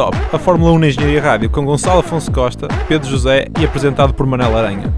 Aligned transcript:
Stop, 0.00 0.16
a 0.32 0.38
Fórmula 0.38 0.72
1 0.72 0.78
na 0.78 0.88
Engenharia 0.88 1.20
Rádio 1.20 1.50
com 1.50 1.62
Gonçalo 1.62 2.00
Afonso 2.00 2.32
Costa, 2.32 2.66
Pedro 2.88 3.06
José 3.06 3.48
e 3.60 3.66
apresentado 3.66 4.14
por 4.14 4.24
Manel 4.24 4.56
Aranha. 4.56 4.90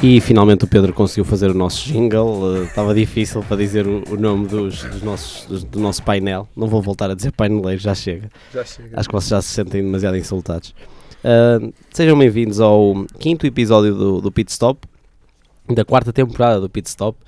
E 0.00 0.20
finalmente 0.20 0.64
o 0.64 0.68
Pedro 0.68 0.92
conseguiu 0.92 1.24
fazer 1.24 1.50
o 1.50 1.54
nosso 1.54 1.84
jingle. 1.86 2.40
Uh, 2.40 2.64
estava 2.64 2.94
difícil 2.94 3.42
para 3.42 3.56
dizer 3.56 3.84
o, 3.86 4.04
o 4.10 4.16
nome 4.16 4.46
dos, 4.46 4.84
dos 4.84 5.02
nossos, 5.02 5.44
dos- 5.46 5.64
do 5.64 5.80
nosso 5.80 6.02
painel. 6.04 6.48
Não 6.56 6.68
vou 6.68 6.80
voltar 6.80 7.10
a 7.10 7.14
dizer 7.14 7.32
paineleiro, 7.32 7.80
já 7.80 7.94
chega. 7.96 8.28
Já 8.54 8.64
chega. 8.64 8.90
Acho 8.94 9.08
que 9.08 9.14
vocês 9.14 9.30
já 9.30 9.42
se 9.42 9.48
sentem 9.48 9.82
demasiado 9.82 10.16
insultados. 10.16 10.72
Uh, 11.24 11.72
sejam 11.92 12.16
bem-vindos 12.16 12.60
ao 12.60 13.04
quinto 13.18 13.44
episódio 13.44 13.92
do, 13.92 14.20
do 14.20 14.30
Pit 14.30 14.52
Stop, 14.52 14.86
da 15.74 15.84
quarta 15.84 16.12
temporada 16.12 16.60
do 16.60 16.68
Pit 16.68 16.88
Stop. 16.88 17.18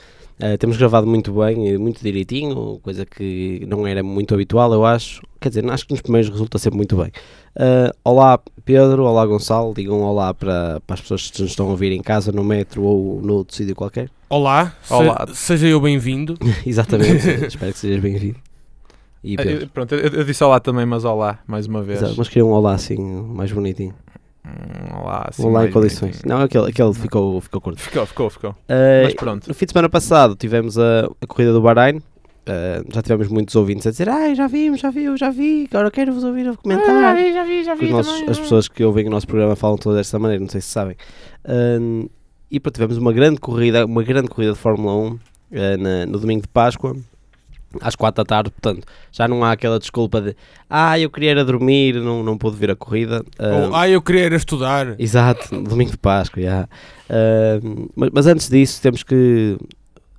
Uh, 0.43 0.57
temos 0.57 0.79
gravado 0.79 1.07
muito 1.07 1.33
bem, 1.33 1.69
e 1.69 1.77
muito 1.77 2.03
direitinho, 2.03 2.79
coisa 2.83 3.05
que 3.05 3.63
não 3.69 3.87
era 3.87 4.03
muito 4.03 4.33
habitual, 4.33 4.73
eu 4.73 4.87
acho. 4.87 5.21
Quer 5.39 5.51
dizer, 5.51 5.71
acho 5.71 5.87
que 5.87 5.93
nos 5.93 6.01
primeiros 6.01 6.31
resulta 6.31 6.57
sempre 6.57 6.79
muito 6.79 6.97
bem. 6.97 7.09
Uh, 7.57 7.93
olá 8.03 8.41
Pedro, 8.65 9.05
olá 9.05 9.27
Gonçalo, 9.27 9.75
digam 9.75 10.01
olá 10.01 10.33
para, 10.33 10.81
para 10.87 10.95
as 10.95 11.01
pessoas 11.03 11.31
que 11.31 11.43
nos 11.43 11.51
estão 11.51 11.67
a 11.67 11.71
ouvir 11.71 11.93
em 11.93 12.01
casa, 12.01 12.33
no 12.33 12.43
metro 12.43 12.83
ou 12.83 13.21
no 13.21 13.35
outro 13.35 13.55
sítio 13.55 13.75
qualquer. 13.75 14.09
Olá, 14.31 14.75
se- 14.83 14.95
Olá. 14.95 15.27
seja 15.35 15.67
eu 15.67 15.79
bem-vindo. 15.81 16.39
Exatamente, 16.65 17.29
espero 17.47 17.73
que 17.73 17.79
sejas 17.79 18.01
bem-vindo. 18.01 18.37
E 19.23 19.35
Ah, 19.35 19.43
Pedro, 19.43 19.65
eu- 19.65 19.69
Pronto, 19.69 19.95
eu, 19.95 20.09
eu 20.21 20.25
disse 20.25 20.43
olá 20.43 20.59
também, 20.59 20.87
mas 20.87 21.05
olá, 21.05 21.41
mais 21.47 21.67
uma 21.67 21.83
vez. 21.83 21.99
exato, 22.01 22.15
mas 22.17 22.29
queria 22.29 22.47
um 22.47 22.53
olá 22.53 22.73
assim, 22.73 22.97
mais 22.99 23.53
bonitinho. 23.53 23.95
Hum, 24.45 25.01
olá, 25.03 25.27
assim, 25.29 25.45
olá 25.47 25.67
em 25.67 25.71
condições. 25.71 26.23
Não, 26.25 26.41
aquele, 26.41 26.69
aquele 26.71 26.95
ficou, 26.95 27.41
ficou 27.41 27.61
curto. 27.61 27.81
Ficou, 27.81 28.07
ficou, 28.07 28.31
ficou. 28.31 28.51
Uh, 28.51 29.05
Mas 29.05 29.15
pronto. 29.15 29.47
No 29.49 29.55
fim 29.55 29.67
de 29.67 29.73
semana 29.73 29.89
passado 29.89 30.35
tivemos 30.35 30.79
a, 30.79 31.07
a 31.21 31.27
corrida 31.27 31.53
do 31.53 31.61
Bahrein. 31.61 31.99
Uh, 31.99 32.83
já 32.93 33.03
tivemos 33.03 33.29
muitos 33.29 33.55
ouvintes 33.55 33.87
a 33.87 33.91
dizer 33.91 34.09
Ai, 34.09 34.35
já 34.35 34.47
vimos, 34.47 34.81
já 34.81 34.91
viu, 34.91 35.15
já 35.17 35.31
vi, 35.31 35.69
agora 35.71 35.91
quero-vos 35.91 36.25
ouvir 36.25 36.49
a 36.49 36.57
comentar. 36.57 37.15
Ah, 37.15 37.33
já 37.33 37.45
vi, 37.45 37.63
já 37.63 37.73
Porque 37.73 37.85
os 37.87 37.93
nossos- 37.93 38.29
as 38.29 38.39
pessoas 38.39 38.67
que 38.67 38.83
ouvem 38.83 39.07
o 39.07 39.11
nosso 39.11 39.27
programa 39.27 39.55
falam 39.55 39.77
todas 39.77 39.99
desta 39.99 40.19
maneira, 40.19 40.43
não 40.43 40.49
sei 40.49 40.61
se 40.63 40.69
sabem. 40.69 40.97
Um, 41.47 42.09
e 42.51 42.59
pronto, 42.59 42.75
tivemos 42.75 42.97
uma 42.97 43.13
grande 43.13 43.39
corrida, 43.39 43.85
uma 43.85 44.03
grande 44.03 44.29
corrida 44.29 44.55
de 44.55 44.59
Fórmula 44.59 44.95
1 44.97 45.07
uh, 45.09 45.19
na- 45.79 46.07
no 46.07 46.19
domingo 46.19 46.41
de 46.43 46.49
Páscoa, 46.49 46.97
às 47.81 47.95
4 47.95 48.25
da 48.25 48.27
tarde. 48.27 48.51
Portanto, 48.51 48.87
já 49.13 49.29
não 49.29 49.45
há 49.45 49.53
aquela 49.53 49.79
desculpa 49.79 50.21
de 50.21 50.37
Ah, 50.69 50.99
eu 50.99 51.11
queria 51.11 51.31
era 51.33 51.45
dormir, 51.45 51.95
não, 51.95 52.23
não 52.23 52.37
pude 52.37 52.57
ver 52.57 52.71
a 52.71 52.77
corrida. 52.77 53.25
Ou, 53.39 53.75
ah, 53.75 53.89
eu 53.89 54.03
queria 54.03 54.25
era 54.25 54.37
estudar. 54.37 54.95
Exato, 54.99 55.49
domingo 55.63 55.91
de 55.91 55.99
Páscoa, 55.99 56.43
já. 56.43 56.69
Ahm, 57.09 57.89
mas, 57.95 58.11
mas 58.13 58.27
antes 58.27 58.49
disso 58.49 58.81
temos 58.83 59.03
que. 59.03 59.57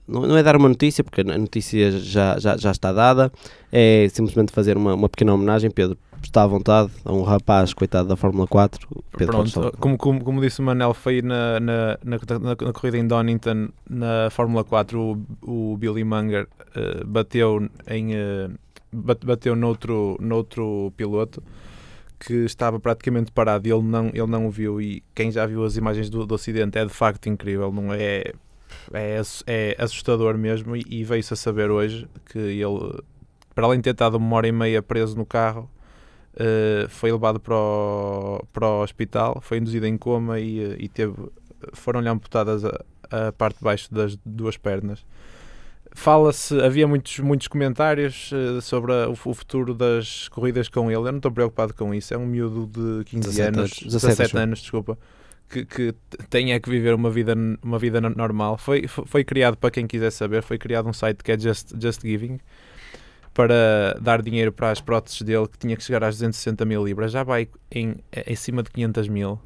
Não, 0.07 0.27
não 0.27 0.37
é 0.37 0.43
dar 0.43 0.55
uma 0.55 0.67
notícia, 0.67 1.03
porque 1.03 1.21
a 1.21 1.37
notícia 1.37 1.91
já, 1.91 2.37
já, 2.37 2.57
já 2.57 2.71
está 2.71 2.91
dada, 2.91 3.31
é 3.71 4.07
simplesmente 4.11 4.51
fazer 4.51 4.75
uma, 4.75 4.93
uma 4.93 5.07
pequena 5.07 5.33
homenagem. 5.33 5.71
Pedro 5.71 5.97
está 6.27 6.43
à 6.43 6.47
vontade 6.47 6.91
a 7.03 7.11
um 7.11 7.23
rapaz, 7.23 7.73
coitado 7.73 8.07
da 8.07 8.15
Fórmula 8.15 8.47
4. 8.47 8.87
Pedro, 9.17 9.37
podes 9.37 9.53
Pronto, 9.53 9.53
falar. 9.53 9.71
como, 9.77 9.97
como, 9.97 10.23
como 10.23 10.41
disse 10.41 10.59
o 10.59 10.63
Manel, 10.63 10.93
foi 10.93 11.21
na, 11.21 11.59
na, 11.59 11.97
na, 12.03 12.17
na- 12.55 12.73
corrida 12.73 12.97
em 12.97 13.07
Donington, 13.07 13.69
na 13.89 14.29
Fórmula 14.31 14.63
4, 14.63 14.99
o, 15.43 15.71
o 15.73 15.77
Billy 15.77 16.03
Munger 16.03 16.47
eh, 16.75 17.03
bateu 17.05 17.69
em 17.87 18.11
bate- 18.91 19.25
bateu 19.25 19.55
noutro, 19.55 20.17
noutro 20.19 20.93
piloto 20.95 21.41
que 22.19 22.33
estava 22.45 22.79
praticamente 22.79 23.31
parado 23.31 23.67
e 23.67 23.71
ele 23.71 23.81
não, 23.83 24.07
ele 24.09 24.27
não 24.27 24.45
o 24.45 24.51
viu 24.51 24.79
e 24.79 25.03
quem 25.15 25.31
já 25.31 25.45
viu 25.45 25.63
as 25.63 25.75
imagens 25.75 26.09
do, 26.09 26.25
do 26.25 26.35
acidente 26.35 26.77
é 26.77 26.85
de 26.85 26.93
facto 26.93 27.27
incrível, 27.27 27.71
não 27.71 27.91
é, 27.91 28.33
é, 28.93 29.21
é 29.47 29.75
assustador 29.79 30.37
mesmo 30.37 30.75
e, 30.75 30.83
e 30.87 31.03
veio-se 31.03 31.33
a 31.33 31.35
saber 31.35 31.71
hoje 31.71 32.07
que 32.31 32.37
ele, 32.37 33.01
para 33.55 33.65
além 33.65 33.79
de 33.79 33.85
ter 33.85 33.89
estado 33.91 34.17
uma 34.17 34.35
hora 34.35 34.47
e 34.47 34.51
meia 34.51 34.83
preso 34.83 35.17
no 35.17 35.25
carro, 35.25 35.67
Uh, 36.33 36.87
foi 36.87 37.11
levado 37.11 37.39
para 37.41 37.53
o, 37.55 38.41
para 38.53 38.65
o 38.65 38.81
hospital, 38.83 39.39
foi 39.41 39.57
induzido 39.57 39.85
em 39.85 39.97
coma 39.97 40.39
e, 40.39 40.59
uh, 40.65 40.75
e 40.79 40.87
teve, 40.87 41.13
foram-lhe 41.73 42.07
amputadas 42.07 42.63
a, 42.63 42.79
a 43.11 43.31
parte 43.33 43.57
de 43.57 43.63
baixo 43.65 43.93
das 43.93 44.17
duas 44.25 44.55
pernas. 44.55 45.03
Fala-se, 45.93 46.57
havia 46.61 46.87
muitos, 46.87 47.19
muitos 47.19 47.49
comentários 47.49 48.31
uh, 48.31 48.61
sobre 48.61 48.93
a- 48.93 49.09
o, 49.09 49.15
fu- 49.15 49.31
o 49.31 49.33
futuro 49.33 49.73
das 49.73 50.29
corridas 50.29 50.69
com 50.69 50.89
ele. 50.89 50.99
Eu 51.01 51.11
não 51.11 51.17
estou 51.17 51.31
preocupado 51.31 51.73
com 51.73 51.93
isso. 51.93 52.13
É 52.13 52.17
um 52.17 52.25
miúdo 52.25 52.65
de 52.67 53.03
15 53.05 53.27
17 53.29 53.41
anos, 53.49 53.57
anos, 53.59 53.71
17 53.71 53.91
17 53.91 54.21
acho 54.21 54.37
eu. 54.37 54.41
anos, 54.41 54.59
desculpa, 54.61 54.97
que, 55.49 55.65
que 55.65 55.93
é 56.49 56.59
que 56.61 56.69
viver 56.69 56.93
uma 56.95 57.09
vida, 57.11 57.35
uma 57.61 57.77
vida 57.77 57.99
no- 57.99 58.09
normal. 58.09 58.57
Foi, 58.57 58.87
foi 58.87 59.05
foi 59.05 59.23
criado, 59.25 59.57
para 59.57 59.69
quem 59.69 59.85
quiser 59.85 60.11
saber, 60.11 60.41
foi 60.43 60.57
criado 60.57 60.87
um 60.87 60.93
site 60.93 61.21
que 61.25 61.31
é 61.33 61.37
Just, 61.37 61.73
Just 61.77 62.01
Giving 62.01 62.39
para 63.33 63.97
dar 64.01 64.21
dinheiro 64.21 64.51
para 64.51 64.71
as 64.71 64.81
próteses 64.81 65.21
dele 65.21 65.47
que 65.47 65.57
tinha 65.57 65.75
que 65.77 65.83
chegar 65.83 66.03
às 66.03 66.15
260 66.15 66.65
mil 66.65 66.83
libras, 66.85 67.11
já 67.11 67.23
vai 67.23 67.47
em, 67.71 67.95
em 68.27 68.35
cima 68.35 68.61
de 68.61 68.69
500 68.71 69.07
mil 69.07 69.39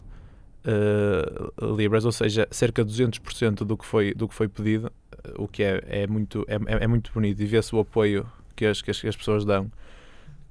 eh, 0.64 1.52
libras, 1.78 2.06
ou 2.06 2.12
seja, 2.12 2.48
cerca 2.52 2.84
de 2.84 2.92
200% 2.92 3.64
do 3.64 3.78
que 3.78 3.86
foi, 3.86 4.14
do 4.14 4.28
que 4.28 4.34
foi 4.34 4.48
pedido, 4.48 4.92
eh, 5.24 5.32
o 5.38 5.48
que 5.48 5.64
é, 5.64 5.82
é, 5.88 6.08
muito, 6.08 6.44
é, 6.48 6.56
é- 6.56 6.84
é 6.84 6.88
muito 6.88 7.12
bonito 7.14 7.42
e 7.42 7.46
vê-se 7.46 7.76
o 7.76 7.80
apoio 7.80 8.26
que 8.56 8.66
as, 8.66 8.82
que 8.82 8.90
as, 8.92 9.00
que 9.02 9.08
as 9.08 9.16
pessoas 9.16 9.46
dão. 9.46 9.72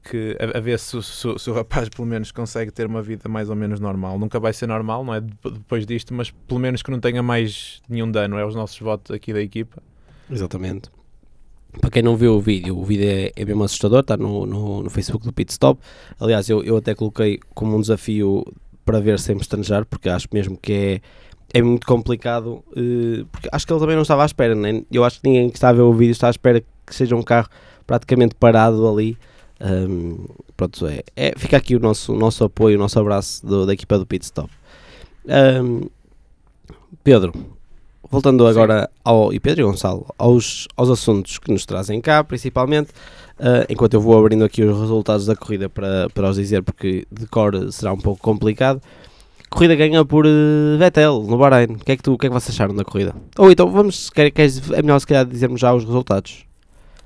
Que 0.08 0.36
a, 0.38 0.58
a 0.58 0.60
ver 0.60 0.78
se, 0.78 1.02
se, 1.02 1.38
se 1.38 1.50
o 1.50 1.54
rapaz 1.54 1.88
pelo 1.88 2.06
menos 2.06 2.30
consegue 2.30 2.70
ter 2.70 2.86
uma 2.86 3.00
vida 3.02 3.26
mais 3.28 3.48
ou 3.48 3.56
menos 3.56 3.80
normal. 3.80 4.18
Nunca 4.18 4.38
vai 4.38 4.52
ser 4.52 4.66
normal, 4.66 5.02
não 5.02 5.14
é? 5.14 5.20
Dep- 5.22 5.50
Depois 5.54 5.86
disto, 5.86 6.12
mas 6.12 6.30
pelo 6.30 6.60
menos 6.60 6.82
que 6.82 6.90
não 6.90 7.00
tenha 7.00 7.22
mais 7.22 7.80
nenhum 7.88 8.10
dano. 8.10 8.36
É 8.38 8.44
os 8.44 8.54
nossos 8.54 8.78
votos 8.78 9.10
aqui 9.14 9.32
da 9.32 9.40
equipa. 9.40 9.82
Exatamente. 10.30 10.90
Para 11.80 11.90
quem 11.90 12.02
não 12.02 12.16
viu 12.16 12.34
o 12.34 12.40
vídeo, 12.40 12.78
o 12.78 12.84
vídeo 12.84 13.06
é, 13.08 13.32
é 13.34 13.44
mesmo 13.44 13.64
assustador, 13.64 14.00
está 14.00 14.16
no, 14.16 14.46
no, 14.46 14.82
no 14.82 14.90
Facebook 14.90 15.24
do 15.26 15.32
Pit 15.32 15.50
Stop. 15.52 15.80
Aliás, 16.18 16.48
eu, 16.48 16.62
eu 16.62 16.76
até 16.76 16.94
coloquei 16.94 17.40
como 17.54 17.76
um 17.76 17.80
desafio 17.80 18.44
para 18.84 19.00
ver 19.00 19.18
sem 19.18 19.36
pestanejar, 19.36 19.84
porque 19.84 20.08
acho 20.08 20.28
mesmo 20.32 20.56
que 20.56 20.72
é, 20.72 21.00
é 21.58 21.62
muito 21.62 21.86
complicado. 21.86 22.62
eh, 22.76 23.24
porque 23.30 23.48
acho 23.50 23.66
que 23.66 23.72
ele 23.72 23.80
também 23.80 23.96
não 23.96 24.02
estava 24.02 24.22
à 24.22 24.26
espera, 24.26 24.54
né? 24.54 24.82
eu 24.90 25.04
acho 25.04 25.20
que 25.20 25.28
ninguém 25.28 25.50
que 25.50 25.56
está 25.56 25.68
a 25.70 25.72
ver 25.72 25.82
o 25.82 25.92
vídeo 25.92 26.12
está 26.12 26.28
à 26.28 26.30
espera 26.30 26.60
que 26.86 26.94
seja 26.94 27.16
um 27.16 27.22
carro 27.22 27.48
praticamente 27.86 28.34
parado 28.34 28.86
ali. 28.88 29.16
Ahm, 29.60 30.16
pronto, 30.56 30.86
é, 30.86 31.02
é- 31.16 31.34
fica 31.36 31.56
aqui 31.56 31.74
o 31.76 31.80
nosso, 31.80 32.12
o 32.12 32.18
nosso 32.18 32.44
apoio, 32.44 32.76
o 32.76 32.80
nosso 32.80 32.98
abraço 33.00 33.44
do- 33.46 33.66
da 33.66 33.72
equipa 33.72 33.98
do 33.98 34.06
Pit 34.06 34.24
Stop. 34.24 34.50
Ahm, 35.28 35.88
Pedro, 37.02 37.32
voltando 38.14 38.46
agora 38.46 38.88
ao 39.04 39.32
e 39.32 39.40
Pedro 39.40 39.62
e 39.62 39.64
Gonçalo 39.64 40.06
aos, 40.16 40.68
aos 40.76 40.88
assuntos 40.88 41.36
que 41.38 41.50
nos 41.52 41.66
trazem 41.66 42.00
cá, 42.00 42.22
principalmente, 42.22 42.90
ah, 43.38 43.66
enquanto 43.68 43.94
eu 43.94 44.00
vou 44.00 44.16
abrindo 44.18 44.44
aqui 44.44 44.62
os 44.62 44.78
resultados 44.80 45.26
da 45.26 45.34
corrida 45.34 45.68
para, 45.68 46.08
para 46.14 46.30
os 46.30 46.36
dizer, 46.36 46.62
porque 46.62 47.04
de 47.10 47.26
cor 47.26 47.52
será 47.72 47.92
um 47.92 47.98
pouco 47.98 48.22
complicado. 48.22 48.80
Corrida 49.50 49.74
ganha 49.76 50.04
por 50.04 50.26
eh, 50.26 50.76
Vettel 50.78 51.22
no 51.28 51.36
Bahrein. 51.38 51.74
O 51.74 51.78
que 51.78 51.92
é 51.92 51.96
que, 51.96 52.02
tu, 52.02 52.14
o 52.14 52.18
que 52.18 52.26
é 52.26 52.28
que 52.28 52.34
vocês 52.34 52.54
acharam 52.56 52.74
da 52.74 52.84
corrida? 52.84 53.14
Ou 53.38 53.50
então, 53.52 53.70
vamos, 53.70 54.10
quer, 54.10 54.30
queres, 54.30 54.60
é 54.72 54.82
melhor 54.82 54.98
se 54.98 55.06
calhar 55.06 55.24
dizermos 55.24 55.60
já 55.60 55.72
os 55.72 55.84
resultados. 55.84 56.44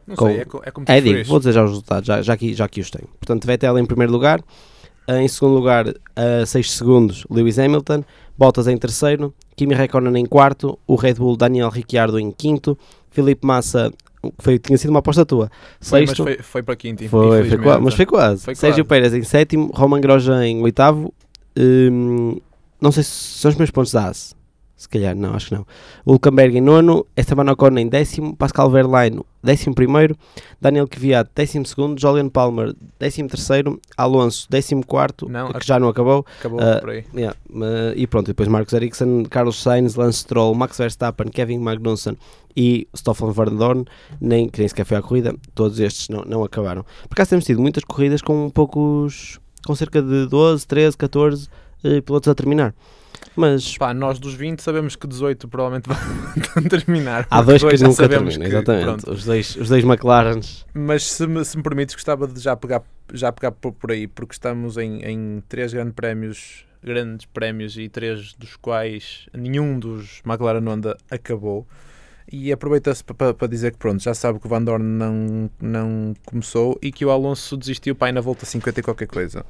Não 0.07 0.17
Com- 0.17 0.27
sei, 0.29 0.37
é, 0.39 0.41
é 0.41 0.71
como 0.71 0.87
É, 0.89 1.01
digo, 1.01 1.25
vou 1.25 1.39
dizer 1.41 1.53
já 1.53 1.63
os 1.65 1.71
resultados, 1.71 2.07
já, 2.07 2.23
já, 2.23 2.33
aqui, 2.33 2.55
já 2.55 2.65
aqui 2.65 2.81
os 2.81 2.91
tenho. 2.91 3.07
Portanto, 3.21 3.47
Vettel 3.47 3.79
em 3.79 3.85
primeiro 3.85 4.13
lugar, 4.13 4.41
em 5.09 5.29
segundo 5.29 5.55
lugar, 5.55 5.87
a 6.17 6.47
6 6.47 6.73
segundos, 6.73 7.25
Lewis 7.31 7.59
Hamilton, 7.59 8.03
Bottas 8.39 8.67
em 8.67 8.79
terceiro, 8.79 9.35
Kimi 9.59 9.75
Räikkönen 9.75 10.17
em 10.17 10.25
quarto, 10.25 10.79
o 10.87 10.95
Red 10.95 11.15
Bull 11.15 11.37
Daniel 11.37 11.69
Ricciardo 11.69 12.19
em 12.19 12.31
quinto, 12.31 12.79
Felipe 13.11 13.45
Massa, 13.47 13.93
foi, 14.39 14.59
tinha 14.59 14.79
sido 14.79 14.91
uma 14.91 15.01
aposta 15.01 15.27
tua, 15.27 15.51
Foi, 15.81 16.01
mas 16.01 16.11
sexto, 16.11 16.23
foi, 16.23 16.39
foi 16.39 16.63
para 16.63 16.77
quinto, 16.77 17.07
foi, 17.09 17.09
foi 17.27 17.39
infelizmente. 17.41 17.63
qua- 17.65 17.81
mas 17.81 17.95
foi 17.95 18.07
quase. 18.07 18.45
Foi 18.45 18.55
Sérgio 18.55 18.85
quase. 18.85 18.89
Pérez 19.03 19.15
em 19.15 19.23
sétimo, 19.25 19.71
Roman 19.75 20.01
Grosjean 20.01 20.47
em 20.47 20.63
oitavo, 20.63 21.13
hum, 21.59 22.39
não 22.81 22.93
sei 22.93 23.03
se 23.03 23.11
são 23.41 23.51
os 23.51 23.57
meus 23.57 23.71
pontos 23.71 23.93
da 23.93 24.07
AS, 24.09 24.35
se 24.79 24.89
calhar, 24.89 25.15
não, 25.15 25.35
acho 25.35 25.49
que 25.49 25.55
não. 25.57 25.67
Hulkenberg 26.07 26.57
em 26.57 26.61
nono, 26.61 27.05
Esteban 27.17 27.51
Ocon 27.53 27.77
em 27.79 27.89
décimo, 27.89 28.35
Pascal 28.37 28.71
Verlaine 28.71 29.21
décimo 29.43 29.75
primeiro, 29.75 30.17
Daniel 30.61 30.87
Kvyat 30.89 31.29
décimo 31.35 31.67
segundo, 31.67 32.01
Julian 32.01 32.29
Palmer 32.29 32.73
décimo 32.99 33.29
terceiro, 33.29 33.81
Alonso 33.97 34.47
décimo 34.49 34.87
quarto, 34.87 35.29
Não, 35.29 35.53
que 35.53 35.67
já 35.67 35.79
não 35.81 35.89
acabou, 35.89 36.25
Acabou 36.39 36.61
Ah, 36.61 36.79
por 36.81 36.91
aí. 36.91 37.05
Yeah, 37.15 37.37
ma- 37.51 37.93
e 37.97 38.07
pronto, 38.07 38.29
e 38.29 38.31
depois 38.31 38.49
Marcos 38.49 38.73
Ericsson, 38.73 39.25
Carlos 39.29 39.61
Sainz, 39.61 39.97
Lance 39.97 40.21
Stroll, 40.21 40.55
Max 40.55 40.79
Verstappen, 40.79 41.29
Kevin 41.29 41.59
Magnussen 41.59 42.17
e 42.57 42.87
Stoffel 42.97 43.33
Van 43.33 43.47
Dorn, 43.57 43.85
nem, 44.21 44.49
que 44.49 44.61
nem 44.61 44.69
sequer 44.69 44.85
foi 44.87 44.97
à 44.97 45.03
corrida, 45.03 45.35
todos 45.55 45.81
estes 45.81 46.09
não, 46.09 46.23
não 46.23 46.45
acabaram. 46.45 46.85
Por 47.09 47.15
acaso 47.15 47.31
temos 47.31 47.45
tido 47.45 47.61
muitas 47.61 47.83
corridas 47.85 48.23
com 48.23 48.49
poucos, 48.51 49.41
com 49.67 49.75
cerca 49.75 50.01
de 50.01 50.27
12, 50.27 50.67
13, 50.67 50.97
14 50.97 51.49
eh, 51.85 52.01
pilotos 52.01 52.29
a 52.29 52.35
terminar. 52.35 52.75
Mas 53.37 53.77
Pá, 53.77 53.95
nós 53.95 54.19
dos 54.19 54.35
20 54.35 54.61
sabemos 54.61 54.97
que 54.97 55.07
18 55.07 55.49
provavelmente 55.49 55.89
vão 56.55 56.63
terminar. 56.65 57.27
há 57.31 57.43
dois 57.43 57.63
que 57.63 57.83
nunca 57.83 58.09
terminam, 58.09 58.47
exatamente. 58.47 58.85
pronto. 58.85 59.11
Os 59.13 59.25
dois, 59.25 59.57
os 59.57 59.69
dois 59.69 59.85
McLarens. 59.85 60.67
Mas 60.75 61.05
se 61.05 61.27
me, 61.27 61.45
se 61.45 61.57
me 61.57 61.63
permites, 61.63 61.95
gostava 61.95 62.27
de 62.27 62.41
já 62.41 62.57
pegar, 62.57 62.83
já 63.13 63.31
pegar 63.33 63.53
por, 63.53 63.73
por 63.73 63.93
aí, 63.93 64.07
porque 64.07 64.33
estamos 64.35 64.77
em, 64.77 65.03
em 65.05 65.43
três 65.49 65.73
grandes 65.73 65.95
prémios, 65.95 66.65
grandes 66.83 67.27
prémios 67.27 67.77
e 67.77 67.89
três 67.89 68.35
dos 68.35 68.57
quais 68.57 69.29
nenhum 69.33 69.79
dos 69.79 70.21
McLaren 70.27 70.65
Honda 70.69 70.97
acabou. 71.11 71.67
E 72.31 72.53
aproveita-se 72.53 73.03
para 73.03 73.49
dizer 73.49 73.73
que 73.73 73.79
pronto, 73.79 74.03
já 74.03 74.13
sabe 74.13 74.39
que 74.39 74.47
o 74.47 74.51
Van 74.51 74.63
Dorn 74.63 74.85
não, 74.85 75.51
não 75.63 76.15
começou 76.27 76.79
e 76.83 76.93
que 76.93 77.03
o 77.03 77.11
Alonso 77.11 77.57
desistiu 77.57 77.95
para 77.95 78.11
ir 78.11 78.13
na 78.13 78.21
volta 78.21 78.45
50 78.45 78.81
e 78.81 78.83
qualquer 78.83 79.07
coisa. 79.07 79.47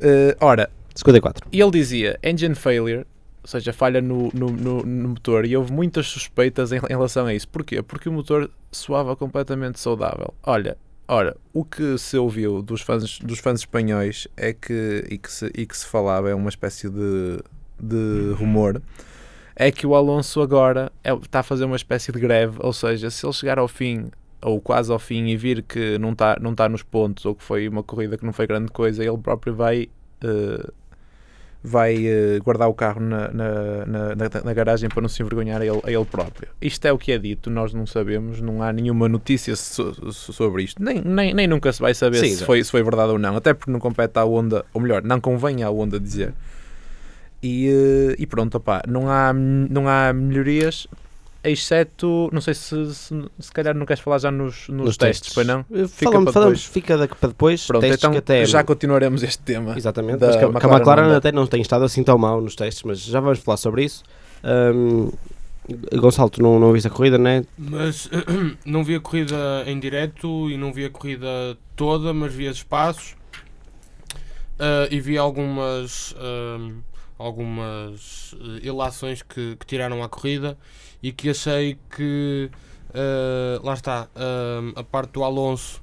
Eh, 0.00 0.34
ora, 0.40 0.70
54. 0.94 1.48
e 1.52 1.60
ele 1.60 1.70
dizia 1.70 2.18
engine 2.22 2.54
failure, 2.54 3.06
ou 3.42 3.48
seja, 3.48 3.72
falha 3.72 4.00
no, 4.00 4.30
no, 4.32 4.48
no- 4.50 4.82
no 4.82 5.08
motor, 5.10 5.44
e 5.44 5.56
houve 5.56 5.72
muitas 5.72 6.06
suspeitas 6.06 6.72
em, 6.72 6.76
em 6.76 6.88
relação 6.88 7.26
a 7.26 7.34
isso. 7.34 7.48
Porquê? 7.48 7.82
Porque 7.82 8.08
o 8.08 8.12
motor 8.12 8.50
soava 8.72 9.14
completamente 9.16 9.78
saudável. 9.80 10.32
Olha, 10.42 10.76
ora, 11.06 11.36
o 11.52 11.64
que 11.64 11.98
se 11.98 12.16
ouviu 12.16 12.62
dos 12.62 12.80
fãs, 12.80 13.18
dos 13.18 13.38
fãs 13.40 13.60
espanhóis 13.60 14.26
é 14.36 14.52
que, 14.52 15.04
e, 15.10 15.18
que 15.18 15.30
se, 15.30 15.46
e 15.54 15.66
que 15.66 15.76
se 15.76 15.86
falava, 15.86 16.30
é 16.30 16.34
uma 16.34 16.48
espécie 16.48 16.88
de, 16.88 17.38
de 17.78 18.32
rumor, 18.38 18.80
é 19.56 19.70
que 19.70 19.86
o 19.86 19.94
Alonso 19.94 20.40
agora 20.40 20.90
é- 21.02 21.12
está 21.14 21.40
a 21.40 21.42
fazer 21.42 21.64
uma 21.64 21.76
espécie 21.76 22.10
de 22.12 22.18
greve, 22.18 22.56
ou 22.60 22.72
seja, 22.72 23.10
se 23.10 23.24
ele 23.26 23.32
chegar 23.32 23.58
ao 23.58 23.68
fim 23.68 24.06
ou 24.42 24.60
quase 24.60 24.90
ao 24.92 24.98
fim 24.98 25.26
e 25.28 25.36
vir 25.36 25.62
que 25.62 25.96
não 25.98 26.12
está 26.12 26.36
não 26.40 26.54
tá 26.54 26.68
nos 26.68 26.82
pontos 26.82 27.24
ou 27.24 27.34
que 27.34 27.42
foi 27.42 27.66
uma 27.68 27.82
corrida 27.82 28.18
que 28.18 28.24
não 28.26 28.32
foi 28.32 28.46
grande 28.46 28.70
coisa, 28.72 29.02
ele 29.04 29.16
próprio 29.16 29.54
vai 29.54 29.88
eh, 30.22 30.70
vai 31.66 31.96
eh, 32.06 32.38
guardar 32.44 32.68
o 32.68 32.74
carro 32.74 33.00
na, 33.00 33.28
na, 33.28 33.86
na, 33.86 34.14
na- 34.44 34.52
garagem 34.52 34.90
para 34.90 35.00
não 35.00 35.08
se 35.08 35.22
envergonhar 35.22 35.62
a 35.62 35.64
ele, 35.64 35.80
a 35.82 35.90
ele 35.90 36.04
próprio. 36.04 36.48
Isto 36.60 36.84
é 36.86 36.92
o 36.92 36.98
que 36.98 37.10
é 37.10 37.16
dito, 37.16 37.48
nós 37.48 37.72
não 37.72 37.86
sabemos, 37.86 38.38
não 38.42 38.62
há 38.62 38.70
nenhuma 38.70 39.08
notícia 39.08 39.56
so- 39.56 39.94
so- 40.12 40.32
sobre 40.34 40.62
isto, 40.62 40.82
nem, 40.82 41.00
nem, 41.00 41.32
nem 41.32 41.46
nunca 41.46 41.72
se 41.72 41.80
vai 41.80 41.94
saber 41.94 42.18
Sim, 42.18 42.36
se, 42.36 42.44
foi, 42.44 42.62
se 42.62 42.70
foi 42.70 42.82
verdade 42.82 43.12
ou 43.12 43.18
não, 43.18 43.34
até 43.34 43.54
porque 43.54 43.70
não 43.70 43.80
compete 43.80 44.18
à 44.18 44.26
onda, 44.26 44.62
ou 44.74 44.80
melhor, 44.82 45.02
não 45.02 45.18
convém 45.18 45.62
à 45.62 45.70
onda 45.70 45.98
dizer. 45.98 46.34
E, 47.42 47.68
eh, 47.68 48.16
e 48.18 48.26
pronto, 48.26 48.56
opá, 48.58 48.82
não 48.86 49.08
há, 49.10 49.32
não 49.32 49.88
há 49.88 50.12
melhorias, 50.12 50.86
exceto, 51.50 52.28
não 52.32 52.40
sei 52.40 52.54
se, 52.54 52.94
se, 52.94 53.24
se 53.38 53.52
calhar 53.52 53.74
não 53.74 53.84
queres 53.86 54.02
falar 54.02 54.18
já 54.18 54.30
nos, 54.30 54.68
nos, 54.68 54.96
testes, 54.96 55.32
pois 55.34 55.46
não? 55.46 55.60
Eh, 55.72 55.86
Fica 55.88 56.10
Falamos, 56.10 56.24
para 56.24 56.32
falamos, 56.32 56.58
depois. 56.60 56.72
fica 56.72 56.96
daqui 56.98 57.14
para 57.16 57.28
depois. 57.28 57.66
Pronto, 57.66 57.80
testes 57.82 57.98
então 57.98 58.12
que 58.12 58.18
até 58.18 58.44
já 58.46 58.62
continuaremos 58.64 59.22
este 59.22 59.42
tema. 59.42 59.76
Exatamente, 59.76 60.18
da 60.18 60.26
mas 60.28 60.36
que, 60.36 60.44
a- 60.44 60.48
que 60.60 60.66
a 60.66 60.68
McLaren 60.76 61.16
até 61.16 61.32
não 61.32 61.46
tem 61.46 61.60
estado 61.60 61.84
assim 61.84 62.02
tão 62.02 62.16
mal 62.18 62.40
nos 62.40 62.54
testes, 62.54 62.82
mas 62.82 63.00
já 63.00 63.20
vamos 63.20 63.38
falar 63.38 63.56
sobre 63.56 63.84
isso. 63.84 64.02
Ahm, 64.42 65.10
Gonçalo, 65.96 66.28
tu 66.28 66.42
não, 66.42 66.60
não 66.60 66.72
viste 66.72 66.86
a 66.88 66.90
corrida, 66.90 67.16
né? 67.16 67.42
Mas 67.56 68.10
não 68.66 68.84
vi 68.84 68.96
a 68.96 69.00
corrida 69.00 69.64
em 69.66 69.80
direto 69.80 70.50
e 70.50 70.58
não 70.58 70.72
vi 70.72 70.84
a 70.84 70.90
corrida 70.90 71.56
toda, 71.74 72.12
mas 72.12 72.34
vi 72.34 72.46
os 72.48 72.58
espaços 72.58 73.16
Ah, 74.58 74.86
e 74.90 75.00
vi 75.00 75.16
algumas 75.18 76.14
ahm, 76.18 76.80
algumas 77.18 78.34
eh, 78.40 78.66
ilações 78.66 79.22
que, 79.22 79.56
que 79.56 79.66
tiraram 79.66 80.02
à 80.02 80.08
corrida 80.08 80.56
e 81.04 81.12
que 81.12 81.28
achei 81.28 81.78
que 81.94 82.50
ah, 82.94 83.60
lá 83.62 83.74
está 83.74 84.08
ahm, 84.14 84.72
a 84.74 84.82
parte 84.82 85.10
do 85.12 85.24
Alonso 85.24 85.82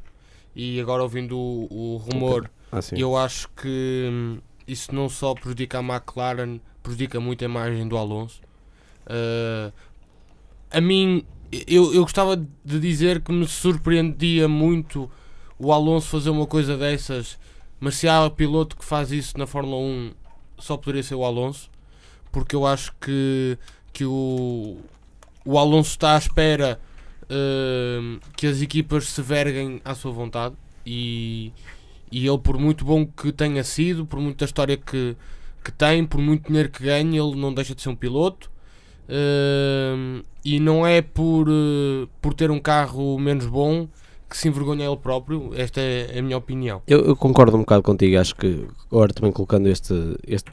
e 0.56 0.80
agora 0.82 1.04
ouvindo 1.04 1.38
o, 1.38 1.68
o 1.70 1.98
rumor 1.98 2.50
Ah, 2.72 2.80
eu 2.94 3.16
acho 3.16 3.50
que 3.50 4.10
hum, 4.12 4.40
isso 4.66 4.96
não 4.96 5.10
só 5.10 5.36
prejudica 5.36 5.78
a 5.78 5.84
McLaren, 5.84 6.60
prejudica 6.82 7.20
muito 7.20 7.44
a 7.44 7.46
imagem 7.46 7.88
do 7.88 7.98
Alonso. 7.98 8.42
Uh, 9.06 9.74
a 10.72 10.80
mim, 10.80 11.26
eu, 11.68 11.94
eu 11.94 12.02
gostava 12.04 12.38
de 12.38 12.80
dizer 12.80 13.22
que 13.22 13.32
me 13.32 13.46
surpreendia 13.46 14.48
muito 14.48 15.12
o 15.60 15.74
Alonso 15.74 16.08
fazer 16.08 16.30
uma 16.30 16.48
coisa 16.48 16.78
dessas, 16.78 17.38
mas 17.80 17.96
se 17.96 18.08
há 18.08 18.30
piloto 18.30 18.78
que 18.78 18.86
faz 18.86 19.12
isso 19.12 19.38
na 19.38 19.46
Fórmula 19.46 19.78
1, 19.78 20.12
só 20.58 20.78
poderia 20.78 21.04
ser 21.04 21.16
o 21.16 21.26
Alonso, 21.26 21.70
porque 22.32 22.56
eu 22.56 22.66
acho 22.66 22.94
que, 23.02 23.58
que 23.92 24.06
o, 24.06 24.78
o 25.46 25.58
Alonso 25.58 25.92
está 25.92 26.16
à 26.16 26.18
espera 26.18 26.80
hum, 27.30 28.20
que 28.36 28.48
as 28.48 28.62
equipas 28.62 29.10
se 29.10 29.22
verguem 29.22 29.82
à 29.84 29.96
sua 29.96 30.12
vontade 30.12 30.56
e, 30.86 31.52
e 32.12 32.28
ele, 32.28 32.38
por 32.40 32.58
muito 32.58 32.84
bom 32.86 33.06
que 33.06 33.32
tenha 33.32 33.64
sido, 33.64 34.06
por 34.06 34.20
muita 34.20 34.46
história 34.46 34.78
que, 34.78 35.16
que 35.64 35.72
tem, 35.72 36.06
por 36.06 36.20
muito 36.20 36.48
dinheiro 36.48 36.70
que 36.70 36.84
ganha, 36.84 37.20
ele 37.20 37.36
não 37.36 37.54
deixa 37.54 37.76
de 37.76 37.82
ser 37.82 37.90
um 37.90 37.96
piloto. 37.96 38.52
Hum, 39.10 40.24
e 40.44 40.60
não 40.60 40.86
é 40.88 41.02
por, 41.02 41.48
eh, 41.50 42.08
por 42.22 42.34
ter 42.34 42.50
um 42.50 42.60
carro 42.60 43.20
menos 43.20 43.46
bom 43.46 43.88
que 44.32 44.38
se 44.38 44.48
envergonha 44.48 44.86
ele 44.86 44.96
próprio. 44.96 45.52
Esta 45.56 45.82
é 45.82 46.18
a 46.18 46.22
minha 46.22 46.38
opinião. 46.38 46.82
Eu, 46.88 47.02
eu 47.02 47.16
concordo 47.18 47.58
um 47.58 47.60
bocado 47.60 47.84
contigo, 47.84 48.18
acho 48.18 48.34
que 48.34 48.66
agora 48.90 49.14
também 49.14 49.32
colocando 49.32 49.68
este, 49.68 49.94
este. 50.26 50.50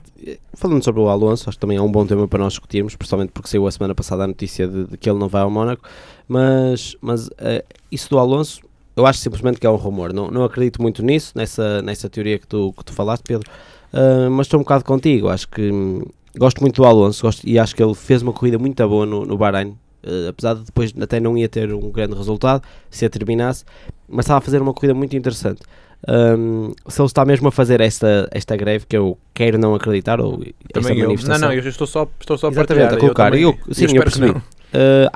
Falando 0.52 0.82
sobre 0.82 1.00
o 1.00 1.08
Alonso, 1.08 1.48
acho 1.48 1.56
que 1.56 1.60
também 1.60 1.76
é 1.76 1.80
um 1.80 1.90
bom 1.90 2.04
tema 2.04 2.26
para 2.26 2.42
nós 2.42 2.54
discutirmos, 2.54 2.96
principalmente 2.96 3.30
porque 3.30 3.48
saiu 3.48 3.68
a 3.68 3.70
semana 3.70 3.94
passada 3.94 4.24
a 4.24 4.26
notícia 4.26 4.66
de, 4.66 4.86
de 4.86 4.96
que 4.98 5.08
ele 5.08 5.18
não 5.18 5.28
vai 5.28 5.42
ao 5.42 5.50
Mónaco. 5.50 5.88
Mas, 6.26 6.96
mas 7.00 7.30
eh, 7.38 7.64
isso 7.90 8.10
do 8.10 8.18
Alonso, 8.18 8.60
eu 8.96 9.06
acho 9.06 9.20
simplesmente 9.20 9.60
que 9.60 9.66
é 9.66 9.70
um 9.70 9.76
rumor. 9.76 10.12
Não, 10.12 10.28
não 10.28 10.42
acredito 10.42 10.82
muito 10.82 11.00
nisso, 11.00 11.32
nessa, 11.36 11.80
nessa 11.80 12.10
teoria 12.10 12.36
que 12.36 12.48
tu, 12.48 12.74
que 12.76 12.84
tu 12.84 12.92
falaste, 12.92 13.22
Pedro. 13.22 13.48
Ah, 13.92 14.28
mas 14.30 14.46
estou 14.46 14.58
um 14.58 14.62
bocado 14.62 14.84
contigo. 14.84 15.28
Acho 15.28 15.48
que 15.48 15.70
hum, 15.70 16.02
gosto 16.36 16.60
muito 16.60 16.76
do 16.82 16.84
Alonso 16.84 17.22
gosto, 17.22 17.48
e 17.48 17.58
acho 17.58 17.74
que 17.74 17.82
ele 17.82 17.94
fez 17.94 18.22
uma 18.22 18.32
corrida 18.32 18.58
muito 18.58 18.86
boa 18.88 19.06
no, 19.06 19.24
no 19.24 19.36
Bahrein. 19.36 19.76
Eh, 20.02 20.28
apesar 20.28 20.54
de 20.54 20.64
depois 20.64 20.92
até 21.00 21.18
não 21.20 21.36
ia 21.36 21.48
ter 21.48 21.72
um 21.72 21.90
grande 21.90 22.14
resultado 22.14 22.62
se 22.90 23.04
a 23.04 23.10
terminasse, 23.10 23.64
mas 24.08 24.24
estava 24.24 24.38
a 24.38 24.40
fazer 24.40 24.60
uma 24.62 24.72
corrida 24.74 24.94
muito 24.94 25.16
interessante. 25.16 25.60
Um, 26.06 26.72
se 26.88 27.00
ele 27.00 27.06
está 27.06 27.24
mesmo 27.24 27.48
a 27.48 27.52
fazer 27.52 27.80
esta, 27.80 28.28
esta 28.30 28.56
greve, 28.56 28.86
que 28.86 28.96
eu 28.96 29.18
quero 29.34 29.58
não 29.58 29.74
acreditar, 29.74 30.20
ou 30.20 30.44
Também 30.72 30.98
eu. 31.00 31.12
Não, 31.26 31.38
não, 31.38 31.52
eu 31.52 31.68
estou 31.68 31.86
só, 31.86 32.08
estou 32.20 32.38
só 32.38 32.46
a 32.46 32.50
Exatamente, 32.50 32.94
a 32.94 32.98
colocar. 32.98 33.30
também- 33.30 33.42
Eu- 33.42 33.58
sim, 33.72 33.84
eu 33.84 33.88
que 33.90 33.98
percebi. 33.98 34.26
não. 34.28 34.36
Uh, 34.36 35.08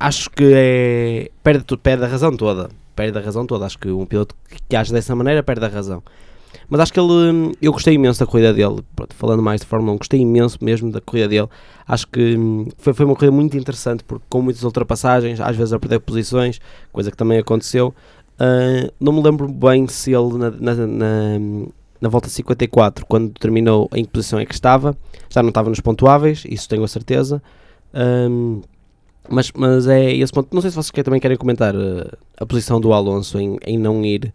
acho 0.00 0.30
que 0.30 0.50
é. 0.54 1.30
Perde, 1.42 1.64
perde 1.76 2.04
a 2.04 2.08
razão 2.08 2.36
toda. 2.36 2.68
Perde 2.96 3.16
a 3.18 3.20
razão 3.20 3.46
toda. 3.46 3.66
Acho 3.66 3.78
que 3.78 3.88
um 3.90 4.06
piloto 4.06 4.34
que, 4.48 4.56
que 4.68 4.76
age 4.76 4.92
dessa 4.92 5.14
maneira 5.14 5.42
perde 5.42 5.64
a 5.64 5.68
razão. 5.68 6.02
Mas 6.68 6.80
acho 6.80 6.92
que 6.92 7.00
ele. 7.00 7.12
hum, 7.12 7.52
Eu 7.60 7.72
gostei 7.72 7.94
imenso 7.94 8.20
da 8.20 8.26
corrida 8.26 8.52
dele. 8.52 8.82
Pronto, 8.94 9.14
falando 9.14 9.42
mais 9.42 9.60
de 9.60 9.66
Fórmula 9.66 9.92
1, 9.94 9.98
gostei 9.98 10.20
imenso 10.20 10.58
mesmo 10.62 10.90
da 10.90 11.00
corrida 11.00 11.28
dele. 11.28 11.48
Acho 11.86 12.06
que 12.08 12.36
hum, 12.36 12.68
foi, 12.78 12.92
foi 12.92 13.04
uma 13.06 13.14
corrida 13.14 13.32
muito 13.32 13.56
interessante, 13.56 14.04
porque 14.04 14.24
com 14.28 14.42
muitas 14.42 14.62
ultrapassagens, 14.62 15.40
às 15.40 15.56
vezes 15.56 15.72
a 15.72 15.78
perder 15.78 16.00
posições, 16.00 16.60
coisa 16.92 17.10
que 17.10 17.16
também 17.16 17.38
aconteceu. 17.38 17.94
Uh, 18.34 18.92
não 18.98 19.12
me 19.12 19.22
lembro 19.22 19.46
bem 19.48 19.86
se 19.86 20.12
ele 20.12 20.36
na, 20.36 20.50
na, 20.50 20.74
na, 20.74 21.38
na 22.00 22.08
volta 22.08 22.28
54, 22.28 23.06
quando 23.06 23.30
terminou, 23.32 23.88
em 23.94 24.04
que 24.04 24.10
posição 24.10 24.38
é 24.38 24.44
que 24.46 24.54
estava. 24.54 24.96
Já 25.30 25.42
não 25.42 25.50
estava 25.50 25.70
nos 25.70 25.80
pontuáveis, 25.80 26.44
isso 26.48 26.68
tenho 26.68 26.84
a 26.84 26.88
certeza. 26.88 27.42
Um, 27.94 28.60
mas, 29.28 29.50
mas 29.52 29.86
é 29.86 30.12
esse 30.12 30.32
ponto. 30.32 30.52
Não 30.52 30.60
sei 30.60 30.70
se 30.70 30.76
vocês 30.76 31.04
também 31.04 31.20
querem 31.20 31.36
comentar 31.36 31.74
uh, 31.74 32.10
a 32.38 32.44
posição 32.44 32.80
do 32.80 32.92
Alonso 32.92 33.38
em, 33.38 33.56
em 33.64 33.78
não 33.78 34.04
ir, 34.04 34.34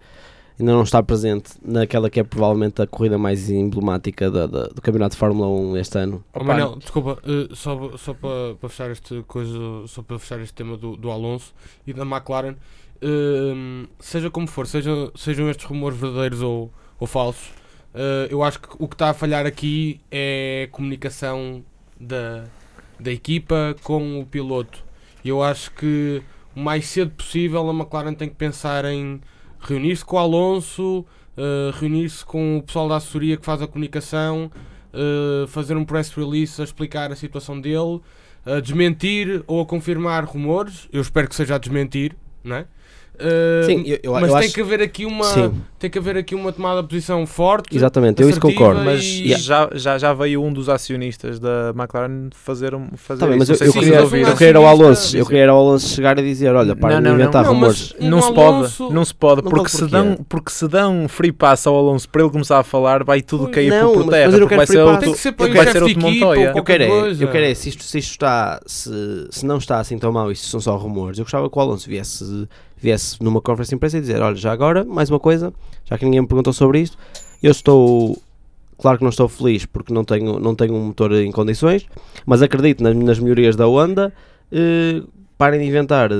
ainda 0.60 0.74
não 0.74 0.84
estar 0.84 1.02
presente 1.04 1.52
naquela 1.64 2.10
que 2.10 2.20
é 2.20 2.24
provavelmente 2.24 2.82
a 2.82 2.88
corrida 2.88 3.18
mais 3.18 3.50
emblemática 3.50 4.30
da- 4.30 4.46
da- 4.48 4.68
do 4.68 4.82
Campeonato 4.82 5.16
de 5.16 5.20
Fórmula 5.20 5.48
1 5.48 5.78
este 5.78 5.98
ano. 5.98 6.24
Oh, 6.34 6.44
Manel, 6.44 6.76
desculpa, 6.78 7.18
eh, 7.24 7.48
só, 7.54 7.98
só 7.98 8.14
para 8.14 8.56
para 8.60 8.70
fechar 8.70 8.92
este 8.92 9.24
coisa, 9.28 9.58
só 9.88 10.02
para 10.02 10.20
fechar 10.20 10.40
este 10.42 10.54
tema 10.54 10.76
do, 10.78 10.96
do 10.98 11.10
Alonso 11.12 11.54
e 11.88 11.94
da 11.94 12.04
McLaren, 12.04 12.56
ehm, 13.02 13.86
seja 14.00 14.30
como 14.30 14.48
for, 14.48 14.68
sejam, 14.68 15.12
sejam 15.16 15.50
estes 15.50 15.66
rumores 15.66 15.98
verdadeiros 15.98 16.42
ou, 16.42 16.72
ou 17.00 17.08
falsos, 17.08 17.50
eh, 17.94 18.28
eu 18.30 18.44
acho 18.44 18.60
que 18.60 18.68
o 18.78 18.88
que 18.88 18.96
está 18.96 19.10
a 19.10 19.14
falhar 19.14 19.46
aqui 19.46 20.00
é 20.12 20.68
a 20.70 20.72
comunicação 20.76 21.64
da, 22.00 22.46
da 23.00 23.12
equipa 23.12 23.76
com 23.84 24.20
o 24.20 24.26
piloto. 24.26 24.84
E 25.24 25.30
eu 25.30 25.42
acho 25.44 25.72
que 25.72 26.22
o 26.56 26.60
mais 26.60 26.86
cedo 26.86 27.12
possível 27.12 27.70
a 27.70 27.74
McLaren 27.74 28.14
tem 28.14 28.30
que 28.30 28.36
pensar 28.36 28.86
em 28.86 29.22
reunir-se 29.60 30.04
com 30.06 30.16
o 30.16 30.20
Alonso, 30.20 31.06
eh, 31.38 31.72
reunir-se 31.80 32.26
com 32.26 32.58
o 32.58 32.64
pessoal 32.64 32.90
da 32.90 32.98
assessoria 32.98 33.38
que 33.38 33.46
faz 33.46 33.62
a 33.62 33.68
comunicação, 33.68 34.52
uh, 34.94 35.48
fazer 35.48 35.78
um 35.78 35.86
press 35.86 36.12
release 36.12 36.60
a 36.60 36.66
explicar 36.66 37.14
a 37.14 37.16
situação 37.16 37.62
dele, 37.62 38.02
a 38.46 38.60
desmentir 38.60 39.42
ou 39.48 39.62
a 39.62 39.66
confirmar 39.66 40.26
rumores. 40.26 40.90
Eu 40.92 41.02
espero 41.02 41.30
que 41.30 41.36
seja 41.36 41.56
a 41.56 41.58
desmentir, 41.58 42.14
não 42.44 42.58
é? 42.58 42.68
Uh, 43.20 43.66
Sim, 43.66 43.84
eu, 43.86 44.00
eu, 44.04 44.14
mas 44.14 44.24
eu 44.24 44.30
tem 44.38 44.46
acho. 44.46 44.54
que 44.54 44.62
haver 44.62 44.82
aqui 44.82 45.06
uma 45.06 45.24
Sim, 45.26 45.52
tem 45.78 45.90
que 45.90 45.98
haver 46.00 46.18
aqui 46.18 46.34
uma 46.36 46.52
tomada 46.54 46.82
de 46.82 46.88
posição 46.88 47.26
forte. 47.28 47.76
exatamente, 47.76 48.22
eu 48.22 48.30
isso 48.30 48.40
concordo. 48.40 48.82
Mas 48.82 49.04
E- 49.04 49.36
já, 49.38 49.70
já, 49.74 49.98
já 49.98 50.14
veio 50.14 50.42
um 50.44 50.52
dos 50.54 50.70
acionistas 50.70 51.40
da 51.40 51.74
McLaren 51.76 52.30
fazer, 52.34 52.74
um- 52.74 52.90
fazer 52.96 53.20
Tá 53.20 53.28
bem, 53.28 53.38
mas 53.38 53.50
eu, 53.50 53.58
Não 53.60 53.66
eu 53.68 53.74
queria, 53.74 54.02
vocês 54.06 54.28
eu 54.28 54.36
queria 54.36 54.50
era 54.50 54.60
o 54.62 54.66
Acionista- 54.66 54.86
Alonso, 54.86 55.18
eu 55.18 55.26
queria 55.26 55.54
o 55.54 55.58
Alonso 55.58 55.88
chegar 55.90 56.18
e 56.20 56.22
dizer, 56.24 56.54
olha, 56.56 56.76
para 56.76 56.96
Não, 56.96 57.02
não, 57.02 57.10
não. 57.12 57.20
inventar 57.20 57.44
Não, 57.44 57.54
rumores. 57.54 57.94
Não 58.00 58.18
Um 58.18 58.22
se 58.22 58.28
Alonso- 58.30 58.78
pode, 58.84 58.94
não 58.94 59.06
se 59.06 59.14
pode, 59.16 59.42
Não 59.44 59.52
porque, 59.52 59.70
se 59.70 59.86
dão, 59.88 60.18
porque 60.30 60.52
se 60.52 60.68
dão 60.68 61.08
free 61.10 61.32
pass 61.32 61.68
ao 61.68 61.76
Alonso 61.76 62.08
para 62.10 62.22
ele 62.22 62.32
começar 62.32 62.60
a 62.60 62.64
falar, 62.64 63.04
vai 63.04 63.22
tudo 63.22 63.44
Pois. 63.44 63.56
cair 63.56 63.70
Não, 63.70 63.94
por 63.94 64.08
terra, 64.10 64.26
mas 64.26 64.34
eu 64.34 64.40
não 64.40 64.48
quero 64.48 64.60
vai 64.60 64.68
ser 64.68 64.80
outro, 64.80 65.00
Tem 65.02 65.12
que 65.14 65.20
ser 65.20 65.32
para 65.34 65.48
chefe 65.48 65.72
ser 65.72 65.78
de 65.80 65.84
outro 65.84 66.02
Montoya. 66.02 66.54
Eu 66.56 66.64
quero, 66.64 66.84
é, 66.84 67.12
eu 67.20 67.28
quero 67.32 67.46
é, 67.46 67.54
se 67.54 67.70
isto, 67.70 67.84
se 67.84 67.98
isto 68.00 68.12
está, 68.12 68.62
se, 68.66 68.90
se 69.30 69.46
não 69.46 69.58
está 69.58 69.80
assim 69.80 69.98
tão 69.98 70.12
mal 70.12 70.34
se 70.34 70.46
são 70.46 70.60
só 70.60 70.76
rumores, 70.78 71.18
eu 71.20 71.26
gostava 71.26 71.50
que 71.50 71.58
o 71.58 71.62
Alonso 71.62 71.88
viesse, 71.90 72.48
viesse 72.82 73.22
numa 73.24 73.42
conferência 73.42 73.72
de 73.72 73.76
imprensa 73.76 73.98
e 73.98 74.02
dizer, 74.02 74.22
olha, 74.22 74.36
já 74.36 74.52
agora, 74.52 74.84
mais 74.86 75.10
uma 75.10 75.20
coisa, 75.20 75.54
já 75.86 75.98
que 75.98 76.06
ninguém 76.06 76.22
me 76.22 76.28
perguntou 76.28 76.54
sobre 76.54 76.80
isto, 76.80 76.98
eu 77.44 77.52
estou, 77.52 78.18
claro 78.78 78.98
que 78.98 79.04
não 79.04 79.10
estou 79.10 79.28
feliz 79.28 79.66
porque 79.66 79.94
não 79.94 80.04
tenho, 80.04 80.40
não 80.40 80.56
tenho 80.56 80.74
um 80.74 80.86
motor 80.88 81.12
em 81.14 81.32
condições, 81.32 81.86
mas 82.26 82.42
acredito 82.42 82.82
nas, 82.84 82.96
nas 82.96 83.20
melhorias 83.20 83.56
da 83.56 83.68
Honda, 83.68 84.14
eh, 84.52 85.02
parem 85.38 85.60
de 85.60 85.66
inventar 85.68 86.12
eh, 86.12 86.16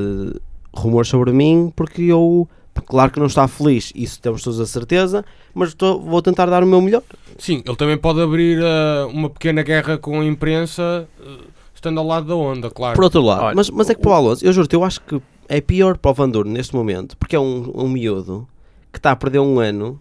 rumores 0.74 1.10
sobre 1.10 1.32
mim 1.32 1.72
porque 1.76 2.04
eu, 2.04 2.48
claro 2.86 3.12
que 3.12 3.20
não 3.20 3.28
está 3.28 3.48
feliz, 3.48 3.92
isso 3.96 4.20
temos 4.22 4.44
todos 4.44 4.60
a 4.60 4.66
certeza, 4.66 5.24
mas 5.54 5.70
estou- 5.70 6.00
vou 6.02 6.22
tentar 6.22 6.46
dar 6.48 6.64
o 6.64 6.68
meu 6.68 6.82
melhor. 6.82 7.04
Sim, 7.38 7.64
ele 7.66 7.76
também 7.78 7.98
pode 7.98 8.22
abrir 8.22 8.60
uh, 8.60 9.08
uma 9.14 9.30
pequena 9.30 9.64
guerra 9.64 9.98
com 9.98 10.20
a 10.20 10.26
imprensa 10.26 11.08
uh, 11.22 11.38
estando 11.74 11.98
ao 12.00 12.06
lado 12.06 12.28
da 12.28 12.36
onda, 12.36 12.70
claro. 12.70 12.96
Por 12.96 13.04
outro 13.06 13.22
lado, 13.22 13.44
Olha, 13.44 13.56
mas, 13.56 13.70
mas 13.70 13.90
é 13.90 13.96
que 13.96 14.02
para 14.02 14.12
o 14.12 14.14
Alonso, 14.14 14.46
eu 14.46 14.52
juro-te, 14.52 14.76
eu 14.76 14.84
acho 14.84 15.00
que 15.02 15.22
é 15.50 15.60
pior 15.60 15.98
para 15.98 16.12
o 16.12 16.14
Van 16.14 16.32
neste 16.46 16.76
momento, 16.76 17.18
porque 17.18 17.36
é 17.36 17.40
um, 17.40 17.72
um 17.76 17.90
miúdo 17.90 18.48
que 18.94 19.00
está 19.00 19.12
a 19.12 19.16
perder 19.16 19.40
um 19.40 19.60
ano, 19.60 20.00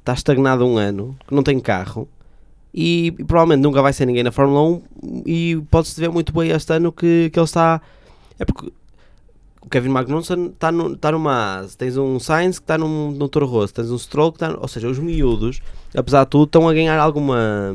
está 0.00 0.12
estagnado 0.12 0.66
um 0.66 0.76
ano, 0.76 1.16
que 1.26 1.34
não 1.34 1.42
tem 1.42 1.58
carro 1.60 2.08
e, 2.74 3.06
e 3.06 3.24
provavelmente 3.24 3.62
nunca 3.62 3.80
vai 3.80 3.92
ser 3.92 4.06
ninguém 4.06 4.22
na 4.22 4.32
Fórmula 4.32 4.62
1 5.02 5.22
e 5.24 5.62
pode-se 5.70 6.00
ver 6.00 6.10
muito 6.10 6.32
bem 6.32 6.50
este 6.50 6.72
ano 6.72 6.92
que, 6.92 7.30
que 7.30 7.38
ele 7.38 7.44
está. 7.44 7.80
É 8.38 8.44
porque 8.44 8.72
o 9.62 9.68
Kevin 9.68 9.90
Magnussen 9.90 10.46
está, 10.46 10.70
no, 10.72 10.94
está 10.94 11.12
numa 11.12 11.60
AS, 11.60 11.74
tens 11.74 11.96
um 11.96 12.18
Sainz 12.18 12.58
que 12.58 12.64
está 12.64 12.76
num, 12.76 13.10
num 13.12 13.28
Toro 13.28 13.46
Rosso, 13.46 13.74
tens 13.74 13.90
um 13.90 13.98
Stroll 13.98 14.32
que 14.32 14.44
está. 14.44 14.58
Ou 14.58 14.68
seja, 14.68 14.88
os 14.88 14.98
miúdos, 14.98 15.60
apesar 15.94 16.24
de 16.24 16.30
tudo, 16.30 16.44
estão 16.44 16.68
a 16.68 16.74
ganhar 16.74 16.98
alguma. 16.98 17.74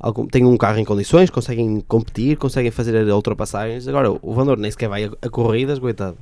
Algum, 0.00 0.26
têm 0.28 0.44
um 0.44 0.56
carro 0.56 0.78
em 0.78 0.84
condições, 0.84 1.28
conseguem 1.28 1.80
competir, 1.80 2.36
conseguem 2.36 2.70
fazer 2.70 3.10
ultrapassagens. 3.12 3.88
Agora, 3.88 4.10
o 4.10 4.32
Van 4.32 4.46
Dorn 4.46 4.62
nem 4.62 4.70
sequer 4.70 4.88
vai 4.88 5.04
a, 5.04 5.10
a 5.22 5.28
corridas, 5.28 5.80
coitado. 5.80 6.16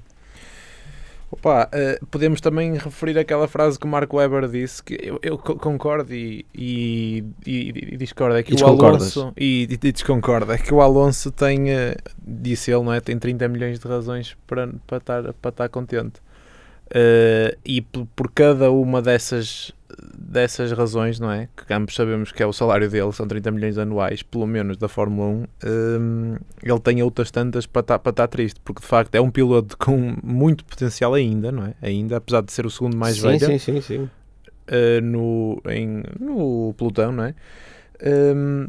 Opa, 1.38 1.68
eh, 1.72 1.98
podemos 2.10 2.40
também 2.40 2.74
referir 2.78 3.18
aquela 3.18 3.46
frase 3.46 3.78
que 3.78 3.84
o 3.84 3.88
Marco 3.88 4.16
Weber 4.16 4.48
disse, 4.48 4.82
que 4.82 4.98
eu, 5.02 5.18
eu 5.22 5.36
co- 5.38 5.56
concordo 5.56 6.12
e, 6.14 6.46
e, 6.54 7.24
e- 7.46 7.68
e 7.92 7.96
discordo, 7.96 8.36
é 8.36 8.42
que 8.42 8.54
E 8.54 8.56
o. 8.56 8.66
Alonso, 8.66 9.32
e, 9.36 9.62
e 9.70 9.92
desconcordo, 9.92 10.52
é 10.52 10.58
que 10.58 10.72
o 10.72 10.80
Alonso 10.80 11.30
tem, 11.30 11.70
eh, 11.70 11.96
disse 12.26 12.70
ele, 12.72 12.82
não 12.84 12.92
é, 12.92 13.00
tem 13.00 13.18
30 13.18 13.46
milhões 13.48 13.78
de 13.78 13.86
razões 13.86 14.36
para, 14.46 14.68
para, 14.86 14.96
estar, 14.98 15.32
para 15.34 15.48
estar 15.50 15.68
contente. 15.68 16.20
Eh, 16.90 17.56
e 17.64 17.82
por, 17.82 18.06
por 18.14 18.30
cada 18.30 18.70
uma 18.70 19.02
dessas, 19.02 19.72
dessas 20.18 20.72
razões, 20.72 21.20
não 21.20 21.30
é, 21.30 21.48
que 21.56 21.72
ambos 21.72 21.94
sabemos 21.94 22.32
que 22.32 22.42
é 22.42 22.46
o 22.46 22.52
salário 22.52 22.88
dele, 22.90 23.12
são 23.12 23.26
30 23.26 23.50
milhões 23.50 23.78
anuais, 23.78 24.22
pelo 24.22 24.46
menos 24.46 24.76
da 24.76 24.88
Fórmula 24.88 25.28
1, 25.28 25.44
eh, 25.62 26.38
ele 26.62 26.80
tem 26.80 27.02
outras 27.02 27.30
tantas 27.30 27.66
para 27.66 27.80
estar, 27.80 27.98
para 27.98 28.10
estar 28.10 28.26
triste, 28.28 28.60
porque 28.60 28.80
de 28.80 28.86
facto 28.86 29.14
é 29.14 29.20
um 29.20 29.30
piloto 29.30 29.76
com 29.78 30.16
muito 30.22 30.64
potencial 30.64 31.14
ainda, 31.14 31.52
não 31.52 31.64
é? 31.64 31.74
Ainda, 31.80 32.16
apesar 32.16 32.42
de 32.42 32.52
ser 32.52 32.66
o 32.66 32.70
segundo 32.70 32.96
mais 32.96 33.16
sim, 33.16 33.22
velho 33.22 33.46
sim, 33.46 33.58
sim, 33.58 33.80
sim. 33.80 34.10
eh, 34.66 35.00
no, 35.00 35.60
em, 35.68 36.02
no 36.18 36.74
pelotão, 36.76 37.12
não 37.12 37.24
é? 37.24 37.34
Ehm, 38.00 38.66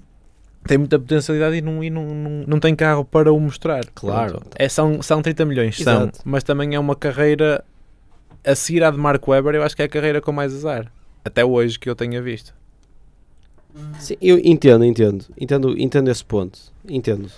tem 0.66 0.78
muita 0.78 1.00
potencialidade 1.00 1.56
e, 1.56 1.62
não, 1.62 1.84
e 1.84 1.90
não, 1.90 2.06
não, 2.06 2.44
não 2.46 2.60
tem 2.60 2.76
carro 2.76 3.04
para 3.06 3.32
o 3.32 3.40
mostrar. 3.40 3.86
Claro. 3.96 4.34
Pronto. 4.34 4.50
É, 4.56 4.68
são, 4.68 5.02
são 5.02 5.22
30 5.22 5.46
milhões, 5.46 5.78
são, 5.78 6.04
Exato. 6.04 6.20
mas 6.26 6.44
também 6.44 6.76
é 6.76 6.80
uma 6.80 6.96
carreira 6.96 7.64
a 8.46 8.56
seguir 8.56 8.84
à 8.84 8.92
de 8.92 8.98
Mark 8.98 9.26
Webber, 9.28 9.56
eu 9.56 9.64
acho 9.64 9.76
que 9.76 9.82
é 9.82 9.86
a 9.86 9.90
carreira 9.90 10.22
com 10.22 10.32
mais 10.32 10.54
azar. 10.54 10.92
Até 11.28 11.44
hoje 11.46 11.78
que 11.80 11.90
eu 11.90 11.96
tenha 11.96 12.22
visto. 12.22 12.54
Sim, 14.00 14.16
eu 14.22 14.38
entendo, 14.40 14.84
entendo. 14.84 15.26
Entendo, 15.40 15.78
entendo 15.78 16.10
esse 16.10 16.24
ponto. 16.26 16.58
Entendo. 16.90 17.30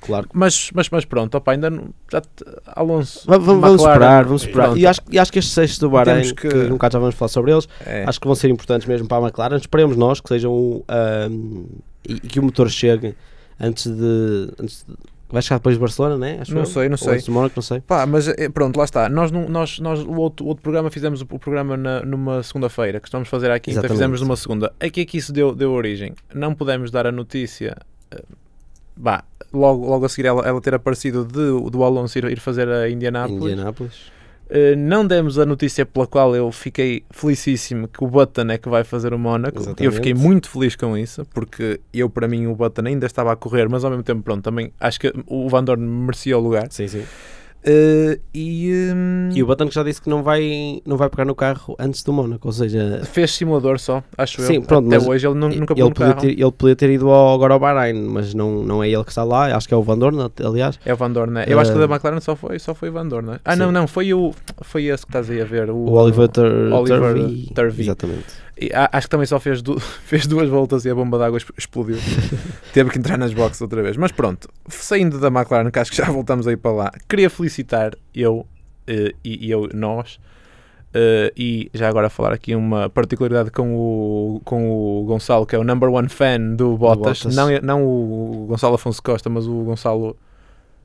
Claro. 0.00 0.28
Mas, 0.32 0.70
mas, 0.74 0.88
mas 0.90 1.04
pronto, 1.04 1.36
opa, 1.36 1.52
ainda 1.52 1.70
não. 1.70 1.90
Já 2.10 2.20
te- 2.20 2.44
Alonso. 2.66 3.24
Va- 3.26 3.38
va- 3.38 3.44
Vamos, 3.54 3.62
McLaren, 3.70 3.92
esperar, 3.92 4.24
vamos 4.24 4.42
esperar. 4.42 4.64
pronto. 4.64 4.78
E 4.80 4.86
acho, 4.86 5.00
e 5.10 5.18
acho 5.18 5.32
que 5.32 5.38
estes 5.38 5.54
sextos 5.54 5.78
do 5.78 5.90
Bahrein, 5.90 6.34
que... 6.34 6.48
que- 6.48 6.56
um 6.56 6.70
bocado 6.70 6.94
já 6.94 6.98
vamos 6.98 7.14
falar 7.14 7.28
sobre 7.28 7.52
eles, 7.52 7.68
É. 7.86 8.04
acho 8.06 8.20
que 8.20 8.26
vão 8.26 8.34
ser 8.34 8.48
importantes 8.50 8.86
mesmo 8.88 9.06
para 9.06 9.18
a 9.18 9.28
McLaren. 9.28 9.56
Esperemos 9.56 9.96
nós 9.96 10.20
que 10.20 10.28
sejam 10.28 10.52
um, 10.52 11.66
e, 12.08 12.14
e 12.14 12.20
que 12.20 12.40
o 12.40 12.42
motor 12.42 12.68
chegue 12.70 13.14
antes 13.60 13.86
de. 13.86 14.48
Antes 14.58 14.84
de 14.88 14.94
vai 15.32 15.42
chegar 15.42 15.56
depois 15.58 15.74
de 15.76 15.80
Barcelona, 15.80 16.18
né? 16.18 16.38
Acho 16.40 16.52
Não 16.54 16.60
eu. 16.60 16.66
sei, 16.66 16.88
não 16.88 16.96
sei. 16.96 17.18
de 17.18 17.30
Mónaco, 17.30 17.54
não 17.56 17.62
sei. 17.62 17.80
Pá, 17.80 18.06
mas 18.06 18.28
eh, 18.28 18.48
pronto, 18.48 18.76
lá 18.76 18.84
está. 18.84 19.08
Nós, 19.08 19.30
nós, 19.30 19.78
nós 19.80 20.00
o, 20.00 20.12
outro, 20.16 20.46
outro 20.46 20.62
programa 20.62 20.90
fizemos 20.90 21.22
o, 21.22 21.26
o 21.30 21.38
programa 21.38 21.76
na- 21.76 22.02
numa 22.02 22.42
segunda-feira, 22.42 23.00
que 23.00 23.08
estamos 23.08 23.26
a 23.26 23.30
fazer 23.30 23.50
à 23.50 23.58
quinta, 23.58 23.78
Exatamente. 23.80 23.92
fizemos 23.96 24.20
numa 24.20 24.36
segunda. 24.36 24.72
A 24.78 24.88
que 24.90 25.00
é 25.00 25.04
que 25.04 25.16
isso 25.18 25.32
deu, 25.32 25.54
deu 25.54 25.72
origem? 25.72 26.14
Não 26.34 26.54
pudemos 26.54 26.90
dar 26.90 27.06
a 27.06 27.12
notícia, 27.12 27.76
eh, 28.10 28.22
bah, 28.96 29.24
logo, 29.52 29.86
logo 29.86 30.04
a 30.04 30.08
seguir 30.08 30.26
ela, 30.28 30.46
ela 30.46 30.60
ter 30.60 30.74
aparecido 30.74 31.24
de, 31.24 31.70
do 31.70 31.82
Alonso 31.82 32.18
ir, 32.18 32.24
ir 32.24 32.38
fazer 32.40 32.68
a 32.68 32.88
Indianápolis. 32.90 33.42
Indianápolis. 33.52 34.12
Eh, 34.54 34.76
não 34.76 35.06
demos 35.06 35.38
a 35.38 35.46
notícia 35.46 35.86
pela 35.86 36.06
qual 36.06 36.36
eu 36.36 36.52
fiquei 36.52 37.02
felicíssimo 37.10 37.88
que 37.88 38.04
o 38.04 38.06
Button 38.06 38.50
é 38.50 38.58
que 38.58 38.68
vai 38.68 38.84
fazer 38.84 39.14
o 39.14 39.18
Mónaco. 39.18 39.62
Eu 39.80 39.90
fiquei 39.90 40.12
muito 40.12 40.50
feliz 40.50 40.76
com 40.76 40.94
isso, 40.94 41.24
porque 41.32 41.80
eu, 41.90 42.10
para 42.10 42.28
mim, 42.28 42.46
o 42.46 42.54
Button 42.54 42.82
ainda 42.84 43.06
estava 43.06 43.32
a 43.32 43.36
correr, 43.36 43.66
mas 43.70 43.82
ao 43.82 43.90
mesmo 43.90 44.02
tempo, 44.02 44.22
pronto, 44.22 44.42
também 44.42 44.70
acho 44.78 45.00
que 45.00 45.10
o 45.26 45.48
Van 45.48 45.64
Dorn 45.64 45.82
merecia 45.82 46.36
o 46.36 46.40
lugar. 46.40 46.66
Sim, 46.70 46.86
sim. 46.86 47.02
Eh, 47.64 48.18
e, 48.34 48.90
hum, 48.94 49.28
E 49.34 49.42
o 49.42 49.46
Button 49.46 49.68
que 49.68 49.74
já 49.74 49.82
disse 49.84 50.02
que 50.02 50.10
não 50.10 50.22
vai, 50.22 50.80
não 50.84 50.96
vai 50.96 51.08
pegar 51.08 51.24
no 51.24 51.34
carro 51.34 51.76
antes 51.78 52.02
do 52.02 52.12
Mónaco, 52.12 52.48
ou 52.48 52.52
seja, 52.52 53.02
fez 53.04 53.30
simulador 53.32 53.78
só, 53.78 54.02
acho 54.18 54.42
Sim, 54.42 54.54
eu. 54.56 54.62
pronto, 54.62 54.92
Até 54.92 54.98
hoje 55.08 55.26
ele 55.26 55.34
nu- 55.36 55.48
nunca 55.48 55.74
pegou 55.74 55.88
ele 55.88 55.94
podia, 55.94 56.14
ter, 56.14 56.30
ele 56.40 56.50
podia 56.52 56.76
ter 56.76 56.90
ido 56.90 57.08
ao, 57.08 57.34
agora 57.34 57.54
ao 57.54 57.60
Bahrein, 57.60 57.94
mas 58.02 58.34
não, 58.34 58.64
não 58.64 58.82
é 58.82 58.88
ele 58.88 59.04
que 59.04 59.10
está 59.10 59.22
lá, 59.22 59.54
acho 59.56 59.68
que 59.68 59.74
é 59.74 59.76
o 59.76 59.82
Van 59.82 59.96
Dorn, 59.96 60.18
aliás. 60.44 60.78
É 60.84 60.92
o 60.92 60.96
Van 60.96 61.10
Dorn, 61.12 61.32
né? 61.32 61.44
Eu 61.46 61.60
acho 61.60 61.70
que 61.72 61.78
Eh, 61.78 61.86
da 61.86 61.92
McLaren 61.94 62.20
só 62.20 62.34
foi, 62.34 62.58
só 62.58 62.74
foi 62.74 62.88
o 62.90 62.92
Van 62.92 63.06
Dorn. 63.06 63.28
né? 63.30 63.38
Ah, 63.44 63.52
sim. 63.54 63.60
não, 63.60 63.70
não, 63.70 63.86
foi 63.86 64.12
o 64.12 64.32
foi 64.62 64.86
esse 64.86 65.04
que 65.06 65.10
estás 65.10 65.30
aí 65.30 65.40
a 65.40 65.44
ver. 65.44 65.70
O, 65.70 65.76
O 65.76 65.92
Oliver 65.92 66.28
Tur- 66.28 66.72
Oliver 66.72 66.98
Turvey. 67.00 67.50
Turvey. 67.54 67.84
Exatamente. 67.84 68.26
E 68.60 68.70
acho 68.72 69.06
que 69.06 69.10
também 69.10 69.26
só 69.26 69.40
fez, 69.40 69.62
du- 69.62 69.80
fez 70.04 70.26
duas 70.26 70.48
voltas 70.48 70.84
e 70.84 70.90
a 70.90 70.94
bomba 70.94 71.18
d'água 71.18 71.38
explodiu. 71.56 71.96
Teve 72.72 72.90
que 72.90 72.98
entrar 72.98 73.16
nas 73.18 73.32
boxes 73.32 73.60
outra 73.60 73.82
vez. 73.82 73.96
Mas 73.96 74.12
pronto, 74.12 74.48
saindo 74.68 75.18
da 75.18 75.28
McLaren, 75.28 75.70
que 75.70 75.78
acho 75.78 75.90
que 75.90 75.96
já 75.96 76.04
voltamos 76.04 76.46
aí 76.46 76.56
para 76.56 76.70
lá, 76.72 76.92
queria 77.08 77.28
felicitar 77.30 77.94
eu 78.14 78.46
eh, 78.86 79.14
e, 79.24 79.50
eu, 79.50 79.68
nós, 79.74 80.18
eh, 80.94 81.32
e 81.36 81.70
já 81.72 81.88
agora 81.88 82.10
falar 82.10 82.32
aqui 82.32 82.54
uma 82.54 82.90
particularidade 82.90 83.50
com 83.50 83.74
o, 83.74 84.40
com 84.44 84.70
o 84.70 85.04
Gonçalo, 85.04 85.46
que 85.46 85.56
é 85.56 85.58
o 85.58 85.64
number 85.64 85.88
one 85.90 86.08
fan 86.08 86.54
do 86.54 86.76
Bottas. 86.76 87.22
Bottas. 87.22 87.34
Não, 87.34 87.48
não 87.62 87.84
o 87.86 88.46
Gonçalo 88.48 88.74
Afonso 88.74 89.02
Costa, 89.02 89.30
mas 89.30 89.46
o 89.46 89.62
Gonçalo 89.64 90.16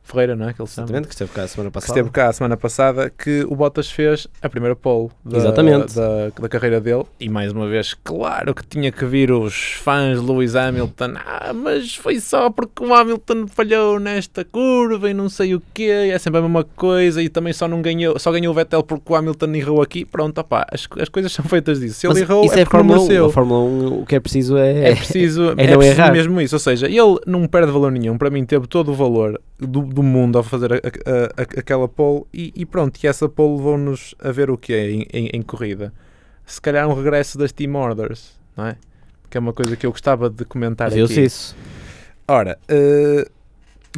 Ferreira, 0.07 0.35
não 0.35 0.47
é? 0.49 0.53
Que 0.53 0.61
ele 0.61 0.69
chama? 0.69 0.85
Exatamente, 0.85 1.07
que 1.07 1.13
esteve 1.13 1.31
cá 1.31 1.43
a 1.43 1.47
semana 1.47 1.69
que 1.69 1.73
passada. 1.73 1.91
esteve 1.91 2.09
cá 2.09 2.29
a 2.29 2.33
semana 2.33 2.57
passada, 2.57 3.09
que 3.09 3.45
o 3.49 3.55
Bottas 3.55 3.91
fez 3.91 4.27
a 4.41 4.49
primeira 4.49 4.75
pole 4.75 5.09
da, 5.23 5.37
Exatamente. 5.37 5.95
da, 5.95 6.29
da 6.39 6.49
carreira 6.49 6.79
dele. 6.79 7.03
E 7.19 7.27
mais 7.29 7.51
uma 7.51 7.67
vez, 7.67 7.93
claro 7.93 8.53
que 8.55 8.65
tinha 8.65 8.91
que 8.91 9.05
vir 9.05 9.31
os 9.31 9.73
fãs 9.83 10.19
de 10.19 10.25
Lewis 10.25 10.55
Hamilton. 10.55 11.13
Ah, 11.17 11.51
mas 11.53 11.95
foi 11.95 12.19
só 12.19 12.49
porque 12.49 12.83
o 12.83 12.93
Hamilton 12.93 13.47
falhou 13.47 13.99
nesta 13.99 14.45
curva 14.45 15.09
e 15.09 15.13
não 15.13 15.29
sei 15.29 15.55
o 15.55 15.61
quê. 15.73 16.09
É 16.13 16.17
sempre 16.17 16.39
a 16.39 16.41
mesma 16.41 16.63
coisa. 16.63 17.21
E 17.21 17.29
também 17.29 17.53
só, 17.53 17.67
não 17.67 17.81
ganhou, 17.81 18.17
só 18.19 18.31
ganhou 18.31 18.51
o 18.51 18.55
Vettel 18.55 18.83
porque 18.83 19.11
o 19.11 19.15
Hamilton 19.15 19.53
errou 19.55 19.81
aqui. 19.81 20.05
Pronto, 20.05 20.39
opá, 20.39 20.65
as, 20.71 20.87
as 20.99 21.09
coisas 21.09 21.31
são 21.31 21.43
feitas 21.45 21.79
disso. 21.79 21.99
Se 21.99 22.07
ele 22.07 22.13
Mas 22.13 22.21
errou, 22.21 22.45
isso 22.45 22.55
é, 22.57 22.61
é, 22.61 22.65
Fórmula 22.65 22.99
1. 22.99 23.01
mereceu. 23.03 23.25
A 23.25 23.31
Fórmula 23.31 23.59
1 23.59 24.01
o 24.01 24.05
que 24.05 24.15
é 24.15 24.19
preciso 24.19 24.57
é... 24.57 24.91
É 24.91 24.95
preciso, 24.95 25.53
é 25.57 25.63
é 25.65 25.71
não 25.71 25.77
preciso 25.77 26.01
errar. 26.01 26.11
mesmo 26.11 26.41
isso. 26.41 26.55
Ou 26.55 26.59
seja, 26.59 26.87
ele 26.87 27.19
não 27.25 27.45
perde 27.47 27.71
valor 27.71 27.91
nenhum. 27.91 28.17
Para 28.17 28.29
mim, 28.29 28.45
teve 28.45 28.67
todo 28.67 28.91
o 28.91 28.93
valor 28.95 29.39
do, 29.59 29.81
do 29.97 30.03
mundo 30.03 30.37
ao 30.37 30.43
fazer 30.43 30.73
a- 30.73 30.75
a- 30.77 31.41
a- 31.41 31.59
aquela 31.59 31.87
pole. 31.87 32.23
E, 32.33 32.53
e 32.55 32.65
pronto, 32.65 32.99
e 33.03 33.07
essa 33.07 33.27
pole 33.27 33.57
levou-nos 33.57 34.13
a 34.19 34.31
ver 34.31 34.49
o 34.51 34.57
que 34.57 34.71
é 34.73 34.91
em, 34.91 35.07
em- 35.11 35.29
em 35.33 35.41
corrida. 35.41 35.91
Se 36.45 36.61
calhar 36.61 36.87
um 36.87 36.93
regresso 36.93 37.37
das 37.37 37.51
Team 37.51 37.73
Orders, 37.75 38.37
não 38.55 38.67
é? 38.67 38.75
Que 39.29 39.37
é 39.37 39.39
uma 39.39 39.53
coisa 39.53 39.75
que 39.75 39.85
eu 39.85 39.91
gostava 39.91 40.29
de 40.29 40.45
comentar 40.45 40.89
Viu-se 40.91 41.13
aqui. 41.13 41.21
isso. 41.23 41.55
Ora, 42.27 42.57
eh, 42.67 43.27
É, 43.27 43.29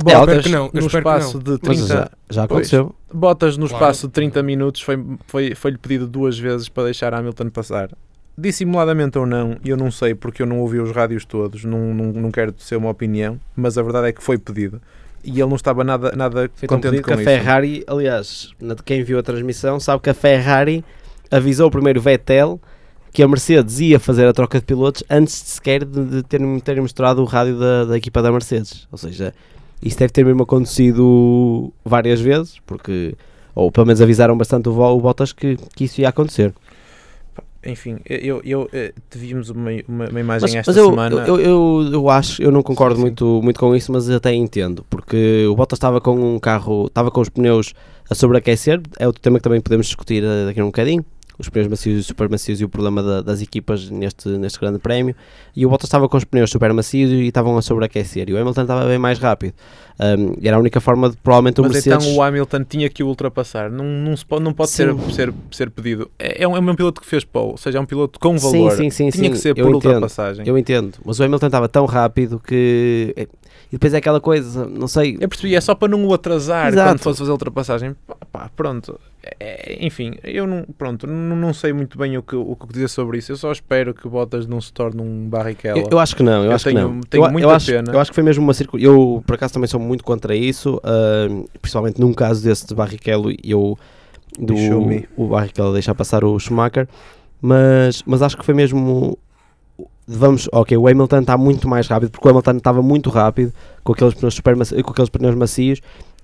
eu 0.02 0.04
botas 0.04 0.22
espero 0.38 0.44
que 0.44 0.50
não, 0.50 0.66
eu 0.74 0.82
no 0.82 0.88
espaço 0.88 1.40
de 1.40 1.52
Mas 1.52 1.60
30... 1.60 1.88
já, 1.88 2.12
já 2.30 2.48
Pois. 2.48 2.60
aconteceu. 2.74 2.96
Botas 3.14 3.58
no 3.58 3.68
Claro. 3.68 3.84
espaço 3.84 4.08
de 4.08 4.14
30 4.14 4.42
minutos 4.42 4.82
foi, 4.82 5.04
foi, 5.28 5.54
foi-lhe 5.56 5.78
pedido 5.78 6.08
duas 6.08 6.40
vezes 6.40 6.70
para 6.70 6.86
deixar 6.86 7.14
Hamilton 7.14 7.50
passar. 7.50 7.90
Dissimuladamente 8.38 9.18
ou 9.20 9.26
não, 9.26 9.58
eu 9.66 9.76
não 9.76 9.92
sei 9.92 10.16
porque 10.16 10.42
eu 10.42 10.46
não 10.46 10.60
ouvi 10.60 10.80
os 10.80 10.92
rádios 10.92 11.26
todos, 11.26 11.66
não, 11.66 11.94
não, 11.94 12.06
não 12.14 12.32
quero 12.32 12.54
ser 12.58 12.78
uma 12.78 12.90
opinião, 12.90 13.38
mas 13.56 13.78
a 13.78 13.82
verdade 13.84 14.08
é 14.08 14.14
que 14.14 14.24
foi 14.24 14.38
pedido. 14.38 14.82
E 15.30 15.42
ele 15.42 15.50
não 15.50 15.56
estava 15.56 15.84
nada, 15.84 16.12
nada 16.16 16.50
Foi 16.56 16.68
contente 16.68 17.02
com 17.02 17.04
que 17.04 17.14
isso. 17.14 17.22
a 17.22 17.24
Ferrari, 17.24 17.84
aliás, 17.88 18.52
quem 18.84 19.04
viu 19.04 19.20
a 19.20 19.24
transmissão 19.24 19.80
sabe 19.80 20.02
que 20.02 20.10
a 20.10 20.14
Ferrari 20.14 20.84
avisou 21.32 21.70
primeiro 21.70 22.00
o 22.00 22.04
Vettel 22.04 22.60
que 23.12 23.24
a 23.24 23.28
Mercedes 23.28 23.80
ia 23.80 24.00
fazer 24.00 24.28
a 24.28 24.34
troca 24.34 24.60
de 24.60 24.66
pilotos 24.66 25.04
antes 25.10 25.34
sequer 25.34 25.84
de, 25.84 26.06
de 26.06 26.24
ter, 26.24 26.80
mostrado 26.82 27.22
o 27.22 27.26
rádio 27.26 27.60
da, 27.60 27.86
da 27.86 27.98
equipa 27.98 28.22
da 28.22 28.32
Mercedes. 28.32 28.88
Ou 28.92 28.98
seja, 28.98 29.34
isso 29.82 29.98
deve 29.98 30.14
ter 30.14 30.26
mesmo 30.26 30.44
acontecido 30.44 31.74
várias 31.84 32.22
vezes, 32.22 32.60
porque, 32.66 33.16
ou 33.56 33.72
pelo 33.72 33.88
menos 33.88 34.02
avisaram 34.02 34.38
bastante 34.38 34.70
o, 34.70 34.74
o 34.74 35.02
Bottas 35.02 35.34
que, 35.34 35.58
que 35.76 35.86
isso 35.86 36.02
ia 36.02 36.10
acontecer. 36.10 36.54
Enfim, 37.70 37.98
eu, 38.06 38.42
eu, 38.44 38.70
eh, 38.74 38.94
vimos 39.14 39.50
uma, 39.50 39.72
uma, 39.88 40.10
uma 40.10 40.20
imagem 40.20 40.42
Mas, 40.42 40.56
esta 40.56 40.72
mas 40.72 40.78
eu, 40.78 40.90
semana. 40.90 41.16
eu, 41.28 41.40
eu, 41.40 41.90
eu 41.92 42.10
acho, 42.10 42.42
eu 42.42 42.52
não 42.52 42.64
concordo 42.64 42.96
Sim, 42.96 43.02
sim. 43.02 43.08
Muito, 43.08 43.42
muito 43.44 43.60
com 43.60 43.76
isso, 43.76 43.92
mas 43.92 44.10
até 44.10 44.34
entendo, 44.34 44.86
porque 44.90 45.46
o 45.48 45.56
Bottas 45.56 45.78
estava 45.78 46.02
com 46.02 46.36
um 46.36 46.40
carro, 46.40 46.88
estava 46.88 47.12
com 47.12 47.22
os 47.22 47.30
pneus 47.30 47.74
a 48.10 48.16
sobreaquecer, 48.16 48.82
é 48.98 49.06
outro 49.06 49.22
tema 49.22 49.38
que 49.38 49.44
também 49.44 49.62
podemos 49.62 49.88
discutir 49.88 50.24
eh, 50.24 50.46
daqui 50.46 50.60
a 50.60 50.64
um 50.64 50.68
bocadinho, 50.68 51.06
os 51.40 51.48
pneus 51.50 51.68
macios 51.68 52.00
e 52.00 52.04
super 52.04 52.30
macios 52.30 52.60
e 52.60 52.66
o 52.66 52.70
problema 52.70 53.02
da- 53.02 53.22
das 53.22 53.42
equipas 53.42 53.90
neste, 53.90 54.28
neste 54.30 54.60
grande 54.60 54.78
prémio, 54.78 55.16
e 55.56 55.66
o 55.66 55.70
Bottas 55.70 55.88
estava 55.88 56.08
com 56.10 56.18
os 56.18 56.24
pneus 56.26 56.52
super 56.52 56.72
macios 56.74 57.10
e 57.12 57.28
estavam 57.28 57.58
a 57.58 57.62
sobreaquecer, 57.62 58.30
e 58.30 58.34
o 58.34 58.38
Hamilton 58.38 58.62
estava 58.62 58.86
bem 58.86 58.98
mais 59.00 59.18
rápido, 59.20 59.54
Um, 60.02 60.34
era 60.42 60.56
a 60.56 60.60
única 60.62 60.80
forma 60.80 61.10
de 61.10 61.18
provavelmente 61.18 61.60
o 61.60 61.64
Mas 61.64 61.74
Mercedes... 61.74 62.06
então 62.08 62.18
o 62.18 62.24
Hamilton 62.24 62.64
tinha 62.64 62.90
que 62.90 63.04
o 63.04 63.08
ultrapassar. 63.08 63.70
Não, 63.70 63.84
não, 63.84 64.16
se 64.16 64.26
pode, 64.26 64.42
não 64.46 64.54
pode 64.54 64.70
ser, 64.70 64.94
Sim. 64.94 65.12
ser, 65.12 65.34
ser 65.52 65.70
pedido. 65.70 66.10
É, 66.18 66.44
é, 66.44 66.48
um, 66.48 66.56
é 66.56 66.60
um 66.62 66.74
piloto 66.74 67.02
que 67.02 67.06
fez 67.06 67.26
pole, 67.26 67.52
ou 67.52 67.58
seja, 67.58 67.80
é 67.80 67.82
um 67.82 67.86
piloto 67.86 68.18
com 68.18 68.38
Sim, 68.38 68.50
valor. 68.50 68.72
sim, 68.78 68.90
sim, 68.90 69.10
tinha 69.10 69.26
sim, 69.26 69.32
que 69.32 69.38
ser 69.38 69.54
por 69.56 69.64
entendo. 69.64 69.76
ultrapassagem. 69.76 70.48
Eu 70.48 70.58
entendo, 70.58 70.98
mas 71.04 71.20
o 71.20 71.24
Hamilton 71.26 71.48
estava 71.48 71.68
tão 71.68 71.86
rápido 71.86 72.40
que... 72.40 73.14
E 73.18 73.74
depois 73.74 73.94
é 73.94 73.98
aquela 73.98 74.22
coisa, 74.22 74.66
não 74.66 74.88
sei... 74.88 75.18
Eu 75.20 75.28
percebi, 75.28 75.54
é 75.54 75.60
só 75.60 75.76
para 75.76 75.90
não 75.90 76.06
o 76.06 76.14
atrasar 76.14 76.70
Exato. 76.70 76.92
quando 76.92 77.00
fosse 77.00 77.20
fazer 77.20 77.32
a 77.32 77.34
ultrapassagem. 77.34 77.94
Pá, 78.08 78.16
pá, 78.32 78.50
pronto. 78.56 78.98
É, 79.40 79.78
enfim, 79.86 80.16
eu 80.24 80.48
não, 80.48 80.64
pronto, 80.78 81.06
não, 81.06 81.36
não 81.36 81.54
sei 81.54 81.74
muito 81.74 81.98
bem 81.98 82.18
o 82.18 82.24
que, 82.24 82.36
o 82.36 82.56
que 82.56 82.68
dizer 82.68 82.88
sobre 82.88 83.18
isso. 83.18 83.32
Eu 83.32 83.38
só 83.38 83.52
espero 83.52 83.94
que 83.94 84.08
Bottas 84.08 84.48
não 84.48 84.62
se 84.62 84.72
torne 84.72 85.02
um 85.02 85.28
Barrichello. 85.28 85.80
Eu, 85.80 85.88
eu 85.92 86.00
acho 86.00 86.16
que 86.16 86.24
não, 86.24 86.44
eu, 86.44 86.52
Eu 86.52 86.52
acho 86.56 86.66
tenho- 86.66 86.88
que 86.90 86.94
não. 86.96 87.02
tenho 87.02 87.26
eu, 87.26 87.32
muita 87.32 87.48
eu 87.48 87.52
acho, 87.52 87.66
pena. 87.72 87.92
Eu 87.92 88.00
acho 88.00 88.12
que 88.12 88.16
foi 88.16 88.24
mesmo 88.24 88.44
uma 88.44 88.54
circunstância. 88.54 88.88
Eu, 88.94 89.24
por 89.28 89.36
acaso, 89.36 89.54
também 89.54 89.68
sou 89.68 89.80
muito 89.80 90.04
contra 90.04 90.36
isso, 90.36 90.80
ah, 90.84 91.28
principalmente 91.62 92.00
num 92.00 92.14
caso 92.14 92.44
desse 92.44 92.66
de 92.68 92.74
Barrichello, 92.74 93.32
eu 93.44 93.78
do 94.38 94.54
o 95.18 95.28
Barrichello 95.28 95.74
deixar 95.74 95.96
passar 95.96 96.24
o 96.24 96.38
Schumacher, 96.40 96.88
mas, 97.42 98.04
mas 98.06 98.22
acho 98.22 98.38
que 98.38 98.46
foi 98.46 98.54
mesmo. 98.54 99.18
Vamos, 100.12 100.50
ok, 100.52 100.76
o 100.76 100.88
Hamilton 100.88 101.20
está 101.20 101.38
muito 101.38 101.68
mais 101.68 101.88
rápido, 101.88 102.10
porque 102.10 102.28
o 102.28 102.32
Hamilton 102.32 102.58
estava 102.58 102.82
muito 102.82 103.10
rápido 103.12 103.54
com 103.84 103.94
aqueles 103.94 104.16
pneus, 104.16 104.34
super 104.34 104.56
com 104.56 104.92
aqueles 104.92 105.10
pneus 105.10 105.36
macios. 105.36 105.82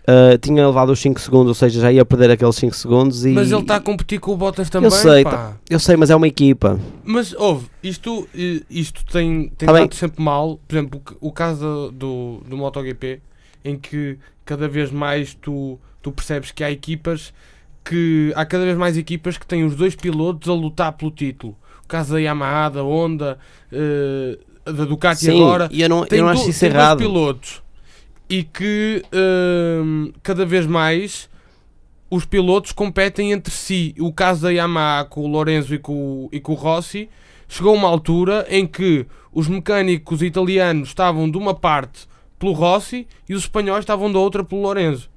Ah, 0.07 0.37
tinha 0.37 0.65
levado 0.67 0.91
os 0.91 0.99
5 0.99 1.19
segundos, 1.19 1.47
ou 1.49 1.53
seja, 1.55 1.81
já 1.81 1.91
ia 1.91 2.05
perder 2.05 2.31
aqueles 2.31 2.55
5 2.55 2.75
segundos. 2.75 3.25
E, 3.25 3.29
Mas 3.29 3.51
ele 3.51 3.61
está 3.61 3.77
a 3.77 3.79
competir 3.79 4.19
com 4.19 4.31
o 4.31 4.37
Bottas 4.37 4.69
também. 4.69 4.89
sei, 4.91 5.23
pá. 5.23 5.31
tá- 5.31 5.57
Eu 5.69 5.79
sei, 5.79 5.95
mas 5.97 6.09
é 6.09 6.15
uma 6.15 6.27
equipa. 6.27 6.79
Mas 7.03 7.33
ouve, 7.33 7.67
isto, 7.81 8.27
isto 8.69 9.03
tem, 9.05 9.49
tem 9.57 9.67
Tá 9.67 9.87
sempre 9.91 10.21
mal. 10.23 10.59
Por 10.67 10.75
exemplo, 10.75 11.01
o, 11.19 11.31
caso 11.31 11.91
do, 11.93 12.41
do 12.47 12.55
MotoGP, 12.57 13.19
em 13.63 13.77
que 13.77 14.17
cada 14.45 14.67
vez 14.67 14.91
mais 14.91 15.33
tu, 15.33 15.79
tu 16.01 16.11
percebes 16.11 16.51
que 16.51 16.63
há 16.63 16.71
equipas 16.71 17.33
que 17.83 18.33
há 18.35 18.43
cada 18.45 18.63
vez 18.65 18.75
mais 18.75 18.97
equipas 18.97 19.37
que 19.37 19.45
têm 19.45 19.63
os 19.63 19.75
dois 19.75 19.95
pilotos 19.95 20.49
a 20.49 20.53
lutar 20.53 20.91
pelo 20.93 21.11
título. 21.11 21.55
O 21.83 21.87
caso 21.87 22.13
da 22.13 22.19
Yamaha, 22.19 22.69
da 22.69 22.83
Honda, 22.83 23.37
eh, 23.71 24.39
da 24.65 24.85
Ducati 24.85 25.25
Sim, 25.25 25.39
agora. 25.39 25.69
e 25.71 25.83
eu 25.83 25.89
não, 25.89 26.03
Tem, 26.03 26.17
eu 26.17 26.25
não 26.25 26.31
acho 26.31 26.49
isso 26.49 26.65
errado. 26.65 26.97
pilotos 26.97 27.61
e 28.29 28.43
que 28.43 29.03
hum, 29.83 30.11
cada 30.23 30.45
vez 30.45 30.65
mais 30.65 31.29
os 32.09 32.25
pilotos 32.25 32.71
competem 32.71 33.31
entre 33.31 33.51
si. 33.53 33.93
O 33.99 34.11
caso 34.13 34.43
da 34.43 34.49
Yamaha 34.51 35.05
com 35.05 35.21
o 35.21 35.27
Lorenzo 35.27 35.73
e 35.75 35.79
com, 35.79 35.93
o- 35.93 36.29
e 36.31 36.39
com 36.39 36.53
o 36.53 36.55
Rossi 36.55 37.09
chegou 37.47 37.73
a 37.73 37.77
uma 37.77 37.87
altura 37.87 38.45
em 38.49 38.65
que 38.65 39.05
os 39.33 39.47
mecânicos 39.47 40.21
italianos 40.21 40.89
estavam 40.89 41.29
de 41.29 41.37
uma 41.37 41.53
parte 41.53 42.07
pelo 42.39 42.53
Rossi 42.53 43.07
e 43.27 43.33
os 43.33 43.43
espanhóis 43.43 43.81
estavam 43.81 44.11
da 44.11 44.19
outra 44.19 44.43
pelo 44.43 44.61
Lorenzo. 44.61 45.09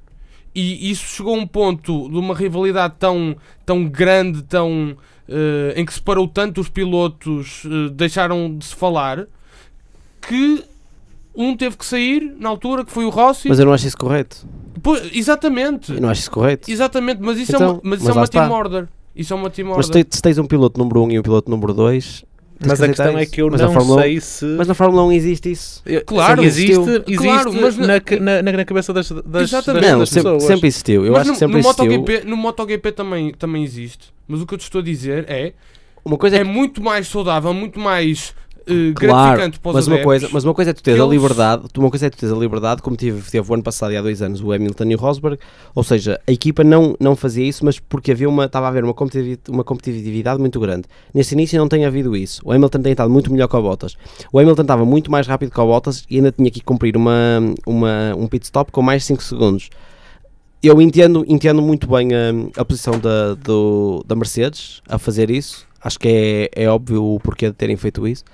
E 0.55 0.91
isso 0.91 1.07
chegou 1.07 1.35
a 1.37 1.38
um 1.38 1.47
ponto 1.47 2.09
de 2.11 2.17
uma 2.17 2.35
rivalidade 2.35 2.95
tão, 2.99 3.37
tão 3.65 3.85
grande, 3.85 4.43
tão, 4.43 4.97
eh, 5.29 5.75
em 5.77 5.85
que 5.85 5.93
separou 5.95 6.27
tanto 6.27 6.61
os 6.61 6.69
pilotos, 6.69 7.62
eh, 7.67 7.91
deixaram 7.93 8.57
de 8.57 8.65
se 8.65 8.75
falar, 8.75 9.27
que 10.27 10.65
um 11.38 11.57
teve 11.57 11.77
que 11.77 11.87
sair 11.87 12.35
na 12.38 12.48
altura, 12.48 12.85
que 12.85 12.90
foi 12.90 13.05
o 13.05 13.09
Rossi. 13.11 13.48
Mas 13.48 13.59
eu 13.59 13.64
não 13.66 13.72
acho 13.72 13.87
isso 13.87 13.96
correto. 13.96 14.46
Pois, 14.83 15.09
exatamente. 15.14 15.92
Eu 15.94 16.01
não 16.01 16.09
acho 16.11 16.22
isso 16.22 16.31
correto. 16.31 16.70
Exatamente, 16.70 17.20
mas 17.22 17.38
isso 17.38 17.53
é 17.53 17.57
Então, 17.57 17.72
uma, 17.74 17.81
mas 17.85 18.01
isso 18.01 18.09
mas 18.09 18.16
é 18.16 18.20
uma 18.20 18.29
team 18.29 18.44
está. 18.44 18.57
order. 18.57 18.88
Isso 19.14 19.33
é 19.33 19.37
uma 19.37 19.51
team 19.51 19.68
Mas 19.68 19.87
order. 19.88 20.05
te- 20.05 20.16
se 20.16 20.22
tens 20.22 20.38
um 20.38 20.46
piloto 20.46 20.79
número 20.79 21.01
1 21.01 21.05
um 21.05 21.11
e 21.12 21.18
um 21.18 21.22
piloto 21.22 21.51
número 21.51 21.72
2, 21.74 22.24
Mas 22.64 22.83
a 22.83 22.88
questão 22.88 23.16
é 23.18 23.24
que 23.27 23.40
eu 23.40 23.51
não 23.51 23.59
Fórmula 23.72 24.03
sei 24.03 24.20
se. 24.20 24.44
mas 24.44 24.66
na 24.68 24.74
Fórmula 24.74 25.05
1 25.05 25.12
existe 25.12 25.51
isso. 25.51 25.83
Eu- 25.87 26.05
Claro, 26.05 26.42
existe, 26.44 26.72
existe 26.72 27.16
Claro, 27.16 27.53
mas 27.53 27.77
na, 27.77 27.87
na- 28.20 28.42
na, 28.42 28.53
na, 28.53 28.64
cabeça 28.64 28.92
das, 28.92 29.09
das, 29.11 29.42
Exatamente. 29.44 29.83
das, 29.83 29.92
não, 29.92 29.98
das 30.01 30.09
sempre, 30.11 30.33
pessoas. 30.33 30.42
sempre 30.44 30.66
existiu. 30.68 31.05
Eu 31.07 31.12
mas 31.12 31.20
acho 31.22 31.29
no, 31.29 31.33
que 31.35 31.38
sempre 31.38 31.53
no 31.55 31.59
existiu. 31.61 31.85
MotoGP, 31.85 32.24
no 32.29 32.37
MotoGP 32.37 32.92
também, 32.92 33.33
também 33.33 33.62
existe. 33.64 34.12
Mas 34.27 34.40
o 34.40 34.46
que 34.46 34.55
eu 34.55 34.59
te 34.59 34.62
estou 34.62 34.81
a 34.81 34.85
dizer 34.85 35.24
é 35.29 35.53
Uma 36.05 36.16
coisa 36.18 36.37
é 36.37 36.40
é 36.40 36.44
que 36.44 36.51
muito 36.51 36.83
mais 36.83 37.07
saudável, 37.09 37.53
muito 37.55 37.79
mais 37.81 38.35
eh, 38.68 38.92
Claro, 38.94 39.52
para 39.61 39.68
os 39.70 39.74
mas 39.74 39.87
uma, 39.88 39.98
coisa, 39.98 40.28
mas 40.33 40.44
uma 40.44 40.54
coisa 40.54 40.70
é 40.70 40.74
tu 40.74 40.83
teres 40.83 41.00
a 41.00 41.04
Eles- 41.04 41.14
liberdade, 41.20 41.64
tu- 41.72 41.81
uma 41.81 41.90
coisa 41.90 42.07
é 42.07 42.11
tu 42.11 42.16
teres 42.18 42.35
a 42.35 42.38
liberdade, 42.38 42.83
como 42.83 42.96
tive, 42.96 43.28
teve 43.31 43.50
o 43.50 43.54
ano 43.54 43.62
passado 43.62 43.92
e 43.92 43.96
há 43.96 44.02
dois 44.02 44.20
anos 44.22 44.40
o 44.42 44.52
Hamilton 44.52 44.85
e 44.85 44.94
o 44.94 44.98
Rosberg, 44.98 45.38
ou 45.74 45.83
seja, 45.83 46.20
a 46.26 46.31
equipa 46.33 46.62
não, 46.62 46.94
não 47.00 47.16
fazia 47.16 47.44
isso, 47.44 47.64
mas 47.64 47.78
porque 47.78 48.12
havia 48.12 48.28
uma, 48.28 48.44
estava 48.44 48.66
a 48.66 48.68
haver 48.68 48.85
uma 48.85 48.94
competitividade, 48.94 49.50
uma 49.50 49.64
competitividade 49.64 50.40
muito 50.40 50.61
grande. 50.61 50.85
Neste 51.14 51.33
início 51.35 51.59
não 51.59 51.68
tem 51.68 51.85
havido 51.85 52.16
isso. 52.16 52.40
O 52.44 52.52
Hamilton 52.52 52.81
tem 52.83 52.92
estado 52.92 53.11
muito 53.11 53.33
melhor 53.33 53.48
que 53.48 53.57
o 53.57 53.62
Bottas. 53.62 53.96
O 54.33 54.38
Hamilton 54.38 54.62
estava 54.62 54.85
muito 54.85 55.11
mais 55.11 55.26
rápido 55.26 55.50
que 55.50 55.61
o 55.61 55.66
Bottas 55.66 56.04
e 56.11 56.16
ainda 56.16 56.31
tinha 56.33 56.50
que 56.50 56.61
cumprir 56.61 56.96
uma, 56.96 57.40
uma, 57.66 58.14
um 58.16 58.26
pit 58.26 58.44
stop 58.44 58.70
com 58.72 58.83
mais 58.83 59.04
5 59.04 59.22
segundos. 59.22 59.70
Eu 60.61 60.83
entendo, 60.83 61.24
entendo 61.28 61.62
muito 61.62 61.87
bem 61.88 62.09
a, 62.12 62.61
a 62.61 62.64
posição 62.64 62.98
da, 62.98 63.35
do, 63.35 64.02
da 64.07 64.16
Mercedes 64.16 64.83
a 64.88 64.98
fazer 64.98 65.31
isso. 65.31 65.64
Acho 65.81 66.00
que 66.00 66.09
é, 66.54 66.64
é 66.64 66.68
óbvio 66.68 67.04
o 67.04 67.20
porquê 67.20 67.46
de 67.46 67.52
terem 67.52 67.76
feito 67.76 68.09
isso. 68.09 68.24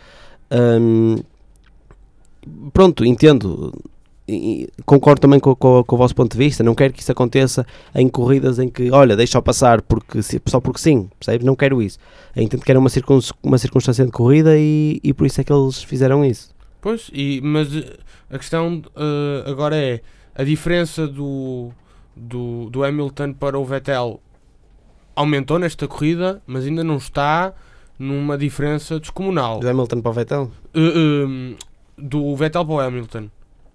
Pronto, 2.73 3.05
entendo. 3.05 3.73
E- 4.27 4.69
concordo 4.87 5.21
também 5.21 5.39
com, 5.39 5.55
com- 5.55 5.85
com 5.85 5.95
o 5.97 5.99
vosso 5.99 6.15
ponto 6.15 6.33
de 6.33 6.39
vista. 6.39 6.63
Não 6.65 6.75
quero 6.75 6.93
que 6.95 7.01
isso 7.01 7.13
aconteça 7.13 7.67
em 7.95 8.09
corridas 8.09 8.59
em 8.59 8.69
que, 8.69 8.91
olha, 8.91 9.17
deixa-o 9.17 9.43
passar 9.43 9.83
porque, 9.83 10.21
só 10.47 10.61
porque 10.61 10.81
sim, 10.81 11.11
percebes? 11.19 11.45
Não 11.47 11.55
quero 11.55 11.83
isso. 11.83 11.99
Eu 12.35 12.43
entendo 12.43 12.63
que 12.65 12.71
era 12.73 12.79
uma, 12.79 12.89
circun, 12.89 13.19
uma 13.43 13.59
circunstância 13.59 14.05
de 14.05 14.11
corrida 14.11 14.57
e, 14.59 14.99
e 15.03 15.13
por 15.13 15.27
isso 15.27 15.41
é 15.41 15.45
que 15.45 15.53
eles 15.53 15.83
fizeram 15.83 16.25
isso. 16.25 16.55
Pois, 16.81 17.11
e, 17.13 17.41
mas 17.43 17.75
eh, 17.75 17.97
a 18.31 18.39
questão 18.39 18.83
eh, 18.97 19.45
agora 19.51 19.77
é 19.77 20.01
a 20.35 20.43
diferença 20.45 21.07
do, 21.07 21.71
do, 22.17 22.69
do 22.71 22.83
Hamilton 22.85 23.33
para 23.35 23.59
o 23.59 23.65
Vettel 23.65 24.21
aumentou 25.17 25.59
nesta 25.59 25.87
corrida, 25.87 26.43
mas 26.47 26.65
ainda 26.67 26.83
não 26.83 26.97
está 26.97 27.53
numa 27.99 28.37
diferença 28.39 28.99
descomunal. 29.01 29.61
Do 29.61 29.69
Hamilton 29.69 30.01
para 30.01 30.11
o 30.11 30.13
Vettel? 30.13 30.51
Eh, 30.75 31.55
do 31.97 32.35
Vettel 32.37 32.65
para 32.65 32.75
o 32.75 32.81
Hamilton. 32.81 33.29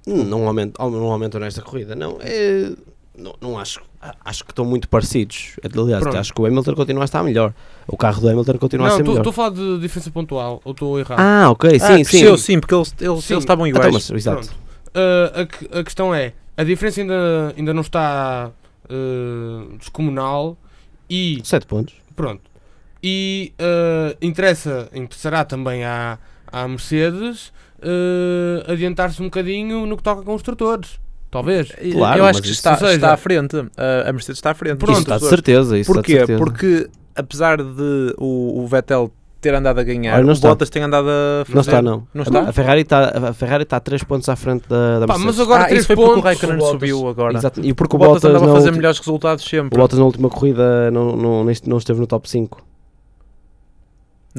Hum, 0.07 0.23
Não 0.23 0.47
aumentou, 0.47 0.89
não 0.91 1.11
aumentou 1.11 1.39
nesta 1.39 1.61
corrida, 1.61 1.95
não. 1.95 2.17
É, 2.21 2.71
não, 3.17 3.35
não 3.41 3.59
acho. 3.59 3.81
a- 4.01 4.15
Acho 4.25 4.43
que 4.45 4.51
estão 4.51 4.63
muito 4.65 4.87
parecidos. 4.89 5.55
Aliás, 5.63 6.01
Pronto. 6.03 6.17
acho 6.17 6.33
que 6.33 6.41
o 6.41 6.45
Hamilton 6.45 6.73
continua 6.73 7.03
a 7.03 7.05
estar 7.05 7.21
melhor. 7.23 7.53
O 7.87 7.97
carro 7.97 8.21
do 8.21 8.29
Hamilton 8.29 8.57
continua 8.57 8.87
a 8.87 8.89
não, 8.89 8.95
ser 8.95 9.01
estou 9.03 9.15
melhor. 9.15 9.29
a 9.29 9.33
falar 9.33 9.49
de 9.49 9.79
diferença 9.79 10.09
pontual, 10.09 10.61
ou 10.63 10.71
estou 10.71 10.99
errado? 10.99 11.19
Ah, 11.19 11.49
ok, 11.51 11.75
Ah, 11.75 11.79
sim, 11.79 12.03
sim. 12.03 12.09
cresceu, 12.09 12.37
sim, 12.37 12.59
porque 12.59 12.73
eles, 12.73 12.95
eles, 12.99 13.23
Sim. 13.25 13.33
eles 13.33 13.43
estavam 13.43 13.67
Então, 13.67 13.81
iguais. 13.81 14.09
mas, 14.09 14.11
exato. 14.11 14.47
Uh, 14.89 15.75
a, 15.75 15.79
a 15.79 15.83
questão 15.83 16.15
é, 16.15 16.33
a 16.57 16.63
diferença 16.63 17.01
ainda, 17.01 17.53
ainda 17.57 17.73
não 17.73 17.81
está 17.81 18.51
uh, 18.89 19.77
descomunal 19.77 20.57
e 21.09 21.39
7 21.43 21.65
pontos. 21.67 21.93
pronto. 22.15 22.41
E 23.01 23.53
uh, 23.59 24.17
interessa, 24.21 24.89
interessará 24.93 25.45
também 25.45 25.83
à, 25.85 26.17
à 26.51 26.67
Mercedes 26.67 27.47
uh, 27.81 28.71
adiantar-se 28.71 29.21
um 29.21 29.25
bocadinho 29.25 29.85
no 29.85 29.95
que 29.97 30.03
toca 30.03 30.21
a 30.21 30.25
construtores. 30.25 30.99
Talvez. 31.31 31.71
Claro, 31.93 32.19
eu 32.19 32.25
acho 32.25 32.41
que 32.41 32.49
está, 32.49 32.75
seja- 32.75 32.93
está 32.95 33.13
à 33.13 33.17
frente. 33.17 33.55
A, 33.77 34.09
a 34.09 34.11
Mercedes 34.13 34.39
está 34.39 34.51
à 34.51 34.53
frente. 34.55 34.77
Pronto. 34.79 34.93
Isso 34.93 35.01
está 35.01 35.17
de 35.17 35.25
certeza. 35.27 35.77
Isso 35.77 35.91
está 35.91 36.01
de 36.01 36.07
Porquê? 36.07 36.17
certeza. 36.17 36.39
Porque 36.39 36.89
apesar 37.15 37.57
de 37.61 38.15
o, 38.17 38.61
o 38.63 38.67
Vettel 38.67 39.11
ter 39.39 39.53
andado 39.53 39.79
a 39.79 39.83
ganhar, 39.83 40.15
Olha, 40.15 40.23
não 40.23 40.29
o 40.31 40.33
está. 40.33 40.49
Bottas 40.49 40.69
tem 40.69 40.81
andado 40.83 41.07
a 41.07 41.45
fazer... 41.45 41.53
Não 41.55 41.61
está, 41.61 41.81
não. 41.81 42.07
Não 42.13 42.23
está? 42.23 42.41
A 42.41 42.51
Ferrari 42.51 42.81
está 42.81 43.29
a 43.29 43.33
Ferrari 43.33 43.63
está 43.63 43.77
a 43.77 43.79
3 43.79 44.03
pontos 44.03 44.27
à 44.27 44.35
frente 44.35 44.67
da, 44.67 44.99
da 44.99 45.07
Pá, 45.07 45.13
Mercedes. 45.13 45.37
mas 45.37 45.39
agora 45.39 45.63
ah, 45.63 45.67
três 45.67 45.79
isso 45.81 45.87
foi 45.87 45.95
porque 45.95 46.09
o 46.09 46.13
pontos, 46.15 46.25
Raikkonen 46.25 46.55
o 46.55 46.57
Bottas- 46.59 46.71
subiu 46.73 47.07
agora. 47.07 47.37
Exato. 47.37 47.61
E 47.63 47.73
porque 47.73 47.95
O 47.95 47.97
o 47.97 47.99
Bottas 47.99 48.13
Bottas, 48.23 48.29
andava 48.31 48.45
a 48.45 48.47
na 48.47 48.53
fazer 48.55 48.67
ulti- 48.69 48.77
melhores 48.77 48.99
resultados 48.99 49.45
o 49.45 49.47
sempre. 49.47 49.79
Bottas 49.79 49.99
na 49.99 50.05
última 50.05 50.29
corrida 50.29 50.91
não, 50.91 51.15
não, 51.15 51.45
não 51.67 51.77
esteve 51.77 51.99
no 52.01 52.07
top 52.07 52.27
5 52.29 52.61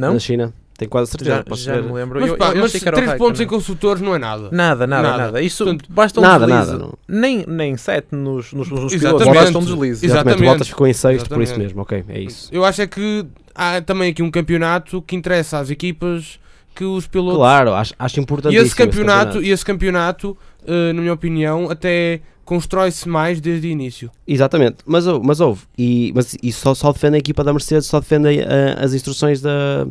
Não? 0.01 0.15
na 0.15 0.19
China. 0.19 0.53
Tenho 0.79 0.91
quase 0.91 1.11
certeza. 1.11 1.37
Já, 1.37 1.45
posso 1.45 1.63
já 1.63 1.75
ver. 1.75 1.83
me 1.83 1.93
lembro. 1.93 2.19
Mas, 2.21 2.31
Eu- 2.31 2.37
pá, 2.39 2.49
eu 2.53 2.57
mas 2.57 2.65
achei 2.65 2.81
que 2.81 2.89
era 2.89 2.97
o 2.97 3.01
3 3.03 3.19
pontos 3.19 3.41
em 3.43 3.47
construtores 3.47 4.01
não 4.01 4.15
é 4.15 4.19
nada. 4.19 4.49
Nada, 4.51 4.87
nada, 4.87 5.03
Nada. 5.11 5.23
nada. 5.25 5.43
Isso 5.43 5.63
Portanto, 5.65 5.85
basta 5.91 6.21
um 6.21 6.23
Nada, 6.23 6.47
deslize. 6.47 6.73
nada. 6.73 6.89
Nem, 7.07 7.45
nem 7.47 7.77
7 7.77 8.15
nos, 8.15 8.51
nos, 8.55 8.71
nos 8.71 8.71
pilotos, 8.71 8.95
Exatamente. 8.95 9.35
basta 9.35 9.59
um 9.59 9.63
deslize. 9.65 10.07
Exatamente. 10.07 10.43
O. 10.43 10.47
Bottas 10.47 10.69
ficou 10.69 10.87
em 10.87 10.93
sexto, 10.95 11.29
por 11.29 11.43
isso 11.43 11.59
mesmo. 11.59 11.83
Ok, 11.83 12.03
é 12.09 12.21
isso. 12.21 12.49
Eu 12.51 12.65
acho 12.65 12.81
é 12.81 12.87
que 12.87 13.27
há 13.55 13.83
também 13.83 14.11
aqui 14.11 14.23
um 14.23 14.31
campeonato 14.31 15.03
que 15.03 15.15
interessa 15.15 15.59
às 15.59 15.69
equipas 15.69 16.41
que 16.75 16.85
os 16.85 17.07
pilotos. 17.07 17.37
Claro, 17.37 17.75
acho, 17.75 17.93
acho 17.99 18.19
importante 18.19 18.55
e 18.55 18.57
esse 18.57 18.75
campeonato, 18.75 19.43
e 19.43 19.51
esse 19.51 19.65
campeonato 19.65 20.35
eh, 20.67 20.95
na 20.95 21.01
minha 21.03 21.13
opinião, 21.13 21.71
até 21.71 22.23
constrói-se 22.51 23.09
mais 23.09 23.41
desde 23.41 23.69
o 23.69 23.71
início. 23.71 24.11
Exatamente, 24.27 24.79
mas, 24.85 25.07
mas 25.23 25.39
houve. 25.39 25.63
E, 25.79 26.11
mas 26.17 26.37
e 26.43 26.53
só, 26.53 26.75
só 26.75 26.91
defende 26.91 27.15
a 27.15 27.19
equipa 27.19 27.45
da 27.45 27.53
Mercedes, 27.53 27.87
só 27.87 28.01
defende 28.01 28.41
eh, 28.41 28.75
as 28.77 28.93
instruções 28.93 29.41
da, 29.41 29.87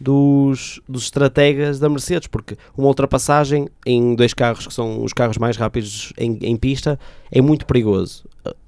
dos, 0.00 0.80
dos 0.88 1.02
estrategas 1.02 1.80
da 1.80 1.88
Mercedes, 1.88 2.28
porque 2.28 2.56
uma 2.78 2.86
ultrapassagem 2.86 3.66
em 3.84 4.14
dois 4.14 4.32
carros 4.32 4.64
que 4.64 4.72
são 4.72 5.02
os 5.02 5.12
carros 5.12 5.38
mais 5.38 5.56
rápidos 5.56 6.12
em, 6.16 6.38
em 6.42 6.56
pista 6.56 7.00
é 7.32 7.40
muito 7.40 7.66
perigoso. 7.66 8.22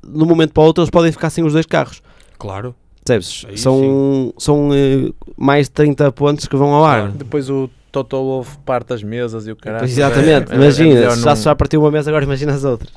De 0.04 0.24
um 0.24 0.26
momento 0.26 0.52
para 0.52 0.64
o 0.64 0.66
outro, 0.66 0.82
eles 0.82 0.90
podem 0.90 1.12
ficar 1.12 1.30
sem 1.30 1.44
os 1.44 1.52
dois 1.52 1.66
carros. 1.66 2.02
Claro. 2.40 2.74
Percebes? 3.04 3.46
Aí 3.48 3.56
São, 3.56 4.34
são 4.36 4.70
eh, 4.74 5.12
mais 5.36 5.68
de 5.68 5.70
30 5.70 6.10
pontos 6.10 6.48
que 6.48 6.56
vão 6.56 6.74
ao 6.74 6.84
ar. 6.84 7.02
Claro. 7.02 7.12
Depois 7.12 7.48
o 7.48 7.70
Toto 8.04 8.16
Wolff 8.22 8.58
parte 8.64 8.92
as 8.92 9.02
mesas 9.02 9.46
e 9.46 9.52
o 9.52 9.56
caralho. 9.56 9.80
Pois, 9.80 9.92
exatamente, 9.96 10.50
É- 10.50 10.54
é- 10.54 10.58
é 10.58 10.62
imagina, 10.62 10.94
melhor 10.94 11.16
já, 11.16 11.34
não- 11.34 11.36
já 11.36 11.54
partiu 11.54 11.80
uma 11.80 11.90
mesa, 11.90 12.10
agora 12.10 12.24
imagina 12.24 12.52
as 12.52 12.64
outras. 12.64 12.90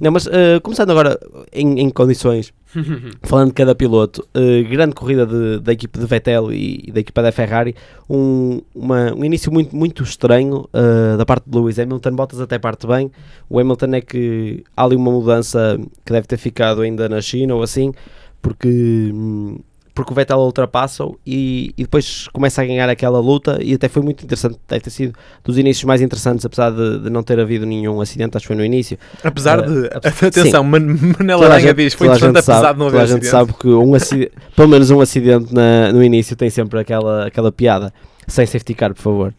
Não, 0.00 0.10
mas 0.12 0.26
eh, 0.26 0.60
começando 0.62 0.90
agora 0.90 1.18
em, 1.52 1.80
em 1.80 1.90
condições, 1.90 2.52
falando 3.24 3.48
de 3.48 3.54
cada 3.54 3.74
piloto, 3.74 4.24
eh, 4.34 4.62
grande 4.62 4.94
corrida 4.94 5.26
de- 5.26 5.58
da 5.60 5.72
equipa 5.72 5.98
de 5.98 6.06
Vettel 6.06 6.52
e, 6.52 6.84
e 6.86 6.92
da 6.92 7.00
equipa 7.00 7.22
da 7.22 7.32
Ferrari, 7.32 7.74
um, 8.08 8.60
uma- 8.74 9.12
um 9.14 9.24
início 9.24 9.52
muito, 9.52 9.74
muito 9.74 10.02
estranho 10.02 10.68
eh, 10.72 11.16
da 11.16 11.26
parte 11.26 11.50
de 11.50 11.58
Lewis 11.58 11.78
Hamilton, 11.78 12.12
Bottas 12.12 12.40
até 12.40 12.58
parte 12.58 12.86
bem, 12.86 13.10
o 13.48 13.58
Hamilton 13.58 13.94
é 13.94 14.00
que 14.00 14.62
há 14.76 14.84
ali 14.84 14.94
uma 14.96 15.10
mudança 15.10 15.78
que 16.04 16.12
deve 16.12 16.26
ter 16.26 16.36
ficado 16.36 16.82
ainda 16.82 17.08
na 17.08 17.20
China 17.20 17.54
ou 17.56 17.62
assim, 17.62 17.92
porque, 18.40 19.10
hum, 19.12 19.58
porque 20.00 20.12
o 20.12 20.16
Vettel 20.16 20.38
ultrapassa-o 20.38 21.18
e, 21.26 21.72
e 21.76 21.82
depois 21.82 22.28
começa 22.32 22.62
a 22.62 22.64
ganhar 22.64 22.88
aquela 22.88 23.20
luta 23.20 23.58
e 23.62 23.74
até 23.74 23.88
foi 23.88 24.02
muito 24.02 24.24
interessante, 24.24 24.58
deve 24.68 24.80
ter 24.82 24.90
sido 24.90 25.14
dos 25.44 25.58
inícios 25.58 25.84
mais 25.84 26.00
interessantes, 26.00 26.44
apesar 26.44 26.70
de, 26.70 27.00
de 27.00 27.10
não 27.10 27.22
ter 27.22 27.38
havido 27.38 27.64
nenhum 27.66 28.00
acidente, 28.00 28.36
acho 28.36 28.44
que 28.44 28.48
foi 28.48 28.56
no 28.56 28.64
início, 28.64 28.98
Apesar 29.22 29.58
Eh, 29.60 29.66
de. 29.66 29.86
apes- 29.94 30.22
Atenção, 30.24 30.64
Man- 30.64 30.96
Manela 31.18 31.46
Aranha 31.46 31.74
diz: 31.74 31.94
foi 31.94 32.06
interessante, 32.06 32.36
gente 32.36 32.44
sabe- 32.44 32.58
apesar 32.58 32.72
de 32.72 32.78
não 32.78 32.86
haver 32.88 33.00
a 33.00 33.06
gente 33.06 33.12
acidente. 33.26 33.30
sabe 33.30 33.52
que 33.54 33.68
um 33.68 33.94
acidente, 33.94 34.32
pelo 34.56 34.68
menos 34.68 34.90
um 34.90 35.00
acidente 35.00 35.54
na- 35.54 35.92
no 35.92 36.02
início 36.02 36.34
tem 36.36 36.50
sempre 36.50 36.78
aquela, 36.80 37.26
aquela 37.26 37.52
piada. 37.52 37.92
Sem 38.26 38.46
safety 38.46 38.74
car, 38.74 38.94
por 38.94 39.02
favor. 39.02 39.34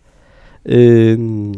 Hum, 0.67 1.51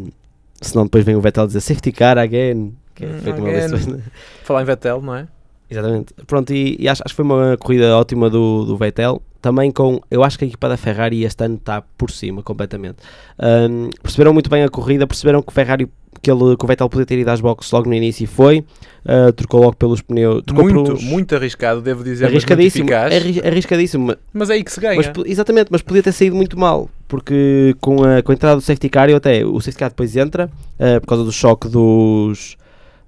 senão 0.61 0.85
depois 0.85 1.03
vem 1.03 1.15
o 1.15 1.21
Vettel 1.21 1.47
dizer 1.47 1.61
safety 1.61 1.91
car 1.91 2.17
again. 2.17 2.73
Que 2.95 3.05
Hum, 3.05 3.09
foi 3.23 3.33
como 3.33 3.47
again. 3.47 3.73
disse. 3.75 3.99
Falar 4.43 4.61
em 4.61 4.65
Vettel, 4.65 5.01
não 5.01 5.15
é? 5.15 5.27
Exatamente. 5.73 6.13
Pronto, 6.27 6.53
e, 6.53 6.75
e 6.79 6.87
acho, 6.87 7.01
acho 7.05 7.13
que 7.13 7.15
foi 7.15 7.25
uma 7.25 7.57
corrida 7.57 7.97
ótima 7.97 8.29
do, 8.29 8.65
do 8.65 8.77
Vettel. 8.77 9.21
Também 9.41 9.71
com. 9.71 9.99
Eu 10.09 10.23
acho 10.23 10.37
que 10.39 10.45
a 10.45 10.47
equipa 10.47 10.69
da 10.69 10.77
Ferrari 10.77 11.23
este 11.25 11.43
ano 11.43 11.55
está 11.55 11.81
por 11.97 12.09
cima 12.11 12.41
completamente. 12.41 12.97
Hum, 13.37 13.89
perceberam 14.01 14.31
muito 14.33 14.49
bem 14.49 14.63
a 14.63 14.69
corrida, 14.69 15.05
perceberam 15.05 15.41
que 15.41 15.49
o 15.49 15.51
Ferrari. 15.51 15.89
Que, 16.21 16.31
ele, 16.31 16.55
que 16.55 16.63
o 16.63 16.67
Vettel 16.67 16.87
podia 16.87 17.05
ter 17.05 17.17
ido 17.19 17.29
às 17.29 17.41
boxes 17.41 17.69
logo 17.71 17.89
no 17.89 17.93
início 17.95 18.23
e 18.23 18.27
foi, 18.27 18.59
uh, 18.59 19.33
trocou 19.33 19.59
logo 19.61 19.75
pelos 19.75 19.99
pneus, 19.99 20.41
trocou 20.45 20.63
Muito, 20.63 20.83
pelos- 20.83 21.03
muito 21.03 21.35
arriscado, 21.35 21.81
devo 21.81 22.01
dizer. 22.01 22.25
mas 22.25 22.33
arriscadíssimo, 22.33 22.83
eficaz. 22.85 23.13
arri- 23.13 23.41
arriscadíssimo, 23.45 24.15
Mas 24.31 24.49
é 24.49 24.53
aí 24.53 24.63
que 24.63 24.71
se 24.71 24.79
ganha. 24.79 24.95
mas, 24.95 25.11
exatamente, 25.25 25.67
mas 25.69 25.81
podia 25.81 26.01
ter 26.03 26.13
saído 26.13 26.35
muito 26.35 26.57
mal, 26.57 26.87
porque 27.09 27.75
com 27.81 28.03
a, 28.05 28.21
com 28.21 28.31
a 28.31 28.35
entrada 28.35 28.55
do 28.55 28.61
safety 28.61 28.87
car, 28.89 29.09
eu 29.09 29.17
até, 29.17 29.43
o 29.43 29.59
safety 29.59 29.79
car 29.79 29.89
depois 29.89 30.15
entra, 30.15 30.49
eh, 30.79 30.99
por 31.01 31.07
causa 31.07 31.23
do 31.25 31.31
choque 31.31 31.67
dos, 31.67 32.55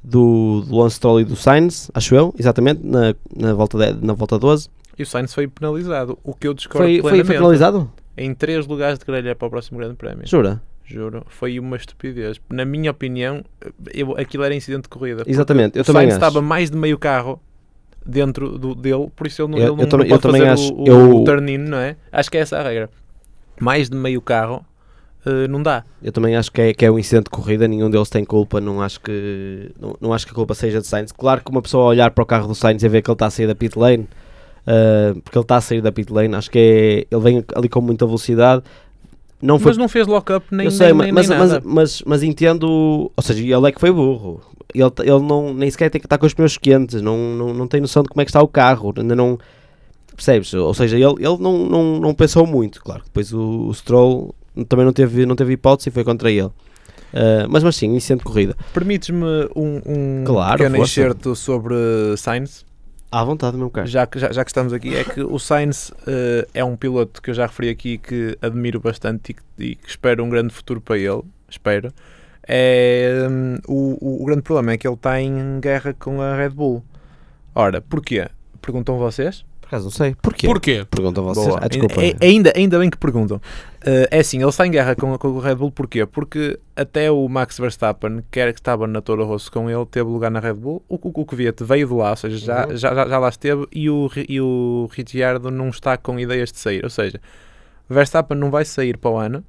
do, 0.06 0.62
do 0.68 0.78
Lance 0.78 0.96
Stroll 0.98 1.22
e 1.22 1.26
do 1.26 1.36
Sainz, 1.36 1.90
acho 1.94 2.14
eu, 2.16 2.34
exatamente, 2.38 2.82
na, 2.86 3.16
na, 3.36 3.54
volta, 3.54 3.94
de, 3.94 4.06
na 4.06 4.14
volta 4.14 4.38
12. 4.38 4.70
E 4.98 5.04
o 5.04 5.06
Sainz 5.06 5.34
foi 5.34 5.48
penalizado. 5.48 6.18
O 6.24 6.34
que 6.34 6.48
eu 6.48 6.54
discordo 6.54 6.86
Foi, 6.88 6.94
foi, 6.96 7.02
plenamente. 7.02 7.28
foi 7.28 7.36
penalizado? 7.38 7.92
Em 8.18 8.34
três 8.34 8.66
lugares 8.68 8.98
de 9.00 9.06
grelha 9.06 9.36
para 9.36 9.48
o 9.48 9.50
próximo 9.50 9.78
Grande 9.80 9.96
Prémio. 9.96 10.26
Jura? 10.26 10.62
Juro. 10.86 11.24
Foi 11.28 11.60
uma 11.60 11.76
estupidez. 11.76 12.40
Na 12.50 12.64
minha 12.64 12.92
opinião, 12.92 13.44
eu, 13.94 14.16
aquilo 14.18 14.44
era 14.44 14.54
incidente 14.56 14.84
de 14.84 14.90
corrida. 14.90 15.24
Exatamente, 15.26 15.78
eu 15.78 15.82
o 15.82 15.86
também 15.86 16.04
Sainz 16.04 16.14
acho. 16.14 16.26
estava 16.26 16.42
mais 16.42 16.70
de 16.70 16.78
meio 16.78 16.98
carro 16.98 17.42
dentro 18.06 18.58
do, 18.60 18.76
dele, 18.76 19.10
por 19.16 19.26
isso 19.28 19.42
ele 19.42 19.52
não, 19.52 19.58
Eu- 19.58 19.64
ele 19.64 19.72
eu 19.74 19.78
não, 19.78 19.86
também- 19.88 20.08
não 20.08 20.16
eu 20.16 20.22
pode 20.22 20.34
também 20.34 20.42
fazer 20.48 20.54
acho- 20.54 20.74
o, 20.74 20.84
o, 20.84 20.88
eu- 20.88 21.16
o 21.22 21.24
turn-in, 21.26 21.58
não 21.58 21.78
é? 21.80 21.96
Acho 22.12 22.30
que 22.30 22.38
é 22.38 22.42
essa 22.42 22.58
a 22.60 22.64
regra. 22.64 22.90
Mais 23.60 23.90
de 23.90 23.98
meio 23.98 24.22
carro 24.22 24.64
eh, 25.26 25.48
não 25.48 25.62
dá. 25.64 25.84
Eu 26.04 26.12
também 26.12 26.36
acho 26.36 26.52
que 26.52 26.62
é, 26.62 26.74
que 26.74 26.86
é 26.86 26.92
um 26.92 27.00
incidente 27.00 27.26
de 27.26 27.30
corrida, 27.32 27.68
nenhum 27.68 27.90
deles 27.90 28.10
tem 28.10 28.24
culpa, 28.24 28.62
não 28.62 28.82
acho 28.82 29.02
que 29.02 29.72
não, 29.80 29.96
não 30.00 30.14
acho 30.14 30.26
que 30.26 30.32
a 30.32 30.36
culpa 30.36 30.54
seja 30.54 30.80
de 30.80 30.86
Sainz. 30.86 31.12
Claro 31.12 31.42
que 31.44 31.50
uma 31.50 31.62
pessoa 31.62 31.86
olhar 31.86 32.12
para 32.12 32.24
o 32.24 32.26
carro 32.26 32.48
do 32.48 32.54
Sainz 32.54 32.84
e 32.84 32.88
ver 32.88 33.02
que 33.02 33.10
ele 33.10 33.16
está 33.16 33.26
a 33.26 33.30
sair 33.32 33.48
da 33.48 33.56
pit 33.56 33.78
lane, 33.78 34.04
uh, 34.04 35.20
porque 35.22 35.38
ele 35.38 35.44
está 35.44 35.58
a 35.58 35.62
sair 35.62 35.82
da 35.82 35.92
pit 35.92 36.14
lane, 36.14 36.36
acho 36.36 36.52
que 36.52 36.60
é, 36.60 37.16
ele 37.16 37.22
vem 37.22 37.46
ali 37.56 37.68
com 37.68 37.82
muita 37.82 38.06
velocidade. 38.06 38.64
Não 39.42 39.60
foi 39.60 39.72
Mas 39.72 39.78
não 39.78 39.90
fez 39.90 40.08
lock-up 40.08 40.46
nem, 40.52 40.66
eu 40.66 40.72
sei, 40.72 40.88
nem, 40.88 40.98
nem, 40.98 41.12
mas, 41.12 41.28
nem 41.28 41.38
mas, 41.40 41.52
nada. 41.52 41.64
mas, 41.66 42.02
mas 42.06 42.24
entendo, 42.24 43.12
ou 43.16 43.24
seja, 43.24 43.42
ele 43.42 43.68
é 43.68 43.72
que 43.72 43.80
foi 43.80 43.92
burro. 43.92 44.42
Ele, 44.74 44.92
ele 45.00 45.20
não, 45.22 45.54
nem 45.54 45.70
sequer 45.70 45.90
tem 45.90 46.00
que 46.00 46.06
estar 46.06 46.18
com 46.18 46.26
os 46.26 46.34
pneus 46.34 46.58
quentes, 46.58 47.02
não, 47.02 47.18
não, 47.18 47.54
não 47.54 47.68
tem 47.68 47.82
noção 47.82 48.04
de 48.04 48.10
como 48.10 48.22
é 48.22 48.26
que 48.26 48.30
está 48.30 48.42
o 48.42 48.48
carro, 48.48 48.94
ainda 48.98 49.16
não 49.16 49.38
percebes? 50.16 50.54
Ou 50.54 50.74
seja, 50.74 50.96
ele, 50.96 51.16
ele 51.20 51.38
não, 51.40 51.66
não, 51.66 52.00
não 52.00 52.14
pensou 52.14 52.46
muito, 52.46 52.82
claro. 52.82 53.04
Depois 53.06 53.34
o, 53.34 53.68
o 53.68 53.74
Stroll 53.74 54.34
também 54.64 54.86
não 54.86 54.94
teve, 54.94 55.26
não 55.26 55.36
teve 55.36 55.54
hipótese 55.54 55.90
e 55.90 55.92
foi 55.92 56.04
contra 56.04 56.32
ele. 56.32 56.44
Uh, 57.14 57.48
mas, 57.50 57.64
mas 57.64 57.76
sim, 57.76 57.88
incidente 57.96 58.20
de 58.20 58.26
corrida. 58.26 58.56
Permites-me 58.74 59.24
um, 59.56 59.82
um 59.86 60.24
Claro, 60.26 60.58
pequeno 60.58 60.78
força. 60.78 60.92
enxerto 60.92 61.36
sobre 61.36 61.76
Sainz? 62.18 62.66
À 63.12 63.24
vontade, 63.24 63.56
meu 63.56 63.70
caro. 63.70 63.88
Já 63.88 64.06
que, 64.06 64.20
já, 64.20 64.32
já 64.32 64.44
que 64.44 64.50
estamos 64.50 64.74
aqui, 64.74 64.94
é 64.94 65.04
que 65.04 65.22
o 65.22 65.40
Sainz 65.40 65.92
eh, 66.06 66.46
é 66.54 66.66
um 66.66 66.76
piloto 66.76 67.22
que 67.22 67.30
eu 67.30 67.34
já 67.34 67.46
referi 67.46 67.70
aqui 67.70 67.98
que 67.98 68.38
admiro 68.42 68.78
bastante 68.82 69.30
e 69.30 69.34
que, 69.34 69.42
e 69.58 69.76
que 69.76 69.88
espero 69.88 70.22
um 70.22 70.30
grande 70.30 70.54
futuro 70.54 70.82
para 70.82 70.98
ele. 70.98 71.22
Espero. 71.50 71.94
É, 72.46 73.26
hum, 73.30 73.58
o, 73.68 74.22
o, 74.24 74.26
grande 74.26 74.42
problema 74.42 74.74
é 74.74 74.78
que 74.78 74.86
ele 74.86 74.96
está 74.96 75.22
em 75.22 75.60
guerra 75.62 75.96
com 75.98 76.22
a 76.22 76.36
Red 76.36 76.50
Bull. 76.50 76.84
Ora, 77.54 77.80
porquê? 77.80 78.28
Perguntam 78.62 78.98
vocês? 78.98 79.46
Por 79.62 79.68
acaso 79.68 79.86
não 79.86 79.92
sei. 79.92 80.16
Porquê? 80.22 80.46
Porquê? 80.46 80.86
Perguntam 80.90 81.24
vocês. 81.24 81.56
Ah, 81.60 81.68
desculpa. 81.68 82.02
É- 82.02 82.10
é- 82.10 82.26
ainda, 82.26 82.54
ainda 82.56 82.78
bem 82.78 82.90
que 82.90 82.98
perguntam. 82.98 83.42
Eh, 83.88 84.08
é 84.10 84.20
assim, 84.20 84.40
ele 84.40 84.50
está 84.50 84.66
em 84.66 84.72
guerra 84.72 84.96
com, 84.96 85.16
com 85.18 85.28
o 85.28 85.40
Red 85.40 85.56
Bull 85.56 85.72
porquê? 85.72 86.06
Porque 86.08 86.60
até 86.76 87.12
o 87.12 87.28
Max 87.30 87.60
Verstappen, 87.60 88.24
que 88.32 88.40
era 88.40 88.52
que 88.52 88.60
estava 88.60 88.88
na 88.88 89.00
Toro 89.00 89.24
Rosso 89.26 89.52
com 89.52 89.70
ele, 89.70 89.86
teve 89.86 90.10
lugar 90.10 90.32
na 90.32 90.40
Red 90.40 90.54
Bull. 90.56 90.84
O, 90.90 90.96
o, 90.96 91.22
o 91.22 91.26
Kvyat 91.26 91.64
veio 91.64 91.88
de 91.88 91.94
lá, 91.94 92.10
ou 92.12 92.16
seja, 92.16 92.38
já, 92.38 92.66
Uhum. 92.68 92.76
já, 92.76 92.96
já, 92.96 93.08
já 93.08 93.20
lá 93.20 93.30
esteve 93.30 93.68
e 93.72 93.88
o, 93.90 94.10
e 94.28 94.42
o 94.42 94.90
Ricciardo 94.92 95.52
não 95.52 95.70
está 95.70 95.98
com 95.98 96.20
ideias 96.20 96.52
de 96.52 96.58
sair. 96.58 96.84
Ou 96.84 96.90
seja, 96.90 97.22
Verstappen 97.88 98.36
não 98.38 98.50
vai 98.50 98.66
sair 98.66 98.98
para 98.98 99.12
o 99.12 99.18
ano. 99.18 99.44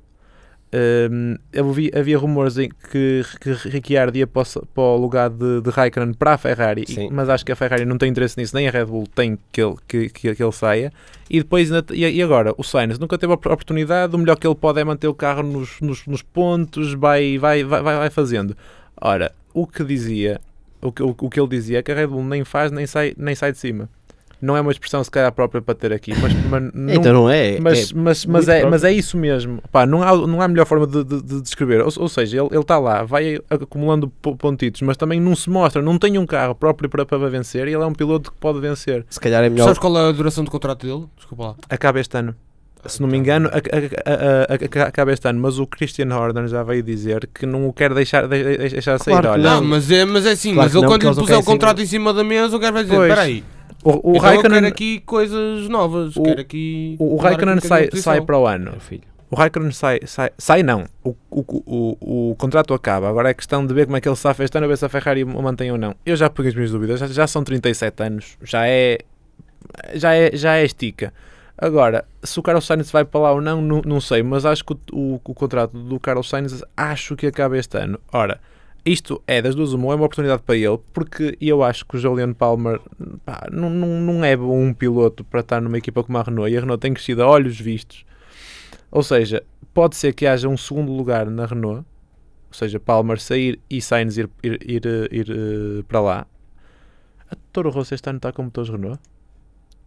Um, 0.74 1.72
vi- 1.72 1.90
havia 1.94 2.18
rumores 2.18 2.58
em 2.58 2.68
que, 2.90 3.22
que 3.40 3.52
Ricciardo 3.68 4.18
ia 4.18 4.26
para 4.26 4.42
o, 4.42 4.66
para 4.66 4.82
o 4.82 4.96
lugar 4.96 5.30
de, 5.30 5.60
de 5.62 5.70
Raikkonen 5.70 6.12
para 6.12 6.34
a 6.34 6.38
Ferrari, 6.38 6.84
e- 6.88 6.94
mas 7.10 7.28
acho 7.28 7.44
que 7.46 7.52
a 7.52 7.56
Ferrari 7.56 7.84
não 7.84 7.96
tem 7.96 8.10
interesse 8.10 8.36
nisso, 8.36 8.54
nem 8.54 8.66
a 8.68 8.70
Red 8.70 8.84
Bull 8.86 9.06
tem 9.14 9.38
que 9.52 9.62
ele, 9.62 9.76
que, 9.86 10.08
que, 10.10 10.34
que 10.34 10.42
ele 10.42 10.52
saia. 10.52 10.92
E 11.30 11.38
depois, 11.38 11.70
e 11.94 12.22
agora, 12.22 12.52
o 12.58 12.62
Sainz 12.64 12.98
nunca 12.98 13.16
teve 13.16 13.32
a 13.32 13.34
op- 13.34 13.46
oportunidade, 13.46 14.14
o 14.14 14.18
melhor 14.18 14.36
que 14.36 14.46
ele 14.46 14.54
pode 14.54 14.80
é 14.80 14.84
manter 14.84 15.08
o 15.08 15.14
carro 15.14 15.42
nos, 15.42 15.80
nos, 15.80 16.06
nos 16.06 16.22
pontos, 16.22 16.94
vai, 16.94 17.38
vai, 17.38 17.64
vai, 17.64 17.82
vai 17.82 17.96
vai 17.96 18.10
fazendo. 18.10 18.56
Ora, 19.00 19.32
o 19.54 19.66
que 19.66 19.82
dizia, 19.84 20.40
o 20.82 20.90
que, 20.92 21.02
o, 21.02 21.14
o 21.18 21.30
que 21.30 21.40
ele 21.40 21.48
dizia 21.48 21.78
é 21.78 21.82
que 21.82 21.92
a 21.92 21.94
Red 21.94 22.08
Bull 22.08 22.24
nem 22.24 22.44
faz, 22.44 22.70
nem 22.72 22.86
sai, 22.86 23.14
nem 23.16 23.34
sai 23.34 23.52
de 23.52 23.58
cima. 23.58 23.88
Não 24.40 24.56
é 24.56 24.60
uma 24.60 24.70
expressão 24.70 25.02
se 25.02 25.10
calhar 25.10 25.32
própria 25.32 25.62
para 25.62 25.74
ter 25.74 25.92
aqui, 25.92 26.12
mas, 26.20 26.32
mas 26.50 26.62
não- 26.74 26.92
Então 26.94 27.12
não 27.12 27.30
é. 27.30 27.58
mas, 27.58 27.90
é- 27.90 27.94
mas, 27.94 28.26
mas, 28.26 28.48
é, 28.48 28.52
próprio. 28.60 28.70
mas 28.70 28.84
é 28.84 28.92
isso 28.92 29.16
mesmo. 29.16 29.62
Pá, 29.72 29.86
não, 29.86 30.02
há, 30.02 30.14
não 30.26 30.42
há 30.42 30.48
melhor 30.48 30.66
forma 30.66 30.86
de, 30.86 31.02
de- 31.04 31.22
de 31.22 31.40
descrever. 31.40 31.80
Ou, 31.80 31.90
ou 31.96 32.08
seja, 32.08 32.38
ele 32.44 32.58
está 32.58 32.78
lá, 32.78 33.02
vai 33.02 33.38
acumulando 33.48 34.08
po- 34.20 34.36
pontitos, 34.36 34.82
mas 34.82 34.96
também 34.96 35.18
não 35.20 35.34
se 35.34 35.48
mostra, 35.48 35.80
não 35.80 35.98
tem 35.98 36.18
um 36.18 36.26
carro 36.26 36.54
próprio 36.54 36.88
para, 36.90 37.06
para 37.06 37.28
vencer 37.28 37.66
e 37.68 37.72
ele 37.74 37.82
é 37.82 37.86
um 37.86 37.94
piloto 37.94 38.30
que 38.30 38.38
pode 38.38 38.60
vencer. 38.60 39.06
se 39.08 39.18
calhar 39.18 39.42
é 39.42 39.48
melhor. 39.48 39.64
Sabes 39.64 39.78
qual 39.78 39.96
é 39.98 40.08
a 40.08 40.12
duração 40.12 40.44
do 40.44 40.50
contrato 40.50 40.86
dele? 40.86 41.06
Desculpa 41.16 41.44
lá. 41.44 41.54
Acaba 41.70 41.98
este 42.00 42.16
ano. 42.18 42.34
Se 42.84 43.00
não 43.00 43.08
me 43.08 43.16
engano, 43.16 43.48
ac- 43.52 43.68
ac- 43.74 43.96
a- 44.04 44.80
a- 44.80 44.82
a- 44.84 44.86
acaba 44.88 45.12
este 45.12 45.26
ano, 45.26 45.40
mas 45.40 45.58
o 45.58 45.66
Christian 45.66 46.14
Horner 46.14 46.46
já 46.46 46.62
veio 46.62 46.84
dizer 46.84 47.28
que 47.34 47.44
não 47.44 47.66
o 47.66 47.72
quer 47.72 47.92
deixar, 47.92 48.28
de- 48.28 48.44
de- 48.58 48.68
deixar 48.68 48.98
sair. 49.00 49.12
Claro 49.14 49.26
que 49.28 49.32
Olha, 49.32 49.50
Não, 49.54 49.64
mas 49.64 49.90
é, 49.90 50.04
mas 50.04 50.24
é 50.24 50.30
assim, 50.32 50.54
Claro 50.54 50.68
mas 50.68 50.74
ele 50.76 50.86
quando 50.86 51.02
lhe 51.08 51.14
puser 51.16 51.36
o 51.38 51.42
contrato 51.42 51.82
em 51.82 51.86
cima 51.86 52.12
da 52.14 52.22
mesa, 52.22 52.54
o 52.54 52.58
gajo 52.60 52.74
vai 52.74 52.84
dizer, 52.84 52.94
Pois. 52.94 53.08
espera 53.08 53.26
aí, 53.26 53.42
o, 53.90 54.10
o 54.12 54.16
então 54.16 54.22
Raikkonen, 54.22 54.54
quero 54.60 54.66
aqui 54.66 55.00
coisas 55.00 55.68
novas, 55.68 56.16
O- 56.16 56.22
quero 56.22 56.40
aqui... 56.40 56.96
o, 56.98 57.14
o 57.14 57.16
Raikkonen 57.16 57.60
sai, 57.60 57.88
posição." 57.88 58.12
sai 58.14 58.20
para 58.22 58.38
o 58.38 58.46
ano. 58.46 58.72
O 59.30 59.34
Raikkonen 59.36 59.72
sai, 59.72 60.00
sai, 60.06 60.30
sai 60.38 60.62
não. 60.62 60.84
O, 61.02 61.10
o, 61.30 61.40
o, 61.40 61.96
o, 62.00 62.30
o 62.30 62.36
contrato 62.36 62.72
acaba. 62.74 63.08
Agora 63.08 63.30
é 63.30 63.34
questão 63.34 63.66
de 63.66 63.74
ver 63.74 63.86
como 63.86 63.96
é 63.96 64.00
que 64.00 64.08
ele 64.08 64.14
safa 64.16 64.44
este 64.44 64.56
ano, 64.56 64.66
a 64.66 64.68
ver 64.68 64.78
se 64.78 64.84
a 64.84 64.88
Ferrari 64.88 65.24
o 65.24 65.42
mantém 65.42 65.70
ou 65.72 65.78
não. 65.78 65.94
Eu 66.06 66.14
já 66.16 66.30
peguei 66.30 66.50
as 66.50 66.54
minhas 66.54 66.70
dúvidas. 66.70 67.00
Já, 67.00 67.06
já 67.08 67.26
são 67.26 67.42
37 67.42 68.02
anos. 68.02 68.36
Já 68.42 68.66
é. 68.68 68.98
Já 69.94 70.14
é, 70.14 70.30
já 70.36 70.56
é 70.56 70.64
estica. 70.64 71.12
Agora, 71.58 72.04
se 72.22 72.38
o 72.38 72.42
Carlos 72.42 72.66
Sainz 72.66 72.90
vai 72.90 73.04
para 73.04 73.20
lá 73.20 73.32
ou 73.32 73.40
não, 73.40 73.60
não, 73.62 73.82
não 73.84 74.00
sei, 74.00 74.22
mas 74.22 74.44
acho 74.44 74.62
que 74.64 74.74
o, 74.74 74.78
o, 74.92 75.14
o 75.24 75.34
contrato 75.34 75.76
do 75.76 75.98
Carlos 75.98 76.28
Sainz 76.28 76.62
acho 76.76 77.16
que 77.16 77.26
acaba 77.26 77.56
este 77.58 77.76
ano. 77.78 77.98
Ora, 78.12 78.38
isto 78.86 79.20
é 79.26 79.42
das 79.42 79.54
duas 79.56 79.72
uma, 79.72 79.92
é 79.92 79.96
uma 79.96 80.04
oportunidade 80.04 80.42
para 80.42 80.56
ele, 80.56 80.78
porque 80.92 81.36
eu 81.40 81.62
acho 81.64 81.84
que 81.84 81.96
o 81.96 81.98
Julian 81.98 82.32
Palmer 82.32 82.80
pá, 83.24 83.48
não, 83.50 83.68
não, 83.68 83.88
não 84.00 84.24
é 84.24 84.36
um 84.36 84.72
piloto 84.72 85.24
para 85.24 85.40
estar 85.40 85.60
numa 85.60 85.76
equipa 85.76 86.04
como 86.04 86.16
a 86.16 86.22
Renault 86.22 86.52
e 86.52 86.56
a 86.56 86.60
Renault 86.60 86.80
tem 86.80 86.94
crescido 86.94 87.22
a 87.24 87.26
olhos 87.26 87.60
vistos. 87.60 88.04
Ou 88.90 89.02
seja, 89.02 89.42
pode 89.74 89.96
ser 89.96 90.14
que 90.14 90.24
haja 90.24 90.48
um 90.48 90.56
segundo 90.56 90.92
lugar 90.92 91.26
na 91.26 91.44
Renault, 91.46 91.84
ou 92.46 92.54
seja, 92.54 92.78
Palmer 92.78 93.20
sair 93.20 93.58
e 93.68 93.82
Sainz 93.82 94.16
ir, 94.16 94.30
ir, 94.42 94.58
ir, 94.64 94.86
ir, 95.10 95.30
ir 95.30 95.84
para 95.84 96.00
lá. 96.00 96.26
A 97.28 97.36
Toro 97.52 97.70
Rosso 97.70 97.92
este 97.92 98.08
ano 98.08 98.18
está 98.18 98.30
com 98.32 98.44
motores 98.44 98.70
Renault? 98.70 99.00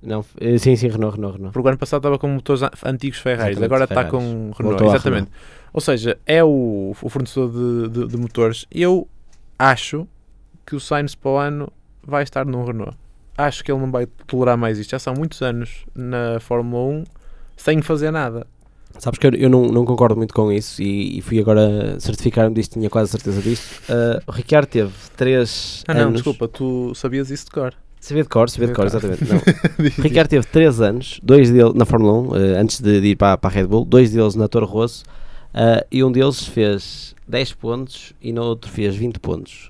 Não, 0.02 0.24
eh, 0.40 0.58
sim, 0.58 0.76
sim, 0.76 0.88
Renault, 0.88 1.16
Renault, 1.16 1.38
Renault. 1.38 1.54
Porque 1.54 1.66
o 1.66 1.70
ano 1.70 1.78
passado 1.78 2.00
estava 2.00 2.20
com 2.20 2.28
motores 2.28 2.62
antigos 2.86 3.20
Ferraris, 3.20 3.62
agora 3.62 3.86
está 3.86 4.06
com 4.06 4.52
Renault. 4.58 4.62
Voltou 4.62 4.88
Exatamente. 4.88 5.30
Ou 5.74 5.82
seja, 5.82 6.18
é 6.26 6.44
o, 6.44 6.96
o 7.02 7.10
fornecedor 7.10 7.52
de, 7.52 7.90
de- 7.90 8.08
de 8.08 8.18
motores. 8.18 8.66
Eu 8.72 9.08
acho 9.58 10.08
que 10.66 10.76
o 10.76 10.80
Sainz 10.80 11.16
para 11.16 11.32
o 11.32 11.38
ano 11.38 11.72
vai 12.06 12.24
estar 12.24 12.46
no 12.46 12.64
Renault. 12.66 12.96
Acho 13.38 13.64
que 13.64 13.72
ele 13.72 13.80
não 13.80 13.92
vai 13.92 14.06
tolerar 14.28 14.58
mais 14.58 14.78
isto. 14.78 14.92
Já 14.92 15.00
são 15.00 15.14
muitos 15.14 15.42
anos 15.42 15.86
na 15.96 16.40
Fórmula 16.40 16.84
1 17.00 17.04
sem 17.56 17.82
fazer 17.82 18.12
nada. 18.12 18.46
Sabes 18.98 19.20
que 19.20 19.28
eu, 19.28 19.32
eu 19.34 19.50
não, 19.50 19.68
não 19.68 19.86
concordo 19.86 20.16
muito 20.18 20.34
com 20.34 20.52
isso 20.52 20.82
e, 20.82 21.20
e 21.20 21.22
fui 21.22 21.40
agora 21.40 22.00
certificar-me 22.00 22.56
disto, 22.56 22.74
tinha 22.74 22.90
quase 22.90 23.12
certeza 23.12 23.42
disto. 23.42 23.82
Ah, 23.88 24.22
o 24.28 24.32
Ricardo 24.32 24.68
teve 24.68 24.92
3 25.16 25.84
Ah, 25.88 25.92
anos. 25.92 26.04
não, 26.06 26.12
desculpa, 26.14 26.48
tu 26.48 26.94
sabias 26.96 27.30
isso 27.30 27.46
de 27.46 27.52
cor. 27.52 27.74
Sabia 28.02 28.24
de 28.24 28.30
cor, 28.30 28.50
sabia 28.50 28.68
de 28.70 28.74
cor, 28.74 28.86
exatamente. 28.88 29.26
Não. 29.26 29.38
O 30.00 30.02
Ricardo 30.02 30.30
teve 30.30 30.46
3 30.48 30.82
anos, 30.82 31.20
dois 31.22 31.52
deles 31.52 31.74
na 31.76 31.86
Fórmula 31.86 32.14
1, 32.34 32.36
eh, 32.36 32.58
antes 32.60 32.82
de, 32.82 33.00
de 33.00 33.08
ir 33.10 33.16
para, 33.16 33.38
para 33.38 33.50
a 33.50 33.54
Red 33.54 33.68
Bull, 33.68 33.86
dois 33.86 34.12
deles 34.12 34.36
na 34.36 34.48
Toro 34.48 34.66
Rosso, 34.66 35.04
eh, 35.54 35.88
e 35.92 36.04
um 36.04 36.12
deles 36.12 36.46
fez 36.46 37.16
10 37.28 37.54
pontos 37.54 38.14
e 38.22 38.32
no 38.32 38.44
outro 38.44 38.70
fez 38.70 38.96
20 38.96 39.20
pontos. 39.20 39.70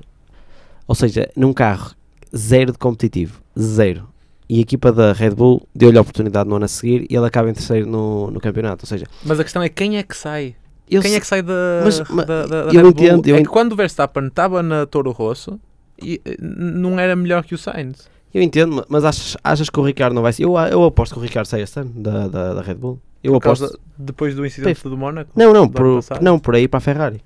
Ou 0.87 0.95
seja, 0.95 1.29
num 1.35 1.53
carro 1.53 1.91
zero 2.35 2.71
de 2.71 2.77
competitivo, 2.77 3.41
zero. 3.59 4.07
E 4.49 4.57
a 4.57 4.61
equipa 4.61 4.91
da 4.91 5.13
Red 5.13 5.31
Bull 5.31 5.61
deu-lhe 5.75 5.97
a 5.97 6.01
oportunidade 6.01 6.49
no 6.49 6.55
ano 6.55 6.65
a 6.65 6.67
seguir 6.67 7.05
e 7.09 7.15
ele 7.15 7.25
acaba 7.25 7.49
em 7.49 7.53
terceiro 7.53 7.85
no, 7.87 8.31
no 8.31 8.39
campeonato. 8.39 8.83
Ou 8.83 8.87
seja, 8.87 9.05
Mas 9.23 9.39
a 9.39 9.43
questão 9.43 9.61
é 9.61 9.69
quem 9.69 9.97
é 9.97 10.03
que 10.03 10.17
sai? 10.17 10.55
eu 10.89 11.03
quem 11.03 11.13
é 11.13 11.19
que 11.19 11.27
sai 11.27 11.43
da, 11.43 11.53
Mas- 11.83 11.99
da, 11.99 12.05
mas 12.09 12.25
da, 12.25 12.45
da 12.47 12.55
eu 12.57 12.65
Red 12.71 12.81
Bull? 12.81 12.89
entendo, 12.89 13.27
eu 13.27 13.35
é 13.35 13.39
ent- 13.39 13.45
que 13.45 13.51
quando 13.51 13.73
o 13.73 13.75
Verstappen 13.75 14.25
estava 14.25 14.63
na 14.63 14.87
Toro 14.87 15.11
Rosso, 15.11 15.59
e, 16.01 16.19
eh, 16.25 16.35
não 16.39 16.99
era 16.99 17.15
melhor 17.15 17.43
que 17.43 17.53
o 17.53 17.57
Sainz. 17.59 18.09
eu 18.33 18.41
entendo, 18.41 18.73
ma- 18.77 18.85
mas 18.89 19.05
achas, 19.05 19.37
achas 19.43 19.69
que 19.69 19.79
o 19.79 19.83
Ricardo 19.83 20.13
não 20.15 20.23
vai 20.23 20.33
ser? 20.33 20.45
Eu, 20.45 20.57
eu 20.57 20.83
aposto 20.83 21.13
que 21.13 21.19
o 21.19 21.21
Ricardo 21.21 21.45
sai 21.45 21.61
este 21.61 21.79
ano 21.79 21.91
da, 21.95 22.27
da, 22.27 22.53
da 22.55 22.61
Red 22.63 22.75
Bull. 22.75 22.99
Eu 23.23 23.33
Por 23.33 23.37
aposto. 23.47 23.61
causa- 23.63 23.79
depois 23.97 24.33
do 24.35 24.45
incidente 24.45 24.81
do 24.83 24.97
Mónaco. 24.97 25.31
Não, 25.35 25.51
não, 25.53 25.67
do 25.67 25.73
por, 25.73 26.01
não, 26.21 26.39
por 26.39 26.55
aí 26.55 26.67
para 26.67 26.77
a 26.77 26.81
Ferrari. 26.81 27.21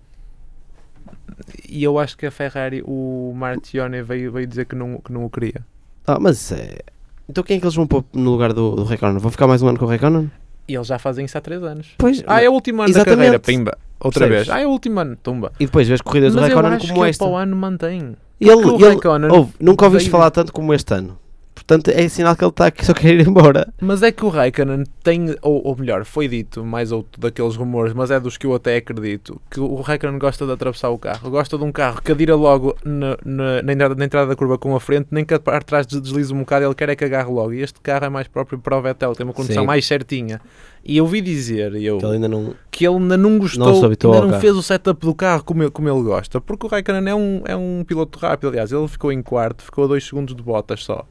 E 1.67 1.83
eu 1.83 1.97
acho 1.99 2.17
que 2.17 2.25
a 2.25 2.31
Ferrari, 2.31 2.83
o 2.85 3.33
Martione 3.35 4.01
veio, 4.01 4.31
veio 4.31 4.47
dizer 4.47 4.65
que 4.65 4.75
não, 4.75 4.99
que 4.99 5.11
não 5.11 5.25
o 5.25 5.29
queria. 5.29 5.65
Ah, 6.05 6.19
mas 6.19 6.51
é. 6.51 6.79
Então 7.27 7.43
quem 7.43 7.57
é 7.57 7.59
que 7.59 7.65
eles 7.65 7.75
vão 7.75 7.87
pôr 7.87 8.03
no 8.13 8.31
lugar 8.31 8.53
do, 8.53 8.75
do 8.75 8.83
Raikkonen? 8.83 9.17
Vão 9.19 9.31
ficar 9.31 9.47
mais 9.47 9.61
um 9.61 9.67
ano 9.67 9.79
com 9.79 9.85
o 9.85 9.87
Raikkonen? 9.87 10.31
E 10.67 10.75
eles 10.75 10.87
já 10.87 10.97
fazem 10.99 11.25
isso 11.25 11.37
há 11.37 11.41
3 11.41 11.61
anos. 11.63 11.89
Pois. 11.97 12.23
Ah, 12.27 12.41
é 12.41 12.49
o 12.49 12.53
último 12.53 12.81
ano 12.81 12.89
Exatamente. 12.89 13.17
da 13.17 13.23
carreira, 13.25 13.39
pimba. 13.39 13.77
Outra 13.99 14.27
Percebes? 14.27 14.47
vez. 14.47 14.57
Ah, 14.57 14.61
é 14.61 14.67
o 14.67 14.69
último 14.69 14.99
ano, 14.99 15.15
tumba. 15.15 15.51
E 15.59 15.65
depois 15.65 15.87
vês 15.87 16.01
corridas 16.01 16.33
do 16.33 16.41
Mas 16.41 16.49
Raikkonen 16.49 16.73
acho 16.77 16.87
como 16.87 16.93
que 16.93 16.99
ele 17.01 17.09
esta. 17.09 17.23
para 17.25 17.33
o 17.33 17.37
ano 17.37 17.55
mantém. 17.55 18.15
Ele, 18.39 18.51
ele, 18.51 18.85
Raikkonen 18.85 19.31
ouve, 19.31 19.53
nunca 19.59 19.85
ouviste 19.85 20.05
veio- 20.09 20.11
falar 20.11 20.31
tanto 20.31 20.51
como 20.53 20.73
este 20.73 20.93
ano. 20.93 21.17
Portanto, 21.65 21.89
é 21.89 22.07
sinal 22.09 22.35
que 22.35 22.43
ele 22.43 22.49
está 22.49 22.69
que 22.69 22.85
só 22.85 22.93
quer 22.93 23.13
ir 23.15 23.25
embora. 23.27 23.73
Mas 23.79 24.03
é 24.03 24.11
que 24.11 24.25
o 24.25 24.29
Raikkonen 24.29 24.83
tem, 25.01 25.33
ou, 25.41 25.65
ou 25.65 25.75
melhor, 25.77 26.03
foi 26.03 26.27
dito 26.27 26.63
mais 26.65 26.91
outro 26.91 27.21
daqueles 27.21 27.55
rumores, 27.55 27.93
mas 27.93 28.11
é 28.11 28.19
dos 28.19 28.37
que 28.37 28.45
eu 28.45 28.53
até 28.53 28.75
acredito, 28.75 29.39
que 29.49 29.59
o 29.61 29.75
Raikkonen 29.81 30.19
gosta 30.19 30.45
de 30.45 30.51
atravessar 30.51 30.89
o 30.89 30.97
carro. 30.97 31.29
Gosta 31.29 31.57
de 31.57 31.63
um 31.63 31.71
carro 31.71 32.01
que 32.01 32.11
adira 32.11 32.35
logo 32.35 32.75
na, 32.83 33.17
na, 33.23 33.61
na 33.61 33.73
entrada, 33.73 33.95
na 33.95 34.05
entrada 34.05 34.27
da 34.27 34.35
curva 34.35 34.57
com 34.57 34.75
a 34.75 34.79
frente, 34.79 35.07
nem 35.11 35.23
que 35.23 35.33
a 35.33 35.39
parte 35.39 35.61
de 35.61 35.65
trás 35.67 35.87
des- 35.87 36.01
deslize 36.01 36.33
um 36.33 36.39
bocado, 36.39 36.65
ele 36.65 36.75
quer 36.75 36.89
é 36.89 36.95
que 36.97 37.05
agarre 37.05 37.31
logo. 37.31 37.53
E 37.53 37.61
este 37.61 37.79
carro 37.79 38.05
é 38.05 38.09
mais 38.09 38.27
próprio 38.27 38.59
para 38.59 38.77
o 38.77 38.81
Vettel, 38.81 39.13
tem 39.15 39.25
uma 39.25 39.33
condução 39.33 39.63
Sim. 39.63 39.67
mais 39.67 39.85
certinha. 39.85 40.41
E 40.85 40.97
eu 40.97 41.07
vi 41.07 41.21
dizer, 41.21 41.73
eu, 41.75 41.97
Que 41.97 42.05
ele 42.05 42.15
ainda 42.15 42.27
não. 42.27 42.53
que 42.69 42.85
ele 42.85 42.97
ainda 42.97 43.15
não 43.15 43.39
gostou, 43.39 43.65
Não 43.81 44.13
ainda 44.13 44.27
não 44.33 44.39
fez 44.41 44.53
o 44.53 44.61
setup 44.61 44.99
do 45.05 45.15
carro 45.15 45.41
como 45.45 45.63
ele, 45.63 45.71
como 45.71 45.87
ele 45.87 46.03
gosta, 46.03 46.41
porque 46.41 46.65
o 46.65 46.69
Raikkonen 46.69 47.09
é 47.09 47.15
um, 47.15 47.41
é 47.45 47.55
um 47.55 47.85
piloto 47.87 48.19
rápido, 48.19 48.49
aliás, 48.49 48.69
ele 48.73 48.85
ficou 48.89 49.09
em 49.09 49.21
quarto, 49.21 49.63
ficou 49.63 49.85
a 49.85 49.87
2 49.87 50.05
segundos 50.05 50.35
de 50.35 50.43
botas 50.43 50.83
só. 50.83 51.05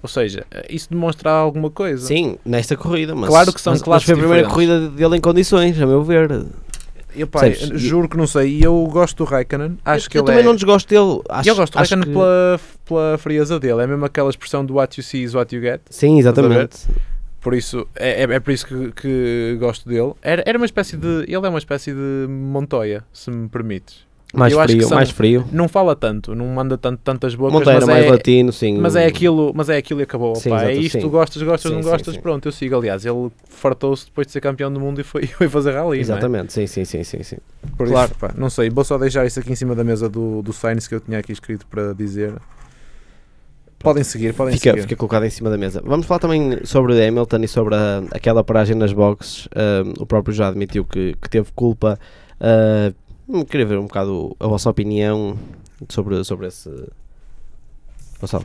Ou 0.00 0.08
seja, 0.08 0.44
isso 0.68 0.88
demonstra 0.90 1.30
alguma 1.30 1.70
coisa. 1.70 2.06
Sim, 2.06 2.36
nesta 2.44 2.76
corrida, 2.76 3.14
mas. 3.14 3.28
Claro 3.28 3.52
que 3.52 3.60
são 3.60 3.72
mas, 3.72 3.82
mas 3.82 4.04
foi 4.04 4.14
a 4.14 4.16
primeira 4.16 4.48
diferentes. 4.48 4.68
corrida 4.78 4.96
dele 4.96 5.16
em 5.16 5.20
condições, 5.20 5.80
a 5.80 5.86
meu 5.86 6.02
ver. 6.02 6.44
Eu, 7.14 7.26
pá, 7.26 7.46
eu 7.46 7.78
juro 7.78 8.08
que 8.08 8.16
não 8.16 8.26
sei, 8.26 8.48
e 8.48 8.62
eu 8.62 8.86
gosto 8.90 9.18
do 9.18 9.24
Raikkonen, 9.24 9.78
acho 9.84 10.06
eu, 10.06 10.10
que 10.10 10.16
eu 10.18 10.20
ele 10.22 10.26
também 10.26 10.42
é... 10.42 10.46
não 10.46 10.54
desgosto 10.54 10.88
dele. 10.88 11.20
Acho, 11.28 11.48
eu 11.50 11.54
gosto 11.56 11.72
do 11.74 11.76
Raikkonen 11.78 12.04
que- 12.04 12.12
pela, 12.12 12.60
pela 12.86 13.18
frieza 13.18 13.60
dele, 13.60 13.82
é 13.82 13.86
mesmo 13.86 14.04
aquela 14.04 14.30
expressão 14.30 14.64
do 14.64 14.74
what 14.74 14.98
you 14.98 15.04
see 15.04 15.22
is 15.22 15.34
what 15.34 15.54
you 15.54 15.60
get. 15.60 15.82
Sim, 15.90 16.18
exatamente. 16.18 16.88
Por 17.42 17.54
isso, 17.54 17.86
é, 17.96 18.22
é, 18.22 18.34
é 18.34 18.40
por 18.40 18.52
isso 18.52 18.66
que, 18.66 18.92
que 18.92 19.56
gosto 19.60 19.88
dele. 19.88 20.12
Era, 20.22 20.42
era 20.46 20.56
uma 20.56 20.64
espécie 20.64 20.96
de. 20.96 21.24
Ele 21.24 21.34
é 21.44 21.48
uma 21.48 21.58
espécie 21.58 21.92
de 21.92 22.26
Montoya, 22.28 23.04
se 23.12 23.30
me 23.30 23.48
permites. 23.48 24.06
Mais 24.32 24.50
Eu 24.52 24.60
acho 24.60 24.68
que 24.68 24.74
frio, 24.76 24.88
são- 24.88 24.96
mais 24.96 25.10
frio. 25.10 25.44
Não 25.52 25.68
fala 25.68 25.94
tanto, 25.94 26.34
não 26.34 26.46
manda 26.46 26.78
tanto, 26.78 27.00
tantas 27.04 27.34
bocas, 27.34 27.52
Monteiro 27.52 27.80
mas, 27.80 27.88
mais 27.88 28.06
é, 28.06 28.10
latino, 28.10 28.50
sim. 28.50 28.78
mas 28.78 28.96
é 28.96 29.04
aquilo, 29.04 29.52
mas 29.54 29.68
é 29.68 29.76
aquilo 29.76 30.00
e 30.00 30.04
acabou. 30.04 30.34
Sim, 30.36 30.54
é 30.54 30.72
isto, 30.74 31.00
sim. 31.02 31.08
gostas, 31.08 31.42
gostas, 31.42 31.70
Sim, 31.70 31.76
não 31.76 31.82
gostas, 31.84 32.16
pronto, 32.16 32.48
eu 32.48 32.52
sigo. 32.52 32.74
Aliás, 32.76 33.04
ele 33.04 33.30
fartou-se 33.48 34.06
depois 34.06 34.26
de 34.26 34.32
ser 34.32 34.40
campeão 34.40 34.72
do 34.72 34.80
mundo 34.80 35.00
e 35.02 35.04
foi, 35.04 35.26
foi 35.28 35.48
fazer 35.50 35.72
rally. 35.72 35.98
é? 35.98 36.00
Exatamente, 36.00 36.52
sim, 36.52 36.66
sim, 36.66 36.84
sim, 36.86 37.04
sim, 37.04 37.22
sim. 37.22 37.36
Por 37.76 37.86
Claro. 37.86 38.10
isso, 38.10 38.18
pá, 38.18 38.32
não 38.34 38.48
sei, 38.48 38.70
vou 38.70 38.84
só 38.84 38.96
deixar 38.96 39.26
isso 39.26 39.38
aqui 39.38 39.52
em 39.52 39.56
cima 39.56 39.74
da 39.74 39.84
mesa 39.84 40.08
do, 40.08 40.40
do 40.40 40.52
Sainz 40.52 40.88
que 40.88 40.94
eu 40.94 41.00
tinha 41.00 41.18
aqui 41.18 41.32
escrito 41.32 41.66
para 41.66 41.92
dizer. 41.92 42.32
Podem 43.78 44.04
seguir, 44.04 44.32
podem 44.32 44.54
Fica, 44.54 44.70
seguir. 44.70 44.82
fica 44.82 44.96
colocado 44.96 45.24
em 45.24 45.30
cima 45.30 45.50
da 45.50 45.58
mesa. 45.58 45.82
Vamos 45.84 46.06
falar 46.06 46.20
também 46.20 46.64
sobre 46.64 47.04
Hamilton 47.04 47.38
e 47.42 47.48
sobre 47.48 47.74
a- 47.74 48.02
aquela 48.12 48.44
paragem 48.44 48.76
nas 48.76 48.92
boxes. 48.92 49.48
O 49.98 50.06
próprio 50.06 50.32
já 50.32 50.48
admitiu 50.48 50.84
que, 50.84 51.16
que 51.20 51.28
teve 51.28 51.50
culpa. 51.52 51.98
Hum, 52.40 52.92
queria 53.44 53.66
ver 53.66 53.78
um 53.78 53.86
bocado 53.86 54.36
a 54.38 54.46
vossa 54.46 54.68
opinião 54.70 55.36
sobre, 55.88 56.22
sobre 56.24 56.46
esse. 56.46 56.70
Gonçalo, 58.20 58.44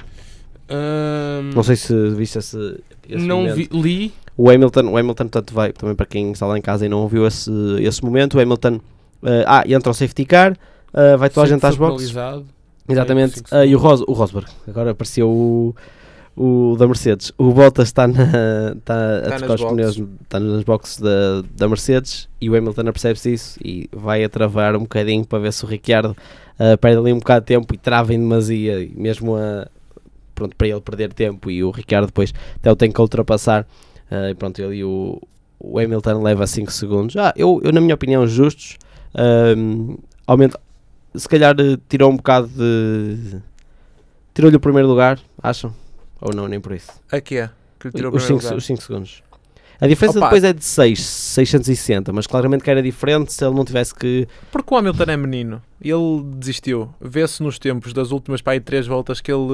Ahm, 0.70 1.54
não 1.56 1.64
sei 1.64 1.76
se 1.76 2.10
viste 2.10 2.38
esse. 2.38 2.80
esse 3.08 3.26
não 3.26 3.54
vi, 3.54 3.70
li. 3.72 4.14
O 4.36 4.50
Hamilton, 4.50 4.92
o 4.92 4.98
Hamilton, 4.98 5.24
portanto, 5.24 5.54
vai 5.54 5.72
também 5.72 5.96
para 5.96 6.06
quem 6.06 6.32
está 6.32 6.46
lá 6.46 6.58
em 6.58 6.62
casa 6.62 6.86
e 6.86 6.90
não 6.90 7.00
ouviu 7.00 7.26
esse, 7.26 7.52
esse 7.80 8.04
momento. 8.04 8.38
O 8.38 8.42
Hamilton. 8.42 8.80
ah, 9.24 9.62
ah, 9.62 9.64
entra 9.68 9.90
o 9.90 9.94
safety 9.94 10.26
car, 10.26 10.58
ah, 10.94 11.16
vai 11.16 11.30
toda 11.30 11.48
a 11.48 11.50
gente 11.50 11.66
às 11.66 11.76
boxes. 11.76 12.14
Exatamente. 12.90 13.42
Ah, 13.52 13.66
e 13.66 13.76
o, 13.76 13.80
Ros, 13.80 14.02
o 14.02 14.14
Rosberg, 14.14 14.48
agora 14.68 14.92
apareceu 14.92 15.30
o, 15.30 15.76
o 16.38 16.76
da 16.78 16.86
Mercedes. 16.86 17.34
O 17.38 17.52
Bottas 17.52 17.88
está, 17.88 18.08
na, 18.08 18.24
está 18.78 18.96
a 18.96 19.18
Está 19.18 19.38
trocar 19.38 19.50
nas 19.50 19.62
os 19.62 19.72
pneus, 19.72 20.04
está 20.22 20.40
nas 20.40 20.64
boxes 20.64 21.00
da, 21.00 21.44
da 21.56 21.68
Mercedes 21.68 22.30
e 22.40 22.50
o 22.50 22.56
Hamilton 22.56 22.82
apercebe-se 22.82 23.34
isso 23.34 23.60
e 23.64 23.90
vai 23.92 24.24
a 24.24 24.30
travar 24.30 24.76
um 24.76 24.82
bocadinho 24.82 25.26
para 25.26 25.40
ver 25.40 25.52
se 25.52 25.66
o 25.66 25.68
Ricciardo 25.68 26.16
ah, 26.60 26.78
perde 26.78 27.00
ali 27.00 27.12
um 27.12 27.20
bocado 27.20 27.42
de 27.42 27.48
tempo 27.48 27.74
e 27.74 27.78
trava 27.78 28.14
em 28.14 28.20
demasia, 28.20 28.82
e 28.82 28.94
mesmo 28.96 29.36
a, 29.36 29.68
pronto, 30.36 30.56
para 30.56 30.68
ele 30.68 30.82
perder 30.82 31.12
tempo 31.12 31.50
e 31.50 31.64
o 31.64 31.72
Ricciardo 31.72 32.08
depois 32.08 32.32
até 32.56 32.72
o 32.72 32.76
tem 32.76 32.92
que 32.92 33.02
ultrapassar. 33.02 33.66
Ah, 34.10 34.30
e 34.30 34.36
pronto, 34.36 34.62
ele 34.62 34.78
e 34.78 34.84
o, 34.84 35.20
o 35.60 35.80
Hamilton 35.80 36.22
leva 36.22 36.46
5 36.46 36.72
segundos. 36.72 37.18
Ah, 37.18 37.34
eu, 37.36 37.60
eu, 37.64 37.72
na 37.72 37.82
minha 37.82 37.96
opinião, 37.96 38.28
justos. 38.28 38.78
ahm, 39.16 39.96
aumenta, 40.28 40.60
se 41.16 41.28
calhar 41.28 41.56
eh, 41.60 41.78
tirou 41.90 42.12
um 42.12 42.18
bocado 42.18 42.48
de. 42.48 43.38
Tirou-lhe 44.34 44.56
o 44.56 44.60
primeiro 44.60 44.88
lugar, 44.88 45.20
acham? 45.42 45.74
Ou 46.22 46.34
não, 46.34 46.48
nem 46.48 46.60
por 46.60 46.74
isso? 46.74 46.92
Aqui 47.12 47.38
é, 47.38 47.50
que 47.80 47.88
lhe 47.88 47.94
tirou 47.94 48.12
o 48.12 48.16
Os 48.16 48.24
primeiro 48.26 48.62
5 48.62 48.72
lugar. 48.72 48.82
segundos. 48.86 49.24
A 49.80 49.86
diferença 49.88 50.18
Opa. 50.18 50.26
depois 50.28 50.44
é 50.44 50.54
de 50.54 50.64
6, 50.66 51.00
660, 51.00 52.12
mas 52.12 52.26
claramente 52.26 52.64
que 52.64 52.72
era 52.72 52.82
diferente 52.82 53.32
se 53.32 53.46
ele 53.46 53.54
não 53.54 53.64
tivesse 53.64 53.94
que. 53.94 54.28
Porque 54.52 54.74
o 54.74 54.78
Hamilton 54.78 55.04
é 55.04 55.16
menino. 55.18 55.62
Ele 55.80 56.24
desistiu. 56.36 56.90
Vê-se 57.00 57.44
nos 57.44 57.60
tempos 57.60 57.94
das 57.94 58.10
últimas 58.10 58.42
para 58.42 58.54
aí 58.54 58.60
três 58.60 58.88
voltas 58.88 59.22
que 59.22 59.32
ele, 59.32 59.46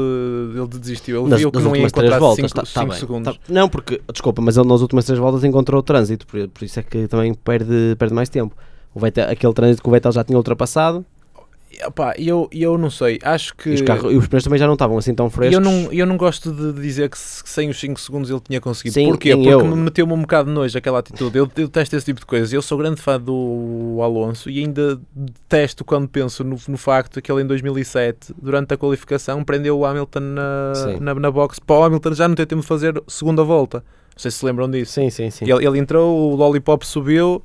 ele 0.56 0.68
desistiu. 0.80 1.22
Ele 1.24 1.30
nas, 1.30 1.40
viu 1.42 1.52
que 1.52 1.58
nas 1.58 1.66
não 1.66 1.76
ia 1.76 1.86
encontrar 1.86 2.20
voltas. 2.20 2.52
5 2.52 2.56
tá- 2.56 2.86
tá 2.86 2.94
segundos. 2.96 3.34
tá- 3.34 3.40
não, 3.50 3.68
porque, 3.68 4.02
desculpa, 4.14 4.42
mas 4.42 4.56
ele 4.56 4.66
nas 4.70 4.80
últimas 4.80 5.04
três 5.04 5.20
voltas 5.20 5.44
encontrou 5.44 5.82
o 5.82 5.84
trânsito, 5.84 6.26
por, 6.26 6.48
por 6.48 6.64
isso 6.64 6.80
é 6.80 6.84
que 6.84 7.06
também 7.10 7.34
perde, 7.34 7.94
perde 8.00 8.14
mais 8.14 8.30
tempo. 8.30 8.56
O 8.96 9.02
Vettel, 9.02 9.30
aquele 9.30 9.54
trânsito 9.54 9.84
que 9.84 9.90
o 9.90 9.92
Vettel 9.92 10.12
já 10.14 10.24
tinha 10.24 10.38
ultrapassado 10.38 11.06
Opá, 11.86 12.14
eu, 12.18 12.48
eu 12.52 12.78
não 12.78 12.90
sei. 12.90 13.20
Acho 13.24 13.56
que. 13.56 13.70
e, 13.70 13.74
os 13.76 13.82
carros, 13.82 14.12
e 14.12 14.16
os 14.16 14.28
pneus 14.28 14.44
também 14.44 14.60
já 14.60 14.66
não 14.66 14.74
estavam 14.74 14.98
assim 14.98 15.14
tão 15.14 15.30
frescos. 15.30 15.54
Eu 15.56 15.62
não, 15.62 15.92
eu 15.92 16.06
não 16.06 16.18
gosto 16.18 16.52
de 16.52 16.74
dizer 16.82 17.10
que, 17.10 17.18
se- 17.18 17.44
que 17.44 17.50
sem 17.50 17.70
os 17.70 17.80
5 17.80 18.00
segundos 18.00 18.30
ele 18.30 18.40
tinha 18.40 18.60
conseguido. 18.62 18.94
Sim, 18.94 19.08
Porquê? 19.08 19.36
Porque 19.36 19.50
eu. 19.50 19.66
me 19.66 19.76
meteu-me 19.76 20.14
um 20.14 20.22
bocado 20.22 20.50
de 20.50 20.56
nojo 20.56 20.78
aquela 20.78 21.00
atitude. 21.00 21.38
Eu, 21.38 21.44
eu 21.56 21.68
detesto 21.68 21.96
esse 21.96 22.06
tipo 22.06 22.20
de 22.20 22.26
coisas. 22.26 22.52
Eu 22.54 22.62
sou 22.62 22.78
grande 22.78 23.02
fã 23.02 23.20
do 23.20 24.00
Alonso 24.02 24.50
e 24.50 24.60
ainda 24.60 25.00
detesto 25.16 25.84
quando 25.86 26.08
penso 26.08 26.44
no, 26.44 26.58
no 26.68 26.78
facto 26.78 27.22
que 27.22 27.32
ele 27.32 27.42
em 27.42 27.48
2007, 27.48 28.34
durante 28.42 28.74
a 28.74 28.78
qualificação, 28.78 29.44
prendeu 29.44 29.78
o 29.80 29.86
Hamilton 29.86 30.20
na, 30.20 30.72
Sim. 30.76 31.00
na, 31.00 31.14
na 31.16 31.32
box 31.32 31.60
para 31.60 31.76
o 31.78 31.84
Hamilton 31.84 32.14
já 32.14 32.28
não 32.28 32.36
ter 32.36 32.46
tempo 32.46 32.62
de 32.62 32.68
fazer 32.68 33.02
segunda 33.08 33.44
volta. 33.44 33.78
Não 33.80 34.20
sei 34.20 34.30
se 34.30 34.38
se 34.38 34.46
lembram 34.46 34.70
disso. 34.70 34.92
Sim, 34.94 35.10
sim, 35.10 35.30
sim. 35.32 35.46
Ele, 35.52 35.66
ele 35.66 35.80
entrou, 35.80 36.32
o 36.32 36.36
Lollipop 36.36 36.86
subiu 36.86 37.44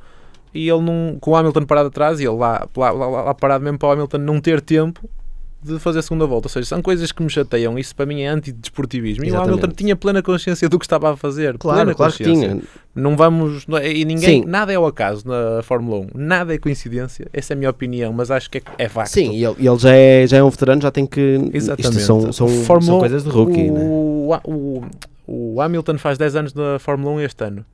e 0.55 0.69
ele 0.69 0.81
não, 0.83 1.17
com 1.21 1.33
o 1.33 1.37
Hamilton 1.37 1.65
parado 1.65 1.89
atrás 1.89 2.21
e 2.21 2.25
ele 2.25 2.37
lá, 2.37 2.67
lá, 2.77 2.91
lá, 2.91 3.07
lá 3.23 3.35
parado 3.35 3.65
mesmo 3.65 3.79
para 3.79 3.89
o 3.89 3.93
Hamilton 3.93 4.19
não 4.19 4.41
ter 4.41 4.61
tempo 4.61 5.09
de 5.61 5.79
fazer 5.79 5.99
a 5.99 6.03
segunda 6.03 6.25
volta. 6.25 6.47
Ou 6.47 6.51
seja, 6.51 6.67
são 6.67 6.81
coisas 6.81 7.11
que 7.11 7.21
me 7.23 7.29
chateiam. 7.29 7.77
Isso 7.79 7.95
para 7.95 8.07
mim 8.07 8.23
é 8.23 8.29
antidesportivismo. 8.29 9.25
E 9.25 9.27
o 9.27 9.31
Exatamente. 9.31 9.55
Hamilton 9.55 9.75
tinha 9.77 9.97
plena 9.97 10.23
consciência 10.23 10.69
do 10.69 10.79
que 10.79 10.85
estava 10.85 11.13
a 11.13 11.17
fazer. 11.17 11.59
Claro, 11.59 11.79
plena 11.81 11.95
claro 11.95 12.13
que 12.13 12.25
consciência. 12.25 12.49
tinha. 12.51 12.63
Não 12.95 13.17
vamos. 13.17 13.67
é- 13.81 13.93
E 13.93 14.05
ninguém. 14.05 14.43
Sim. 14.43 14.49
Nada 14.49 14.73
é 14.73 14.77
ao 14.77 14.87
acaso 14.87 15.27
na 15.27 15.61
Fórmula 15.63 16.07
1. 16.07 16.09
Nada 16.15 16.55
é 16.55 16.59
coincidência. 16.59 17.27
Essa 17.33 17.53
é 17.53 17.55
a 17.55 17.57
minha 17.57 17.71
opinião, 17.71 18.13
mas 18.13 18.31
acho 18.31 18.49
que 18.49 18.59
é, 18.59 18.63
é 18.79 18.89
facto. 18.89 19.11
Sim, 19.11 19.33
e 19.33 19.45
ele, 19.45 19.57
ele 19.59 19.79
já, 19.79 19.93
é, 19.93 20.27
já 20.27 20.37
é 20.37 20.43
um 20.43 20.51
veterano, 20.51 20.81
já 20.81 20.91
tem 20.91 21.05
que. 21.07 21.51
Exatamente. 21.53 21.99
Isto 21.99 22.07
são, 22.07 22.33
são, 22.33 22.49
Fórmula 22.49 22.87
são 22.87 22.97
1, 22.97 23.01
coisas 23.01 23.25
de 23.25 23.31
rookie, 23.31 23.71
né? 23.71 23.81
o, 23.83 24.33
o, 24.45 24.85
o 25.27 25.61
Hamilton 25.61 25.99
faz 25.99 26.17
10 26.17 26.37
anos 26.37 26.55
na 26.55 26.79
Fórmula 26.79 27.17
1 27.17 27.21
este 27.23 27.45
ano. 27.45 27.65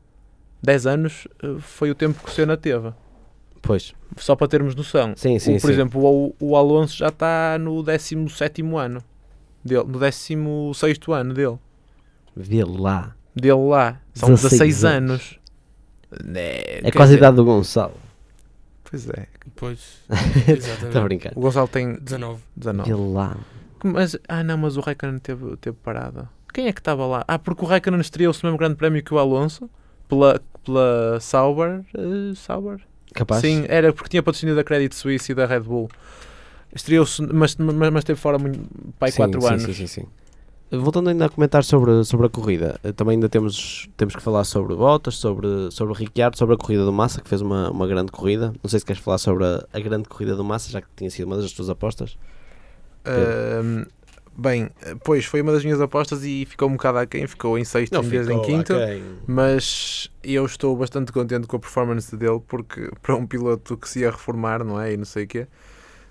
10 0.64 0.86
anos 0.86 1.28
eh, 1.42 1.56
foi 1.60 1.90
o 1.90 1.94
tempo 1.94 2.22
que 2.22 2.28
o 2.30 2.32
Senna 2.32 2.56
teve. 2.56 2.92
Pois. 3.62 3.94
Só 4.16 4.34
para 4.36 4.48
termos 4.48 4.74
noção. 4.74 5.14
Sim, 5.16 5.38
sim, 5.38 5.56
O- 5.56 5.60
por 5.60 5.66
sim. 5.68 5.72
exemplo, 5.72 6.04
o, 6.04 6.34
o 6.40 6.56
Alonso 6.56 6.96
já 6.96 7.08
está 7.08 7.56
no 7.58 7.82
17 7.82 8.62
ano 8.76 9.02
dele, 9.64 9.84
no 9.84 9.98
16 9.98 10.38
ano 11.08 11.34
dele. 11.34 11.58
Vê 12.36 12.64
lá. 12.64 13.14
Dele 13.34 13.68
lá. 13.68 14.00
São 14.14 14.28
16 14.30 14.52
16 14.60 14.84
anos. 14.84 15.10
anos. 15.10 16.36
É, 16.36 16.78
É 16.78 16.82
quer 16.82 16.92
quase 16.92 17.02
a 17.12 17.16
dizer, 17.16 17.18
idade 17.18 17.36
do 17.36 17.44
Gonçalo. 17.44 17.94
Pois 18.84 19.08
é. 19.08 19.26
Pois, 19.56 20.02
Estou 20.48 21.00
a 21.00 21.04
brincar. 21.04 21.32
O 21.34 21.40
Gonçalo 21.40 21.66
tem 21.68 21.94
19. 21.94 22.40
19. 22.56 22.88
Vê 22.88 22.94
lá. 22.96 23.36
Mas, 23.82 24.16
ah 24.28 24.42
não, 24.44 24.56
mas 24.58 24.76
o 24.76 24.80
Raikkonen 24.80 25.18
teve, 25.18 25.56
teve 25.56 25.76
parada. 25.82 26.28
Quem 26.52 26.68
é 26.68 26.72
que 26.72 26.80
estava 26.80 27.04
lá? 27.06 27.24
Ah, 27.26 27.38
porque 27.38 27.64
o 27.64 27.68
Raikkonen 27.68 28.00
estreou-se 28.00 28.42
no 28.44 28.48
mesmo 28.50 28.58
grande 28.58 28.76
prémio 28.76 29.02
que 29.02 29.12
o 29.12 29.18
Alonso 29.18 29.68
pela, 30.08 30.40
pela 30.64 31.18
Sauber. 31.20 31.84
eh, 31.94 32.34
Sauber? 32.34 32.80
Capaz? 33.14 33.40
Sim, 33.40 33.64
era 33.68 33.92
porque 33.92 34.08
tinha 34.08 34.22
patrocínio 34.22 34.56
da 34.56 34.64
Credit 34.64 34.94
Suisse 34.94 35.30
e 35.30 35.34
da 35.34 35.46
Red 35.46 35.60
Bull. 35.60 35.88
Estreou-se, 36.74 37.22
mas, 37.22 37.54
mas, 37.56 37.74
mas 37.76 37.96
esteve 37.98 38.18
fora 38.18 38.38
muito, 38.38 38.58
pai, 38.98 39.10
Sim, 39.12 39.16
4 39.18 39.40
sim, 39.40 39.48
anos. 39.48 39.62
Sim, 39.62 39.72
sim, 39.72 39.86
sim. 39.86 40.06
Voltando 40.72 41.08
ainda 41.10 41.26
a 41.26 41.28
comentar 41.28 41.62
sobre, 41.62 42.02
sobre 42.04 42.26
a 42.26 42.28
corrida, 42.28 42.80
eh, 42.82 42.90
também 42.90 43.14
ainda 43.14 43.28
temos, 43.28 43.88
temos 43.96 44.16
que 44.16 44.22
falar 44.22 44.42
sobre 44.42 44.74
Bottas, 44.74 45.14
sobre, 45.16 45.70
sobre 45.70 45.92
o 45.92 45.96
Ricciardo, 45.96 46.36
sobre 46.36 46.56
a 46.56 46.58
corrida 46.58 46.84
do 46.84 46.92
Massa, 46.92 47.20
que 47.20 47.28
fez 47.28 47.40
uma, 47.40 47.70
uma 47.70 47.86
grande 47.86 48.10
corrida. 48.10 48.52
Não 48.60 48.68
sei 48.68 48.80
se 48.80 48.84
queres 48.86 49.00
falar 49.00 49.18
sobre 49.18 49.44
a, 49.44 49.64
a 49.72 49.78
grande 49.78 50.08
corrida 50.08 50.34
do 50.34 50.42
Massa, 50.42 50.70
já 50.72 50.80
que 50.80 50.88
tinha 50.96 51.10
sido 51.10 51.26
uma 51.26 51.36
das 51.36 51.52
tuas 51.52 51.68
apostas. 51.70 52.16
Ahm, 53.04 53.84
bem, 54.36 54.68
pois 55.04 55.24
foi 55.24 55.40
uma 55.40 55.52
das 55.52 55.64
minhas 55.64 55.80
apostas 55.80 56.24
e 56.24 56.44
ficou 56.44 56.68
um 56.68 56.72
bocado 56.72 56.98
aquém, 56.98 57.26
ficou 57.26 57.58
em 57.58 57.64
sexto 57.64 57.96
em 57.96 58.02
vez 58.02 58.28
em 58.28 58.40
quinto. 58.42 58.72
Mas 59.26 60.10
eu 60.22 60.44
estou 60.44 60.76
bastante 60.76 61.12
contente 61.12 61.46
com 61.46 61.56
a 61.56 61.60
performance 61.60 62.14
dele 62.16 62.40
porque 62.46 62.90
para 63.02 63.14
um 63.16 63.26
piloto 63.26 63.76
que 63.76 63.88
se 63.88 64.00
ia 64.00 64.10
reformar, 64.10 64.64
não 64.64 64.80
é? 64.80 64.92
E 64.92 64.96
não 64.96 65.04
sei 65.04 65.24
o 65.24 65.26
quê, 65.26 65.46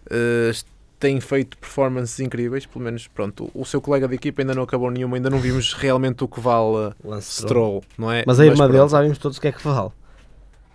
eh, 0.09 0.51
tem 0.99 1.19
feito 1.19 1.57
performances 1.57 2.19
incríveis, 2.21 2.65
pelo 2.65 2.83
menos 2.85 3.07
pronto, 3.07 3.51
o 3.53 3.65
seu 3.65 3.81
colega 3.81 4.07
de 4.07 4.15
equipa 4.15 4.41
ainda 4.41 4.55
não 4.55 4.63
acabou 4.63 4.89
nenhuma, 4.89 5.17
ainda 5.17 5.29
não 5.29 5.37
vimos 5.39 5.73
realmente 5.75 6.23
o 6.23 6.27
que 6.27 6.39
vale 6.39 6.93
Lance 7.03 7.41
Stroll, 7.41 7.83
não 7.97 8.09
é? 8.11 8.23
Mas 8.25 8.39
a 8.39 8.45
irmã 8.45 8.57
pronto. 8.67 8.71
dele, 8.71 8.87
já 8.89 9.01
vimos 9.01 9.17
todos 9.17 9.37
o 9.37 9.41
que 9.41 9.47
é 9.49 9.51
que 9.51 9.63
vale. 9.63 9.89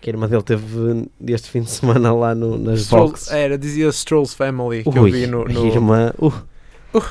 Que 0.00 0.10
a 0.10 0.12
irmã 0.12 0.28
dele 0.28 0.42
teve 0.42 1.08
este 1.26 1.50
fim 1.50 1.62
de 1.62 1.70
semana 1.70 2.14
lá 2.14 2.32
no, 2.34 2.56
nas 2.56 2.82
Stroll- 2.82 3.08
boxes. 3.08 3.32
era, 3.32 3.58
dizia 3.58 3.88
Stroll's 3.90 4.32
Family 4.32 4.84
que 4.84 4.96
eu 4.96 5.02
Ui, 5.02 5.10
vi 5.10 5.26
no, 5.26 5.44
no- 5.44 5.66
irmã. 5.66 6.12
Uh, 6.18 6.26
Uh. 6.28 6.42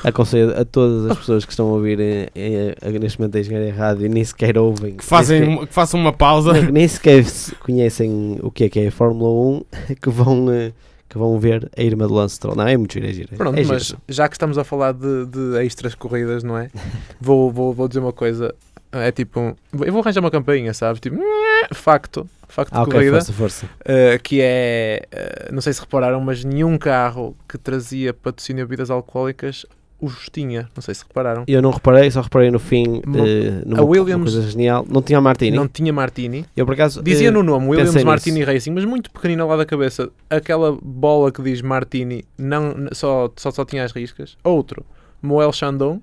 Aconselho 0.04 0.58
a 0.58 0.64
todas 0.64 1.10
as 1.10 1.18
pessoas 1.18 1.44
que 1.44 1.52
estão 1.52 1.68
a 1.68 1.72
ouvir 1.72 2.00
eh, 2.00 2.28
eh, 2.34 2.98
neste 2.98 3.18
momento 3.20 3.36
a 3.36 3.40
Engenharia 3.40 3.72
Rádio 3.74 4.06
e 4.06 4.08
nem 4.08 4.24
sequer 4.24 4.58
ouvem. 4.58 4.96
Que, 4.96 5.04
fazem, 5.04 5.40
nem 5.40 5.48
uma- 5.50 5.66
que 5.66 5.72
façam 5.74 6.00
uma 6.00 6.12
pausa. 6.12 6.52
sequer, 6.54 6.72
nem 6.72 6.88
sequer 6.88 7.24
se 7.24 7.54
conhecem 7.56 8.38
o 8.42 8.50
que 8.50 8.64
é 8.64 8.68
que 8.68 8.80
é 8.80 8.88
a 8.88 8.92
Fórmula 8.92 9.30
1 9.30 9.64
que 10.02 10.10
vão, 10.10 10.50
eh, 10.52 10.72
que 11.08 11.16
vão 11.16 11.38
ver 11.38 11.70
a 11.76 11.82
irmã 11.82 12.06
do 12.08 12.14
Lance 12.14 12.34
Stroll. 12.36 12.56
Não, 12.56 12.66
é 12.66 12.76
muito 12.76 12.92
gira, 12.94 13.08
é 13.08 13.12
gira. 13.12 13.36
Pronto, 13.36 13.58
é 13.58 13.62
gira. 13.62 13.74
mas 13.74 13.94
já 14.08 14.28
que 14.28 14.34
estamos 14.34 14.58
a 14.58 14.64
falar 14.64 14.92
de, 14.92 15.26
de 15.26 15.64
extras 15.64 15.94
corridas, 15.94 16.42
não 16.42 16.58
é? 16.58 16.70
Vou, 17.20 17.50
vou, 17.50 17.72
vou 17.72 17.86
dizer 17.88 18.00
uma 18.00 18.12
coisa. 18.12 18.54
É 18.90 19.12
tipo. 19.12 19.38
um- 19.38 19.54
Eu 19.84 19.92
vou 19.92 20.00
arranjar 20.02 20.20
uma 20.20 20.30
campainha, 20.30 20.72
sabes? 20.74 21.00
Tipo, 21.00 21.18
facto. 21.74 22.26
Facto 22.48 22.72
Ah, 22.72 22.78
de 22.78 22.82
ok, 22.82 22.92
corrida. 22.94 23.12
força, 23.16 23.32
força. 23.32 23.66
Uh, 23.80 24.20
que 24.22 24.40
é, 24.42 25.02
uh, 25.50 25.54
não 25.54 25.60
sei 25.60 25.72
se 25.72 25.80
repararam, 25.80 26.20
mas 26.20 26.42
nenhum 26.44 26.78
carro 26.78 27.36
que 27.48 27.58
trazia 27.58 28.12
patrocínio 28.14 28.64
de 28.64 28.68
bebidas 28.68 28.90
alcoólicas 28.90 29.66
os 30.00 30.28
tinha. 30.32 30.68
Não 30.76 30.80
sei 30.80 30.94
se 30.94 31.02
repararam. 31.02 31.44
Eu 31.48 31.60
não 31.60 31.70
reparei, 31.70 32.08
só 32.10 32.20
reparei 32.20 32.50
no 32.52 32.58
fim, 32.60 33.02
Mo- 33.04 33.18
eh, 33.26 33.62
numa 33.66 33.80
a 33.82 33.84
Williams- 33.84 34.32
coisa 34.32 34.48
genial. 34.48 34.86
Não 34.88 35.02
tinha 35.02 35.20
Martini. 35.20 35.56
Não 35.56 35.66
tinha 35.66 35.92
Martini. 35.92 36.46
Eu 36.56 36.64
por 36.64 36.74
acaso. 36.74 37.02
Dizia 37.02 37.28
eh, 37.28 37.30
no 37.32 37.42
nome 37.42 37.66
Williams 37.68 38.04
Martini 38.04 38.44
Racing, 38.44 38.70
mas 38.70 38.84
muito 38.84 39.10
pequenina 39.10 39.44
lá 39.44 39.56
da 39.56 39.66
cabeça. 39.66 40.08
Aquela 40.30 40.78
bola 40.80 41.32
que 41.32 41.42
diz 41.42 41.60
Martini 41.62 42.24
não, 42.38 42.74
só, 42.92 43.28
só, 43.36 43.50
só 43.50 43.64
tinha 43.64 43.82
as 43.84 43.90
riscas. 43.90 44.36
Outro, 44.44 44.86
Moel 45.20 45.52
Chandon, 45.52 46.00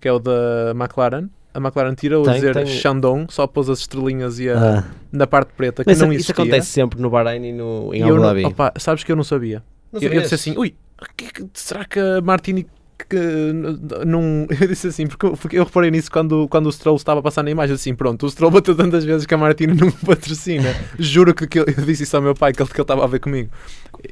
que 0.00 0.06
é 0.06 0.12
o 0.12 0.18
da 0.18 0.72
McLaren. 0.76 1.28
A 1.52 1.58
McLaren 1.58 1.94
tirou 1.94 2.22
a 2.22 2.26
Tem- 2.26 2.34
dizer 2.34 2.54
tem- 2.54 2.66
Chandon, 2.66 3.26
só 3.28 3.46
pôs 3.46 3.68
as 3.68 3.80
estrelinhas 3.80 4.38
e 4.38 4.48
a, 4.48 4.78
ah, 4.80 4.84
na 5.10 5.26
parte 5.26 5.52
preta, 5.56 5.82
que 5.82 5.90
mas 5.90 5.98
não 5.98 6.08
isso 6.12 6.16
existia. 6.30 6.32
acontece 6.34 6.68
sempre 6.68 7.00
no 7.00 7.10
Bahrein 7.10 7.44
e 7.44 7.52
no, 7.52 7.92
em 7.92 8.02
Abu 8.02 8.14
não- 8.14 8.22
Dhabi. 8.22 8.44
opa, 8.44 8.72
sabes 8.78 9.02
que 9.02 9.10
eu 9.10 9.16
não 9.16 9.24
sabia. 9.24 9.62
Não 9.92 10.00
Eu, 10.00 10.12
eu 10.12 10.20
disse 10.22 10.34
assim, 10.36 10.56
ui, 10.56 10.74
que- 11.16 11.32
que- 11.32 11.46
será 11.54 11.84
que 11.84 11.98
a 11.98 12.20
Martini 12.20 12.66
que, 13.04 13.16
não. 14.06 14.46
Eu 14.60 14.66
disse 14.68 14.88
assim, 14.88 15.06
porque, 15.06 15.26
eu- 15.56 15.64
reparei 15.64 15.90
nisso 15.90 16.10
quando, 16.10 16.46
quando 16.48 16.66
o 16.66 16.72
Stroll 16.72 16.96
estava 16.96 17.20
a 17.20 17.22
passar 17.22 17.42
na 17.42 17.50
imagem. 17.50 17.74
Assim, 17.74 17.94
pronto, 17.94 18.26
o 18.26 18.30
Stroll 18.30 18.50
bateu 18.50 18.74
tantas 18.74 19.04
vezes 19.04 19.26
que 19.26 19.34
a 19.34 19.38
Martini 19.38 19.74
não 19.74 19.86
me 19.86 19.92
patrocina. 19.92 20.74
Juro 20.98 21.34
que, 21.34 21.46
que 21.46 21.58
eu, 21.60 21.64
disse 21.64 22.02
isso 22.04 22.16
ao 22.16 22.22
meu 22.22 22.34
pai, 22.34 22.52
que 22.52 22.62
ele, 22.62 22.68
que 22.68 22.76
ele 22.76 22.82
estava 22.82 23.04
a 23.04 23.06
ver 23.06 23.20
comigo. 23.20 23.50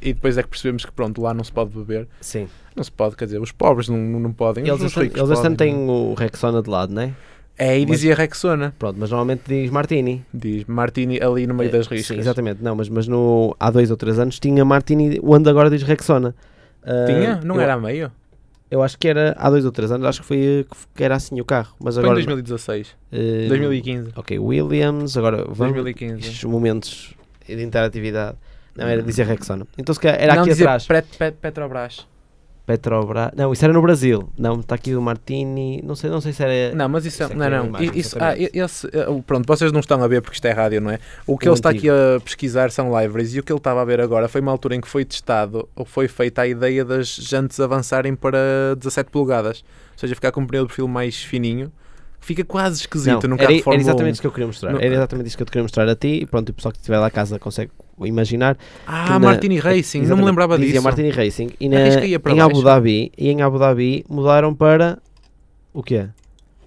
E 0.03 0.13
depois 0.13 0.37
é 0.39 0.43
que 0.43 0.49
percebemos 0.49 0.85
que, 0.85 0.93
pronto, 0.93 1.21
lá 1.23 1.33
não 1.33 1.43
se 1.45 1.53
pode 1.53 1.71
beber. 1.71 2.07
Sim. 2.21 2.49
Não 2.77 2.85
se 2.85 2.93
pode, 2.93 3.17
quer 3.17 3.25
dizer, 3.25 3.41
os 3.41 3.53
pobres 3.53 3.89
não, 3.89 3.97
não, 3.99 4.33
podem. 4.33 4.67
Eles 4.69 4.81
os, 4.83 4.95
ricos 4.95 5.19
eles 5.21 5.39
podem. 5.41 5.57
têm 5.57 5.75
o 5.75 6.15
Rexona 6.15 6.63
de 6.63 6.71
lado, 6.71 6.93
não 6.93 7.03
é? 7.03 7.13
É, 7.61 7.77
e 7.77 7.81
mas- 7.87 7.97
dizia 7.97 8.15
Rexona. 8.15 8.73
Pronto, 8.79 8.97
mas 9.01 9.11
normalmente 9.11 9.43
diz 9.49 9.69
Martini. 9.71 10.25
Diz 10.33 10.65
Martini 10.67 11.21
ali 11.21 11.45
no 11.47 11.55
meio 11.55 11.69
Eh, 11.71 11.73
das 11.73 11.87
Sim, 11.87 11.95
riscas. 11.97 12.19
exatamente. 12.19 12.63
Não, 12.63 12.77
mas, 12.77 12.89
mas 12.89 13.09
no, 13.09 13.57
há 13.59 13.69
dois 13.71 13.91
ou 13.91 13.97
três 13.97 14.19
anos 14.19 14.39
tinha 14.39 14.65
Martini, 14.65 15.19
onde 15.25 15.49
agora 15.51 15.69
diz 15.69 15.83
Rexona. 15.83 16.35
Ah, 16.85 17.05
Tinha? 17.07 17.41
Não 17.45 17.57
eu, 17.57 17.61
era 17.63 17.75
a 17.75 17.79
meio? 17.81 18.13
Eu 18.71 18.83
acho 18.83 18.99
que 18.99 19.09
era 19.09 19.35
há 19.39 19.49
dois 19.49 19.65
ou 19.65 19.73
três 19.73 19.91
anos, 19.91 20.07
acho 20.07 20.21
que 20.21 20.27
foi 20.27 20.67
que 20.95 21.03
era 21.03 21.17
assim 21.17 21.41
o 21.41 21.45
carro. 21.45 21.75
Mas 21.83 21.95
Foi 21.95 22.03
em 22.03 22.07
agora. 22.07 22.17
2016. 22.17 22.97
eh, 23.13 23.47
2015. 23.49 24.13
Ok, 24.17 24.39
Williams, 24.39 25.17
agora 25.17 25.45
vamos. 25.45 25.75
2015. 25.75 26.21
Estes 26.21 26.45
momentos 26.45 27.15
de 27.47 27.63
interatividade. 27.63 28.37
Não, 28.77 28.87
era 28.87 29.03
dizer 29.03 29.27
Rexona. 29.27 29.67
Então 29.77 29.95
se 29.95 30.01
calhar 30.01 30.21
era 30.21 30.35
não, 30.35 30.43
aqui 30.43 30.53
atrás. 30.53 30.87
Pet, 30.87 31.09
Pet, 31.19 31.37
Petrobras. 31.41 32.07
Petrobras. 32.69 33.31
Não, 33.35 33.51
isso 33.51 33.65
era 33.65 33.73
no 33.73 33.81
Brasil. 33.81 34.29
Não, 34.39 34.61
está 34.61 34.75
aqui 34.75 34.95
o 34.95 35.01
Martini. 35.01 35.81
Não 35.83 35.97
sei, 35.97 36.11
não 36.11 36.21
sei 36.21 36.35
se 36.35 36.43
era. 36.43 36.75
Não, 36.77 36.87
mas 36.87 37.07
isso, 37.07 37.23
é, 37.23 37.27
Isso 37.27 37.33
é 37.33 37.37
não, 37.37 37.47
é 37.47 37.51
não. 37.51 37.67
imagem, 37.67 37.91
Isso, 37.95 38.17
ah, 38.21 38.35
esse, 38.37 38.87
eh, 38.89 39.07
pronto, 39.27 39.47
vocês 39.47 39.73
não 39.73 39.81
estão 39.81 40.03
a 40.05 40.07
ver 40.07 40.21
porque 40.21 40.35
isto 40.37 40.45
é 40.45 40.53
rádio, 40.53 40.79
não 40.83 40.91
é? 40.91 40.99
O 41.27 41.39
que 41.39 41.49
O 41.49 41.51
ele 41.51 41.55
está 41.55 41.71
aqui 41.71 41.89
antigo. 41.89 42.17
a 42.17 42.21
pesquisar 42.21 42.71
são 42.71 42.89
libraries 43.01 43.35
e 43.35 43.41
o 43.41 43.43
que 43.43 43.51
ele 43.51 43.59
estava 43.59 43.81
a 43.81 43.85
ver 43.87 44.03
agora 44.03 44.29
foi 44.29 44.43
uma 44.43 44.53
altura 44.53 44.75
em 44.77 44.81
que 44.83 44.89
foi 44.89 45.03
testado 45.05 45.67
ou 45.75 45.87
foi 45.87 46.09
feita 46.09 46.43
a 46.43 46.47
ideia 46.47 46.85
das 46.85 47.09
jantes 47.09 47.59
avançarem 47.59 48.15
para 48.15 48.39
17 48.77 49.11
polegadas, 49.11 49.65
ou 49.95 49.99
seja, 49.99 50.15
ficar 50.15 50.31
com 50.31 50.43
um 50.43 50.47
pneu 50.47 50.65
de 50.65 50.69
perfil 50.69 50.87
mais 50.87 51.17
fininho. 51.23 51.73
Fica 52.21 52.45
quase 52.45 52.81
esquisito 52.83 53.27
Não, 53.29 53.37
num 53.37 53.43
era, 53.43 53.53
de 53.55 53.63
era 53.67 53.77
exatamente 53.77 54.11
1. 54.11 54.13
isso 54.13 54.21
que 54.21 54.27
eu 54.27 54.33
queria 54.33 54.47
mostrar. 54.49 54.73
Não- 54.73 54.81
Era 54.81 54.93
exatamente 54.95 55.27
isso 55.29 55.37
que 55.37 55.43
eu 55.43 55.47
te 55.47 55.51
queria 55.53 55.63
mostrar 55.63 55.89
a 55.89 55.95
ti. 55.97 56.21
E 56.23 56.27
pronto, 56.27 56.49
e 56.49 56.51
o 56.51 56.55
pessoal 56.55 56.73
que 56.73 56.79
estiver 56.79 56.99
lá 56.99 57.07
a 57.07 57.11
casa 57.11 57.39
consegue 57.39 57.71
imaginar. 58.07 58.55
que 58.57 58.63
Ah, 58.87 59.11
na- 59.11 59.19
Martini 59.19 59.59
Racing, 59.59 60.03
não 60.03 60.17
me 60.17 60.25
lembrava 60.25 60.57
dizia 60.57 60.73
disso. 60.75 60.85
Martini 60.85 61.11
Racing. 61.11 61.51
E 61.61 61.69
na, 61.69 61.79
em 62.05 62.41
Abu. 62.41 62.63
Dhabi, 62.63 63.13
e 63.17 63.29
em 63.29 63.43
Abu 63.43 63.59
Dhabi 63.59 64.05
mudaram 64.09 64.55
para 64.55 64.99
o 65.73 65.83
quê? 65.83 66.09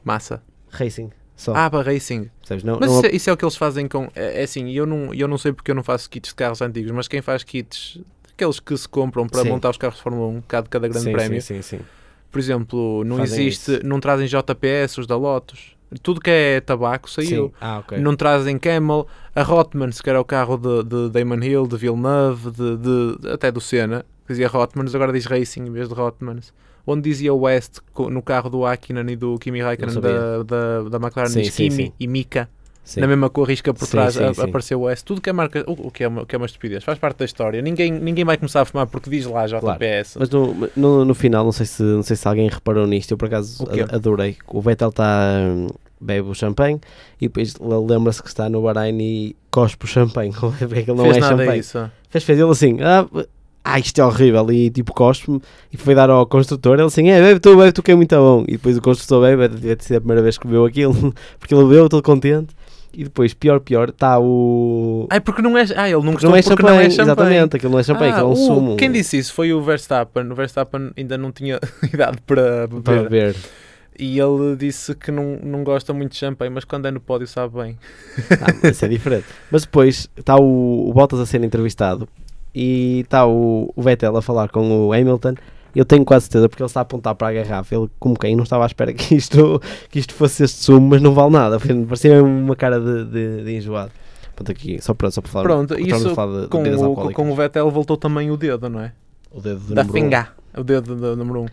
Massa. 0.03 0.41
Racing. 0.69 1.09
Só. 1.35 1.53
Ah, 1.55 1.69
para 1.69 1.81
Racing. 1.91 2.29
Não, 2.63 2.77
Mas 2.79 2.89
não- 2.91 2.97
isso, 2.99 3.05
é, 3.05 3.15
isso 3.15 3.29
é 3.29 3.33
o 3.33 3.37
que 3.37 3.43
eles 3.45 3.55
fazem 3.55 3.87
com. 3.87 4.09
É, 4.15 4.41
é 4.41 4.43
assim, 4.43 4.69
eu 4.71 4.85
não, 4.85 5.13
eu 5.13 5.27
não 5.27 5.37
sei 5.37 5.51
porque 5.53 5.71
eu 5.71 5.75
não 5.75 5.83
faço 5.83 6.09
kits 6.09 6.29
de 6.29 6.35
carros 6.35 6.61
antigos, 6.61 6.91
mas 6.91 7.07
quem 7.07 7.21
faz 7.21 7.43
kits, 7.43 7.97
aqueles 8.33 8.59
que 8.59 8.75
se 8.77 8.87
compram 8.87 9.27
para 9.27 9.41
Sim. 9.41 9.49
montar 9.49 9.69
os 9.71 9.77
carros 9.77 9.97
de 9.97 10.03
Fórmula 10.03 10.27
1, 10.27 10.41
cada, 10.47 10.67
cada 10.67 10.87
grande 10.87 11.05
sim, 11.05 11.11
prémio, 11.13 11.41
Sim, 11.41 11.61
sim, 11.61 11.77
sim. 11.77 11.83
por 12.29 12.37
exemplo, 12.39 13.03
não 13.05 13.17
Fazem 13.17 13.47
existe, 13.47 13.71
isso. 13.75 13.85
não 13.85 13.99
trazem 13.99 14.27
JPS 14.27 14.97
os 14.99 15.07
da 15.07 15.15
Lotus. 15.15 15.75
Tudo 16.01 16.21
que 16.21 16.29
é 16.29 16.61
tabaco 16.61 17.09
saiu. 17.09 17.53
Ah, 17.59 17.79
ok. 17.79 17.97
Não 17.97 18.15
trazem 18.15 18.57
Camel, 18.57 19.05
a 19.35 19.43
Rotmans, 19.43 19.99
que 20.01 20.09
era 20.09 20.19
o 20.21 20.25
carro 20.25 20.57
de, 20.57 20.83
de 20.83 21.09
Damon 21.09 21.43
Hill, 21.43 21.67
de 21.67 21.75
Villeneuve, 21.77 22.51
de, 22.51 22.77
de- 22.77 23.29
até 23.29 23.51
do 23.51 23.59
Senna, 23.59 24.05
que 24.25 24.33
dizia 24.33 24.47
Rotmans, 24.47 24.95
agora 24.95 25.11
diz 25.11 25.25
Racing 25.25 25.61
em 25.65 25.71
vez 25.71 25.89
de 25.89 25.93
Rotmans. 25.95 26.53
Onde 26.87 27.01
dizia 27.09 27.33
West 27.33 27.77
no 28.09 28.21
carro 28.21 28.49
do 28.49 28.65
Hakkinen 28.65 29.07
e 29.11 29.15
do 29.15 29.37
Kimi 29.37 29.61
Raikkonen 29.61 29.99
da, 30.01 30.43
da, 30.43 30.89
da 30.89 30.97
McLaren, 30.97 31.29
Sim, 31.29 31.41
diz 31.41 31.53
sim, 31.53 31.69
Kimi 31.69 31.85
sim. 31.87 31.93
e 31.99 32.07
Mika. 32.07 32.49
Sim. 32.83 32.99
Na 33.01 33.05
mesma 33.07 33.29
cor, 33.29 33.47
risca 33.47 33.71
por 33.71 33.85
Sim, 33.85 33.91
trás, 33.91 34.15
sim, 34.15 34.23
a- 34.23 34.31
apareceu 34.31 34.81
o 34.81 34.89
S. 34.89 35.05
Tudo 35.05 35.21
que 35.21 35.29
é 35.29 35.33
marca, 35.33 35.63
o, 35.67 35.87
o 35.87 35.91
que 35.91 36.03
é 36.03 36.07
uma, 36.07 36.23
o 36.23 36.25
que 36.25 36.33
é 36.33 36.37
uma 36.37 36.47
estupidez, 36.47 36.83
faz 36.83 36.97
parte 36.97 37.17
da 37.19 37.25
história. 37.25 37.61
Ninguém, 37.61 37.91
ninguém 37.91 38.25
vai 38.25 38.35
começar 38.37 38.61
a 38.61 38.65
fumar 38.65 38.87
porque 38.87 39.07
diz 39.11 39.27
lá 39.27 39.45
JPS. 39.45 40.17
Mas 40.19 40.29
no, 40.31 40.67
no, 40.75 41.05
no 41.05 41.13
final, 41.13 41.45
não 41.45 41.51
sei, 41.51 41.67
se, 41.67 41.83
não 41.83 42.01
sei 42.01 42.15
se 42.15 42.27
alguém 42.27 42.49
reparou 42.49 42.87
nisto, 42.87 43.11
eu 43.11 43.17
por 43.17 43.25
acaso 43.27 43.63
adorei. 43.91 44.35
O 44.47 44.59
Vettel 44.59 44.89
está 44.89 45.37
bebe 46.01 46.27
o 46.29 46.33
champanhe 46.33 46.79
e 47.19 47.27
depois 47.27 47.53
ele 47.59 47.85
lembra-se 47.93 48.21
que 48.21 48.27
está 48.29 48.49
no 48.49 48.61
Bahrein 48.63 48.97
e 48.99 49.35
cospe 49.51 49.85
o 49.85 49.87
champanhe. 49.87 50.31
Aquilo 50.77 50.97
não 50.97 51.03
Fez 51.05 51.17
é 51.17 51.19
nada 51.19 51.37
champanhe. 51.37 51.59
isso. 51.59 51.91
Fez, 52.09 52.23
fez 52.23 52.39
ele 52.39 52.49
assim, 52.49 52.77
ah, 52.81 53.05
ah, 53.63 53.79
isto 53.79 54.01
é 54.01 54.05
horrível. 54.05 54.51
E 54.51 54.69
tipo, 54.71 54.93
cospe-me. 54.93 55.39
E 55.71 55.77
foi 55.77 55.93
dar 55.93 56.09
ao 56.09 56.25
construtor. 56.25 56.73
Ele 56.79 56.83
assim, 56.87 57.09
é, 57.09 57.21
bebe 57.21 57.39
tu, 57.39 57.55
bebe 57.55 57.71
tu, 57.71 57.83
que 57.83 57.91
é 57.91 57.95
muito 57.95 58.15
bom. 58.15 58.43
E 58.47 58.53
depois 58.53 58.77
o 58.77 58.81
construtor 58.81 59.21
bebe, 59.21 59.47
deve 59.55 59.75
ter 59.75 59.83
sido 59.83 59.97
a 59.97 60.01
primeira 60.01 60.21
vez 60.23 60.37
que 60.37 60.47
bebeu 60.47 60.65
aquilo. 60.65 61.13
Porque 61.39 61.53
ele 61.53 61.63
bebeu, 61.65 61.87
todo 61.87 62.01
contente. 62.03 62.55
E 62.93 63.05
depois, 63.05 63.33
pior, 63.33 63.61
pior, 63.61 63.87
está 63.87 64.19
o. 64.19 65.07
Ai, 65.09 65.21
porque 65.21 65.41
não 65.41 65.57
é. 65.57 65.63
Ah, 65.77 65.87
ele 65.89 65.93
não 66.03 66.11
Porque 66.11 66.27
gostou 66.27 66.29
não 66.31 66.35
é 66.35 66.41
porque 66.41 66.49
champanhe, 66.61 66.75
não 66.77 66.81
é 66.81 66.89
champanhe. 66.89 67.07
exatamente, 67.07 67.55
aquilo 67.55 67.71
não 67.71 67.79
é 67.79 67.83
champanhe, 67.83 68.11
Ah, 68.11 68.15
aquilo 68.15 68.29
é 68.29 68.33
um 68.33 68.35
sumo. 68.35 68.75
Quem 68.75 68.91
disse 68.91 69.17
isso 69.17 69.33
foi 69.33 69.53
o 69.53 69.61
Verstappen. 69.61 70.29
O 70.29 70.35
Verstappen 70.35 70.91
ainda 70.97 71.17
não 71.17 71.31
tinha 71.31 71.57
idade 71.93 72.17
para 72.27 72.67
Para 72.83 73.03
beber. 73.03 73.37
E 73.97 74.19
ele 74.19 74.55
disse 74.55 74.95
que 74.95 75.11
não, 75.11 75.37
não 75.43 75.63
gosta 75.63 75.93
muito 75.93 76.13
de 76.13 76.17
champanhe, 76.17 76.51
mas 76.51 76.63
quando 76.63 76.87
é 76.87 76.91
no 76.91 76.99
pódio 76.99 77.27
sabe 77.27 77.55
bem. 77.55 77.77
Ah, 78.41 78.67
isso 78.67 78.85
é 78.85 78.87
diferente. 78.87 79.25
Mas 79.51 79.63
depois 79.63 80.09
está 80.15 80.37
o, 80.37 80.89
o 80.89 80.93
Bottas 80.93 81.19
a 81.19 81.25
ser 81.25 81.43
entrevistado 81.43 82.07
e 82.55 83.01
está 83.01 83.25
o, 83.27 83.71
o 83.75 83.81
Vettel 83.81 84.15
a 84.15 84.21
falar 84.21 84.49
com 84.49 84.87
o 84.87 84.93
Hamilton. 84.93 85.35
Eu 85.75 85.85
tenho 85.85 86.03
quase 86.03 86.25
certeza 86.25 86.49
porque 86.49 86.63
ele 86.63 86.67
está 86.67 86.81
a 86.81 86.83
apontar 86.83 87.15
para 87.15 87.27
a 87.27 87.33
garrafa. 87.33 87.75
Ele, 87.75 87.89
como 87.99 88.17
quem 88.17 88.35
não 88.35 88.43
estava 88.43 88.63
à 88.63 88.67
espera 88.67 88.91
que 88.93 89.15
isto, 89.15 89.61
que 89.89 89.99
isto 89.99 90.13
fosse 90.13 90.43
este 90.43 90.63
sumo, 90.63 90.89
mas 90.89 91.01
não 91.01 91.13
vale 91.13 91.31
nada. 91.31 91.59
Parecia 91.59 92.23
uma 92.23 92.55
cara 92.55 92.79
de, 92.79 93.05
de, 93.05 93.43
de 93.43 93.55
enjoado. 93.55 93.91
Pronto, 94.35 94.51
aqui, 94.51 94.81
só 94.81 94.93
para, 94.93 95.11
só 95.11 95.21
para 95.21 95.31
falar. 95.31 95.43
Pronto, 95.43 95.79
isso 95.79 96.15
falar 96.15 96.41
de, 96.41 96.47
Com 96.47 96.63
o, 96.63 97.13
com 97.13 97.31
o 97.31 97.35
Vettel 97.35 97.69
voltou 97.69 97.95
também 97.97 98.31
o 98.31 98.37
dedo, 98.37 98.69
não 98.69 98.81
é? 98.81 98.93
o 99.31 99.39
dedo 99.39 99.59
do 99.59 99.73
da 99.73 99.83
número 99.83 99.89
um. 99.89 100.03
finga. 100.03 100.27
O 100.57 100.63
dedo 100.63 100.95
do 100.95 101.15
número 101.15 101.41
1. 101.41 101.43
Um. 101.43 101.47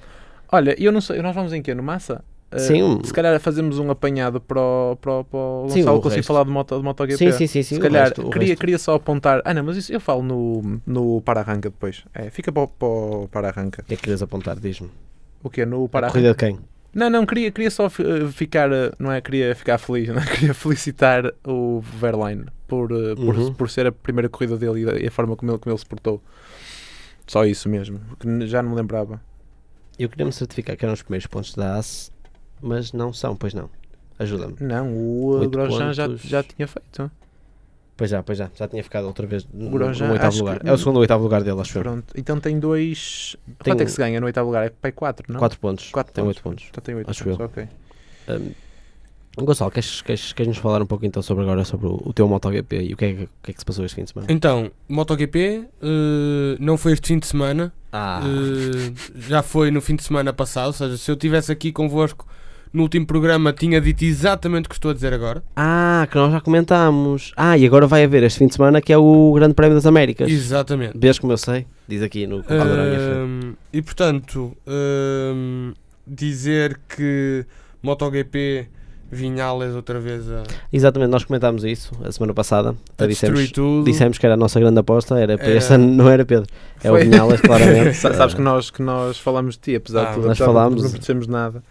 Olha, 0.51 0.75
eu 0.83 0.91
não 0.93 1.01
sei, 1.01 1.21
nós 1.23 1.35
vamos 1.35 1.53
em 1.53 1.63
quê? 1.63 1.75
No 1.75 1.83
Massa? 1.83 2.25
Uh, 2.51 2.59
Sim, 2.59 3.01
Se 3.05 3.13
calhar 3.13 3.39
fazemos 3.41 3.79
um 3.79 3.91
apanhado 3.91 4.41
para 4.41 4.59
o, 4.59 4.97
para 4.99 5.13
o, 5.21 5.25
para 5.25 5.39
o 5.39 5.67
Sim, 5.69 5.81
Gonçalo 5.81 5.99
o 5.99 6.01
conseguir 6.01 6.17
resto. 6.21 6.29
falar 6.29 6.45
de, 6.45 6.51
moto, 6.51 6.79
de 6.79 6.83
MotoGP. 6.83 7.19
Sim, 7.19 7.33
sim, 7.33 7.47
sim, 7.47 7.63
sim. 7.63 7.75
Se 7.75 7.81
calhar, 7.81 8.05
resto- 8.05 8.31
queria, 8.31 8.57
queria 8.57 8.79
só 8.79 8.95
apontar. 8.95 9.43
Ah, 9.45 9.53
não, 9.53 9.63
mas 9.65 9.77
isso 9.77 9.93
eu 9.93 10.01
falo 10.01 10.23
no, 10.23 10.81
no 10.87 11.21
para-arranca 11.21 11.69
depois. 11.69 12.05
É, 12.15 12.31
fica 12.31 12.51
para, 12.51 12.63
o- 12.63 12.69
para 12.69 12.89
o 12.89 13.29
para-arranca. 13.31 13.83
O 13.83 13.85
que 13.85 13.93
é 13.93 13.97
que 13.97 14.03
querias 14.03 14.23
apontar? 14.23 14.59
Diz-me. 14.59 14.89
O 15.43 15.51
quê? 15.51 15.67
No 15.67 15.85
A 15.85 15.89
para-arranca? 15.91 16.13
corrida 16.13 16.31
de 16.33 16.37
quem? 16.39 16.59
Não, 16.95 17.11
não, 17.11 17.27
queria, 17.27 17.51
queria 17.51 17.71
só 17.71 17.87
uh, 17.87 18.33
ficar, 18.33 18.71
uh, 18.73 18.95
não 18.99 19.13
é, 19.13 19.21
queria 19.21 19.55
ficar 19.55 19.77
feliz, 19.77 20.09
não 20.15 20.17
é? 20.17 20.25
Queria 20.25 20.55
felicitar 20.55 21.31
o 21.47 21.81
Verline 21.83 22.47
por, 22.67 22.89
por, 22.89 23.37
Uhum. 23.37 23.53
por 23.53 23.69
ser 23.69 23.87
a 23.87 23.93
primeira 23.93 24.27
corrida 24.31 24.57
dele 24.57 24.87
e 25.03 25.07
a, 25.07 25.11
forma 25.11 25.37
como 25.37 25.53
ele, 25.53 25.59
como 25.59 25.71
ele 25.71 25.79
se 25.79 25.85
portou. 25.87 26.23
Só 27.27 27.45
isso 27.45 27.69
mesmo, 27.69 28.01
que 28.19 28.27
n- 28.27 28.47
já 28.47 28.63
não 28.63 28.71
me 28.71 28.77
lembrava. 28.77 29.21
Eu 29.99 30.09
queria 30.09 30.25
me 30.27 30.33
certificar 30.33 30.77
que 30.77 30.85
eram 30.85 30.95
os 30.95 31.03
primeiros 31.03 31.27
pontos 31.27 31.55
da 31.55 31.77
AS, 31.77 32.13
mas 32.63 32.93
não 32.93 33.13
são, 33.13 33.35
pois 33.37 33.53
não. 33.55 33.69
Ajuda-me. 34.19 34.57
Não, 34.61 34.89
o 34.93 35.37
uh, 35.37 35.41
Oito 35.41 35.51
Grosjean 35.51 35.93
já, 35.93 36.07
pontos. 36.09 36.23
já 36.23 36.43
tinha 36.43 36.67
feito. 36.67 37.11
Pois 37.97 38.11
já, 38.11 38.23
pois 38.23 38.39
já. 38.39 38.49
Já 38.55 38.69
tinha 38.69 38.83
ficado 38.83 39.07
outra 39.07 39.27
vez 39.27 39.47
no, 39.53 39.71
Grosjean, 39.71 40.07
no 40.09 40.13
oitavo 40.13 40.39
lugar. 40.39 40.61
que- 40.61 40.69
É 40.69 40.73
o 40.73 40.79
segundo 40.79 40.99
oitavo 41.01 41.23
lugar 41.25 41.43
dele, 41.43 41.61
acho 41.61 41.77
eu. 41.79 41.83
Pronto, 41.83 42.15
então 42.17 42.39
tem 42.39 42.59
dois. 42.61 43.37
Tem 43.45 43.73
Quanto 43.73 43.81
é 43.81 43.85
que 43.85 43.91
se 43.91 43.97
ganha 43.99 44.21
no 44.21 44.27
oitavo 44.27 44.47
lugar? 44.49 44.67
É 44.67 44.71
para 44.71 44.93
4, 44.93 45.33
não? 45.33 45.39
4 45.41 45.59
pontos. 45.59 45.91
Quatro 45.91 46.13
tem 46.13 46.25
pontos. 46.25 46.37
8 46.39 46.43
pontos. 46.45 46.67
Então 46.71 46.83
tem 46.83 46.95
8 46.95 47.11
acho 47.11 47.25
pontos, 47.25 47.41
eu. 47.41 47.47
ok. 47.47 47.69
Um, 48.29 49.45
Gonçalo, 49.45 49.71
queres, 49.71 50.03
queres, 50.03 50.33
queres 50.33 50.49
nos 50.49 50.59
falar 50.59 50.83
um 50.83 50.87
pouco 50.87 51.07
então 51.07 51.23
sobre 51.23 51.45
agora 51.45 51.65
sobre 51.65 51.87
o, 51.87 52.03
o 52.05 52.13
teu 52.13 52.27
MotoGP 52.27 52.83
e 52.83 52.95
o 52.95 52.97
que 52.97 53.05
é, 53.05 53.15
que- 53.15 53.23
o 53.25 53.29
que 53.43 53.51
é 53.51 53.55
que 53.55 53.61
se 53.61 53.65
passou 53.65 53.85
este 53.85 53.95
fim 53.95 54.03
de 54.03 54.11
semana? 54.11 54.27
Então, 54.33 54.71
MotoGP 54.89 55.65
eh, 55.81 56.57
não 56.59 56.77
foi 56.77 56.93
este 56.93 57.07
fim 57.09 57.19
de 57.21 57.27
semana, 57.27 57.73
Ah, 57.93 58.21
eh, 58.25 58.93
já 59.29 59.43
foi 59.43 59.71
no 59.71 59.81
fim 59.81 59.97
de 59.97 60.03
semana 60.03 60.33
passado. 60.33 60.67
Ou 60.69 60.73
seja, 60.73 60.97
se 60.97 61.11
eu 61.11 61.15
estivesse 61.15 61.51
aqui 61.51 61.73
convosco 61.73 62.27
no 62.73 62.83
último 62.83 63.07
programa, 63.07 63.51
tinha 63.53 63.81
dito 63.81 64.05
exatamente 64.05 64.67
o 64.67 64.69
que 64.69 64.75
estou 64.75 64.91
a 64.91 64.95
dizer 64.95 65.13
agora. 65.15 65.43
ah, 65.57 66.07
que 66.11 66.17
nós 66.17 66.31
já 66.33 66.41
comentámos. 66.41 67.33
Ah, 67.37 67.57
e 67.57 67.65
agora 67.67 67.87
vai 67.87 68.05
haver 68.05 68.23
este 68.23 68.39
fim 68.41 68.47
de 68.47 68.55
semana 68.55 68.81
que 68.83 68.93
é 68.93 68.99
o 68.99 69.33
Grande 69.35 69.55
Prémio 69.55 69.75
das 69.75 69.87
Américas. 69.87 70.31
Exatamente. 70.31 70.99
Vês 70.99 71.19
como 71.19 71.33
eu 71.33 71.39
sei? 71.39 71.67
Diz 71.89 72.03
aqui 72.03 72.27
no. 72.27 72.45
Ahm, 72.49 73.55
e 73.73 73.81
portanto, 73.81 74.55
ahm, 74.67 75.73
dizer 76.07 76.79
que 76.95 77.47
MotoGP 77.83 78.69
Vinhales 79.11 79.75
outra 79.75 79.99
vez 79.99 80.31
a, 80.31 80.43
Exatamente, 80.73 81.11
nós 81.11 81.25
comentámos 81.25 81.65
isso 81.65 81.93
a 82.05 82.13
semana 82.13 82.35
passada. 82.35 82.75
a 82.99 83.07
dissemos, 83.07 83.51
tudo. 83.51 83.85
dissemos 83.85 84.19
que 84.19 84.27
era 84.27 84.35
a 84.35 84.37
nossa 84.37 84.61
grande 84.61 84.79
aposta. 84.81 85.19
Era 85.19 85.35
este 85.57 85.73
ano, 85.73 85.87
não 85.95 86.09
era 86.11 86.25
Pedro. 86.27 86.47
É 86.85 86.89
Foi. 86.89 87.01
o 87.01 87.05
Vinhales, 87.05 87.41
claramente. 87.41 87.95
Sa- 87.99 88.13
Sabes 88.13 88.35
que 88.35 88.41
nós, 88.43 88.71
que 88.71 88.83
nós 88.83 89.19
falámos 89.19 89.55
de 89.55 89.61
ti, 89.61 89.77
apesar 89.77 90.03
Ah, 90.03 90.09
de 90.11 90.15
tudo, 90.17 90.29
nós 90.29 90.39
falámos. 90.39 90.83
Não 90.83 90.91
percebemos 90.91 91.27
nada. 91.27 91.63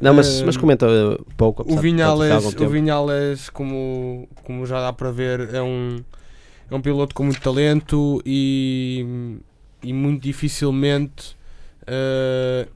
Não, 0.00 0.12
mas, 0.14 0.40
Ahm, 0.40 0.46
mas 0.46 0.56
comenta 0.56 0.86
uh, 0.86 1.24
pouco. 1.36 1.62
O 1.70 1.76
Vinhales, 1.78 2.54
o. 2.54 2.68
Vinhales 2.68 3.48
como, 3.50 4.28
como 4.44 4.64
já 4.66 4.80
dá 4.80 4.92
para 4.92 5.10
ver, 5.10 5.54
é 5.54 5.62
um, 5.62 5.98
é 6.70 6.74
um 6.74 6.80
piloto 6.80 7.14
com 7.14 7.24
muito 7.24 7.40
talento 7.40 8.22
e, 8.24 9.38
e 9.82 9.92
muito 9.92 10.22
dificilmente 10.22 11.34
ah, 11.86 12.66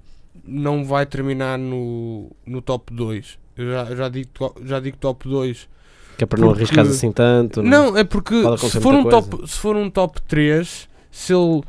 não 0.44 0.84
vai 0.84 1.04
terminar 1.04 1.58
no, 1.58 2.30
no 2.46 2.62
top 2.62 2.92
2. 2.94 3.38
Eu 3.60 3.72
já, 3.72 3.94
já, 3.96 4.08
digo, 4.08 4.28
já 4.64 4.80
digo 4.80 4.96
top 4.96 5.28
2 5.28 5.68
Que 6.16 6.24
é 6.24 6.26
para 6.26 6.40
não 6.40 6.48
porque- 6.48 6.62
arriscar 6.64 6.86
assim 6.86 7.12
tanto. 7.12 7.62
Não, 7.62 7.96
é 7.96 8.04
porque 8.04 8.34
Pode 8.42 8.46
acontecer 8.56 8.78
se 8.78 8.80
for, 8.82 8.94
um 8.94 9.04
top, 9.04 9.48
se 9.48 9.58
for 9.58 9.76
um 9.76 9.90
top 9.90 10.22
3, 10.22 10.88
se, 11.10 11.32
ele, 11.34 11.62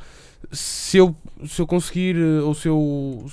se, 0.52 0.98
eu, 0.98 1.16
se 1.48 1.62
eu 1.62 1.68
conseguir, 1.68 2.16
eh, 2.16 2.42
ou 2.42 2.54
se 2.54 2.68
eu, 2.68 3.26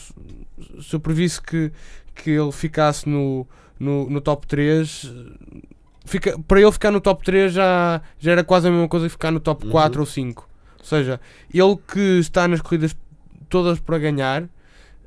se 0.80 0.94
eu 0.94 1.00
previsse 1.00 1.40
que, 1.40 1.70
que 2.14 2.30
ele 2.30 2.52
ficasse 2.52 3.08
no, 3.08 3.46
no, 3.78 4.08
no 4.10 4.20
top 4.20 4.46
3, 4.46 5.12
fica, 6.04 6.38
para 6.46 6.60
ele 6.60 6.72
ficar 6.72 6.90
no 6.90 7.00
top 7.00 7.24
3 7.24 7.52
já, 7.52 8.00
já 8.18 8.32
era 8.32 8.42
quase 8.44 8.66
a 8.68 8.70
mesma 8.70 8.88
coisa 8.88 9.06
que 9.06 9.12
ficar 9.12 9.30
no 9.30 9.40
top 9.40 9.64
Uhum. 9.66 9.70
4 9.70 10.00
ou 10.00 10.06
5. 10.06 10.48
Ou 10.78 10.84
seja, 10.84 11.20
ele 11.52 11.76
que 11.92 12.00
está 12.18 12.48
nas 12.48 12.60
corridas 12.60 12.96
todas 13.48 13.78
para 13.80 13.98
ganhar, 13.98 14.48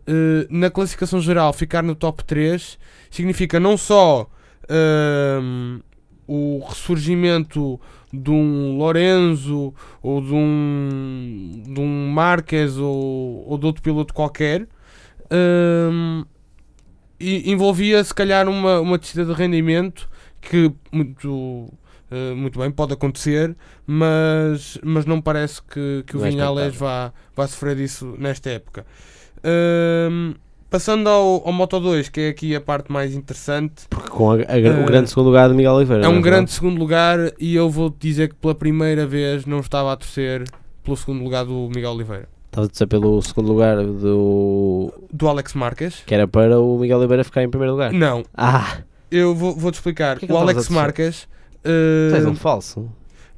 eh, 0.08 0.48
na 0.50 0.70
classificação 0.70 1.22
geral, 1.22 1.54
ficar 1.54 1.84
no 1.84 1.96
top 1.96 2.24
3 2.24 2.78
significa 3.10 3.60
não 3.60 3.78
só 3.78 4.30
ehm, 4.70 5.80
o 6.28 6.64
ressurgimento 6.68 7.80
de 8.14 8.30
um 8.32 8.78
Lorenzo 8.78 9.74
ou 10.02 10.22
de 10.22 10.34
um, 10.34 11.64
de 11.66 11.80
um 11.80 12.10
Marquez 12.10 12.78
ou, 12.78 13.46
ou 13.48 13.58
de 13.58 13.66
outro 13.66 13.82
piloto 13.82 14.14
qualquer, 14.14 14.68
ehm, 15.30 16.24
e 17.20 17.52
envolvia 17.52 18.04
se 18.04 18.14
calhar 18.14 18.50
uma, 18.50 18.80
uma 18.82 18.98
descida 18.98 19.26
de 19.26 19.34
rendimento 19.34 20.10
que 20.42 20.72
muito, 20.92 21.72
eh, 22.10 22.34
muito 22.34 22.60
bem 22.60 22.72
pode 22.72 22.94
acontecer, 22.94 23.56
mas, 23.86 24.78
mas 24.84 25.06
não 25.06 25.22
parece 25.22 25.62
que, 25.62 26.04
que 26.08 26.18
o 26.18 26.26
é 26.26 26.30
Vinhales 26.30 26.76
vá, 26.76 27.14
vá 27.36 27.48
sofrer 27.48 27.76
disso 27.76 28.16
nesta 28.18 28.50
época. 28.50 28.86
Ehm, 29.44 30.34
passando 30.70 31.10
ao, 31.10 31.46
ao 31.46 31.52
Moto 31.54 31.80
2, 31.80 32.10
que 32.10 32.22
é 32.22 32.30
aqui 32.30 32.56
a 32.56 32.62
parte 32.62 32.92
mais 32.92 33.14
interessante, 33.14 33.84
Porque 33.90 34.10
com 34.10 34.32
a- 34.32 34.36
a- 34.36 34.38
o 34.38 34.42
Eh, 34.42 34.86
grande 34.86 35.10
segundo 35.10 35.26
lugar 35.28 35.50
de 35.50 35.56
Miguel 35.56 35.74
Oliveira. 35.74 36.06
é 36.06 36.08
um 36.08 36.14
verdade? 36.14 36.30
grande 36.30 36.52
segundo 36.52 36.78
lugar 36.80 37.20
e 37.40 37.56
eu 37.56 37.70
vou 37.70 37.94
dizer 38.00 38.30
que 38.30 38.36
pela 38.36 38.56
primeira 38.56 39.06
vez 39.06 39.46
não 39.46 39.60
estava 39.60 39.92
a 39.92 39.96
torcer 39.98 40.44
pelo 40.84 40.96
segundo 40.98 41.24
lugar 41.24 41.46
do 41.46 41.70
Miguel 41.74 41.92
Oliveira. 41.92 42.28
Estava 42.48 42.68
a 42.68 42.70
dizer 42.70 42.88
pelo 42.88 43.22
segundo 43.22 43.48
lugar 43.48 43.78
do. 43.84 44.94
Do 45.12 45.28
Alex 45.28 45.54
Marques? 45.54 46.04
que 46.06 46.14
era 46.14 46.28
para 46.28 46.60
o 46.60 46.78
Miguel 46.80 46.98
Oliveira 47.00 47.24
ficar 47.24 47.44
em 47.44 47.50
primeiro 47.50 47.74
lugar. 47.74 47.92
Não, 47.94 48.24
Ah, 48.36 48.78
eu 49.10 49.34
vou- 49.36 49.56
vou-te 49.56 49.76
explicar. 49.76 50.16
Porquê 50.16 50.28
que 50.28 50.34
o 50.34 50.38
Alex 50.38 50.68
Marques. 50.70 51.28
tu 51.64 51.70
eh, 51.70 52.16
és 52.16 52.26
um 52.26 52.36
falso. 52.36 52.90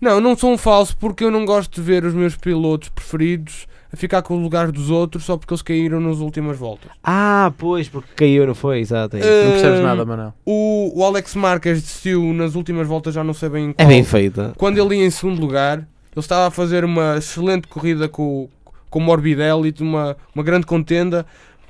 Não, 0.01 0.19
não 0.19 0.35
sou 0.35 0.51
um 0.51 0.57
falso 0.57 0.97
porque 0.97 1.23
eu 1.23 1.31
não 1.31 1.45
gosto 1.45 1.75
de 1.75 1.81
ver 1.81 2.03
os 2.05 2.13
meus 2.13 2.35
pilotos 2.35 2.89
preferidos 2.89 3.67
a 3.93 3.95
ficar 3.95 4.23
com 4.23 4.35
o 4.35 4.41
lugar 4.41 4.71
dos 4.71 4.89
outros 4.89 5.23
só 5.23 5.37
porque 5.37 5.53
eles 5.53 5.61
caíram 5.61 5.99
nas 5.99 6.17
últimas 6.17 6.57
voltas. 6.57 6.89
Ah, 7.03 7.53
pois, 7.57 7.87
porque 7.87 8.09
caiu, 8.15 8.47
não 8.47 8.55
foi? 8.55 8.79
Exato. 8.79 9.15
É. 9.17 9.19
Eh, 9.19 9.43
Não 9.45 9.51
percebes 9.51 9.79
nada, 9.81 10.03
Manel. 10.03 10.33
O, 10.43 10.91
o 10.99 11.05
Alex 11.05 11.35
Marques 11.35 11.81
desistiu 11.81 12.33
nas 12.33 12.55
últimas 12.55 12.87
voltas, 12.87 13.13
já 13.13 13.23
não 13.23 13.33
sei 13.35 13.49
bem 13.49 13.65
em 13.65 13.69
é 13.69 13.73
qual. 13.73 13.87
bem 13.87 14.03
feita. 14.03 14.53
Quando 14.57 14.79
ele 14.79 14.97
ia 14.97 15.05
em 15.05 15.11
segundo 15.11 15.39
lugar, 15.39 15.77
ele 15.77 15.85
estava 16.17 16.47
a 16.47 16.51
fazer 16.51 16.83
uma 16.83 17.17
excelente 17.17 17.67
corrida 17.67 18.09
com, 18.09 18.49
com 18.89 18.99
o 18.99 19.01
Morbidelli, 19.01 19.73
uma, 19.79 20.17
uma 20.33 20.43
grande 20.43 20.65
contenda. 20.65 21.23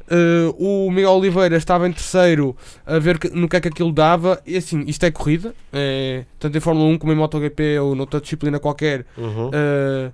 Eh, 0.10 0.54
o 0.58 0.90
Miguel 0.92 1.12
Oliveira 1.12 1.56
estava 1.58 1.88
em 1.88 1.92
terceiro 1.92 2.56
a 2.86 3.00
ver 3.00 3.18
que- 3.20 3.30
no 3.30 3.48
que 3.50 3.56
é 3.58 3.60
que 3.62 3.68
aquilo 3.68 3.92
dava. 3.92 4.42
E 4.46 4.56
assim, 4.58 4.84
isto 4.88 5.06
é 5.06 5.12
corrida, 5.12 5.54
é, 5.74 6.24
tanto 6.40 6.58
em 6.58 6.62
Fórmula 6.62 6.88
1 6.90 6.98
como 6.98 7.12
em 7.12 7.16
MotoGP 7.16 7.80
ou 7.80 7.96
noutra 7.96 8.20
disciplina 8.22 8.60
qualquer. 8.60 9.06
Uhum. 9.18 9.48
Uh, 9.48 10.12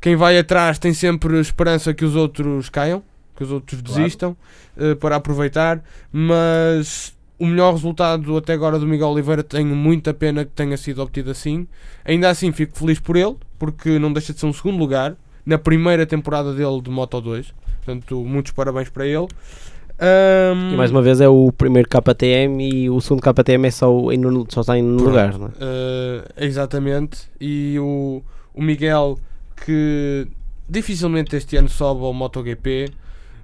quem 0.00 0.16
vai 0.16 0.38
atrás 0.38 0.78
tem 0.78 0.92
sempre 0.94 1.38
esperança 1.40 1.92
que 1.94 2.04
os 2.04 2.14
outros 2.16 2.68
caiam, 2.68 3.02
que 3.36 3.42
os 3.42 3.50
outros 3.50 3.80
Claro. 3.82 3.96
desistam 4.02 4.36
uh, 4.76 4.96
para 4.96 5.16
aproveitar, 5.16 5.82
mas 6.12 7.14
o 7.38 7.46
melhor 7.46 7.72
resultado 7.72 8.36
até 8.36 8.52
agora 8.54 8.78
do 8.78 8.86
Miguel 8.86 9.08
Oliveira 9.08 9.42
tenho 9.42 9.74
muita 9.76 10.14
pena 10.14 10.44
que 10.44 10.50
tenha 10.52 10.76
sido 10.76 11.02
obtido 11.02 11.30
assim. 11.30 11.66
Ainda 12.04 12.30
assim 12.30 12.50
fico 12.52 12.76
feliz 12.78 12.98
por 12.98 13.16
ele, 13.16 13.36
porque 13.58 13.98
não 13.98 14.12
deixa 14.12 14.32
de 14.32 14.40
ser 14.40 14.46
um 14.46 14.52
segundo 14.52 14.78
lugar 14.78 15.14
na 15.44 15.58
primeira 15.58 16.06
temporada 16.06 16.54
dele 16.54 16.80
de 16.80 16.90
Moto 16.90 17.20
2. 17.20 17.52
Portanto, 17.84 18.24
muitos 18.24 18.52
parabéns 18.52 18.88
para 18.88 19.06
ele. 19.06 19.26
Ahm, 19.98 20.72
E 20.74 20.76
mais 20.76 20.90
uma 20.90 21.00
vez 21.02 21.20
é 21.20 21.28
o 21.28 21.50
primeiro 21.52 21.88
KTM 21.88 22.68
e 22.68 22.90
o 22.90 23.00
segundo 23.00 23.22
KTM 23.22 23.66
é 23.66 23.70
só, 23.70 24.10
em 24.12 24.20
só 24.48 24.60
está 24.62 24.76
em 24.78 24.84
Pronto. 24.84 25.04
lugar. 25.04 25.38
Não 25.38 25.46
é? 25.46 25.50
Uh, 25.50 26.44
exatamente. 26.44 27.20
E 27.40 27.76
o, 27.78 28.22
o 28.54 28.62
Miguel, 28.62 29.18
que 29.64 30.28
dificilmente 30.68 31.36
este 31.36 31.56
ano 31.56 31.68
sobe 31.68 32.02
ao 32.04 32.12
MotoGP, 32.12 32.90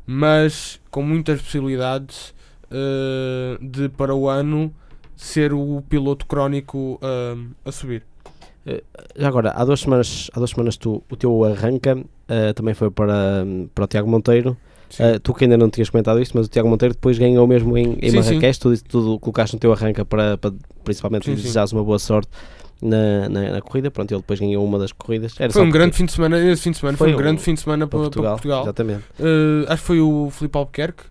mas 0.06 0.80
com 0.90 1.02
muitas 1.02 1.40
possibilidades 1.40 2.34
uh, 2.70 3.64
de 3.64 3.88
para 3.88 4.14
o 4.14 4.28
ano 4.28 4.72
ser 5.16 5.52
o 5.52 5.82
piloto 5.88 6.26
crónico 6.26 6.98
um, 7.02 7.50
a 7.64 7.72
subir. 7.72 8.02
Já 9.16 9.28
agora, 9.28 9.50
há 9.50 9.64
duas 9.64 9.80
semanas, 9.80 10.30
há 10.32 10.38
duas 10.38 10.50
semanas 10.50 10.76
tu, 10.76 11.02
o 11.10 11.16
teu 11.16 11.44
arranca 11.44 11.98
eh, 12.28 12.52
também 12.52 12.74
foi 12.74 12.90
para, 12.90 13.44
para 13.74 13.84
o 13.84 13.86
Tiago 13.88 14.08
Monteiro. 14.08 14.56
Sim. 14.88 15.02
Eh, 15.02 15.18
tu 15.18 15.34
que 15.34 15.44
ainda 15.44 15.56
não 15.56 15.68
tinhas 15.68 15.90
comentado 15.90 16.20
isto, 16.20 16.36
mas 16.36 16.46
o 16.46 16.48
Tiago 16.48 16.68
Monteiro 16.68 16.94
depois 16.94 17.18
ganhou 17.18 17.44
mesmo 17.46 17.76
em, 17.76 17.98
em 18.00 18.10
Sim, 18.10 18.16
Marrakech. 18.16 18.60
Tu, 18.60 18.70
disse- 18.70 18.84
tu 18.84 19.18
colocaste 19.18 19.56
no 19.56 19.60
teu 19.60 19.72
arranca 19.72 20.04
para, 20.04 20.38
para 20.38 20.52
principalmente 20.84 21.24
Sim, 21.24 21.34
sim. 21.36 21.42
desejares 21.42 21.72
uma 21.72 21.82
boa 21.82 21.98
sorte 21.98 22.30
na, 22.82 23.28
na, 23.28 23.50
na 23.52 23.60
corrida. 23.62 23.90
Pronto, 23.90 24.12
ele 24.12 24.20
depois 24.20 24.38
ganhou 24.40 24.64
uma 24.64 24.78
das 24.78 24.92
corridas. 24.92 25.34
Era 25.38 25.52
foi 25.52 25.62
um 25.62 25.66
porque- 25.66 25.78
grande 25.78 25.96
fim 25.96 26.04
de 26.04 26.12
semana. 26.12 26.38
Esse 26.38 26.62
fim 26.62 26.70
de 26.72 26.78
semana 26.78 26.98
foi, 26.98 27.06
Foi 27.08 27.12
um 27.14 27.16
um- 27.18 27.22
grande 27.22 27.40
fim 27.42 27.54
de 27.54 27.60
semana 27.60 27.86
para 27.86 27.98
para, 27.98 28.10
para 28.10 28.10
Portugal. 28.10 28.32
Portugal. 28.34 28.62
Exatamente. 28.64 29.02
Uh, 29.20 29.64
acho 29.68 29.80
que 29.82 29.86
foi 29.86 30.00
o 30.00 30.28
Filipe 30.30 30.58
Albuquerque 30.58 31.04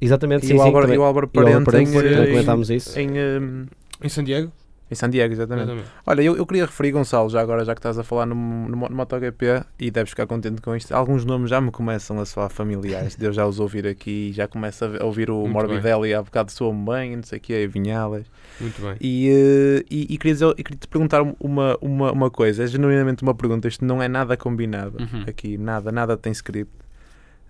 Exatamente, 0.00 0.44
E 0.44 0.48
sim, 0.48 0.54
o 0.54 0.58
sim, 0.58 0.62
Álvaro, 0.64 0.84
também- 0.84 0.96
e 0.96 0.98
o 0.98 1.02
Álvaro 1.04 1.30
e 1.32 1.38
Álvaro 1.38 1.64
Parente 1.64 1.90
em, 1.90 1.94
Parente, 1.94 2.14
também 2.14 2.24
em, 2.28 2.30
comentámos 2.32 2.68
isso. 2.68 2.98
em, 2.98 3.08
hum, 3.10 3.66
em 4.02 4.08
San 4.10 4.22
Diego. 4.24 4.52
Em 4.94 4.96
San 4.96 5.10
Diego, 5.10 5.32
exatamente. 5.34 5.64
Exatamente. 5.64 5.90
Olha, 6.06 6.22
eu, 6.22 6.36
eu 6.36 6.46
queria 6.46 6.64
referir, 6.64 6.92
Gonçalo, 6.92 7.28
já 7.28 7.40
agora, 7.40 7.64
já 7.64 7.74
que 7.74 7.80
estás 7.80 7.98
a 7.98 8.04
falar 8.04 8.26
no, 8.26 8.34
no, 8.34 8.68
no 8.88 8.90
MotoGP 8.96 9.64
e 9.78 9.90
deves 9.90 10.10
ficar 10.10 10.26
contente 10.26 10.62
com 10.62 10.74
isto, 10.74 10.92
alguns 10.94 11.24
nomes 11.24 11.50
já 11.50 11.60
me 11.60 11.70
começam 11.70 12.18
a 12.20 12.24
soar 12.24 12.48
familiares. 12.48 13.16
Deus 13.18 13.34
já 13.36 13.46
os 13.46 13.60
ouvir 13.60 13.86
aqui, 13.86 14.32
já 14.32 14.46
começo 14.48 14.84
a 14.84 15.04
ouvir 15.04 15.30
o 15.30 15.40
Muito 15.40 15.52
Morbidelli 15.52 16.14
há 16.14 16.22
bocado 16.22 16.50
soa-me 16.52 16.84
bem, 16.86 17.16
não 17.16 17.22
sei 17.22 17.38
o 17.38 17.40
que, 17.40 17.66
Vinhales. 17.66 18.26
Muito 18.60 18.80
bem. 18.80 18.96
E, 19.00 19.28
eh, 19.28 19.84
e, 19.90 20.14
e 20.14 20.18
queria, 20.18 20.32
dizer, 20.34 20.54
queria 20.54 20.78
te 20.78 20.86
perguntar 20.88 21.22
uma, 21.40 21.76
uma, 21.80 22.12
uma 22.12 22.30
coisa, 22.30 22.64
é 22.64 22.66
genuinamente 22.66 23.22
uma 23.22 23.34
pergunta, 23.34 23.66
isto 23.66 23.84
não 23.84 24.02
é 24.02 24.08
nada 24.08 24.36
combinado 24.36 24.98
Uhum. 25.00 25.24
aqui, 25.26 25.58
nada, 25.58 25.90
nada 25.90 26.16
tem 26.16 26.32
script. 26.32 26.83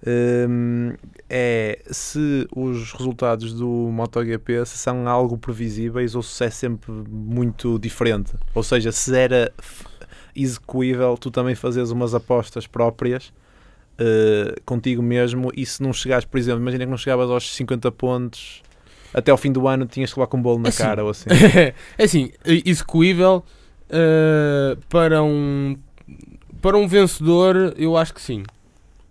Hum, 0.07 0.92
é 1.30 1.80
se 1.90 2.46
os 2.55 2.92
resultados 2.92 3.55
do 3.55 3.66
MotoGP 3.66 4.66
são 4.66 5.09
algo 5.09 5.38
previsíveis 5.38 6.14
ou 6.14 6.22
se 6.22 6.44
é 6.44 6.50
sempre 6.50 6.92
muito 6.92 7.78
diferente. 7.78 8.32
Ou 8.55 8.62
seja, 8.62 8.92
se 8.92 9.16
era 9.16 9.52
execuível 10.36 11.16
tu 11.16 11.30
também 11.30 11.55
fazeres 11.55 11.90
umas 11.90 12.14
apostas 12.14 12.66
próprias 12.66 13.32
eh, 13.96 14.57
contigo 14.64 15.00
mesmo 15.00 15.50
e 15.57 15.64
se 15.64 15.82
não 15.82 15.92
chegares, 15.92 16.24
por 16.24 16.36
exemplo, 16.36 16.61
imagina 16.61 16.84
que 16.84 16.90
não 16.90 16.98
chegavas 16.98 17.30
aos 17.30 17.55
50 17.55 17.92
pontos 17.92 18.62
até 19.14 19.30
ao 19.30 19.38
fim 19.38 19.52
do 19.52 19.68
ano 19.68 19.86
tinhas 19.86 20.12
que 20.12 20.18
levar 20.18 20.26
com 20.26 20.36
um 20.36 20.42
bolo 20.42 20.59
na 20.59 20.70
Assim, 20.70 20.82
cara 20.82 21.05
ou 21.05 21.11
assim. 21.11 21.30
é 21.96 22.05
assim, 22.05 22.32
execuível 22.44 23.44
uh, 23.88 24.76
para 24.88 25.22
um 25.22 25.76
para 26.61 26.76
um 26.76 26.88
vencedor, 26.88 27.74
eu 27.76 27.96
acho 27.96 28.12
que 28.12 28.20
sim. 28.20 28.42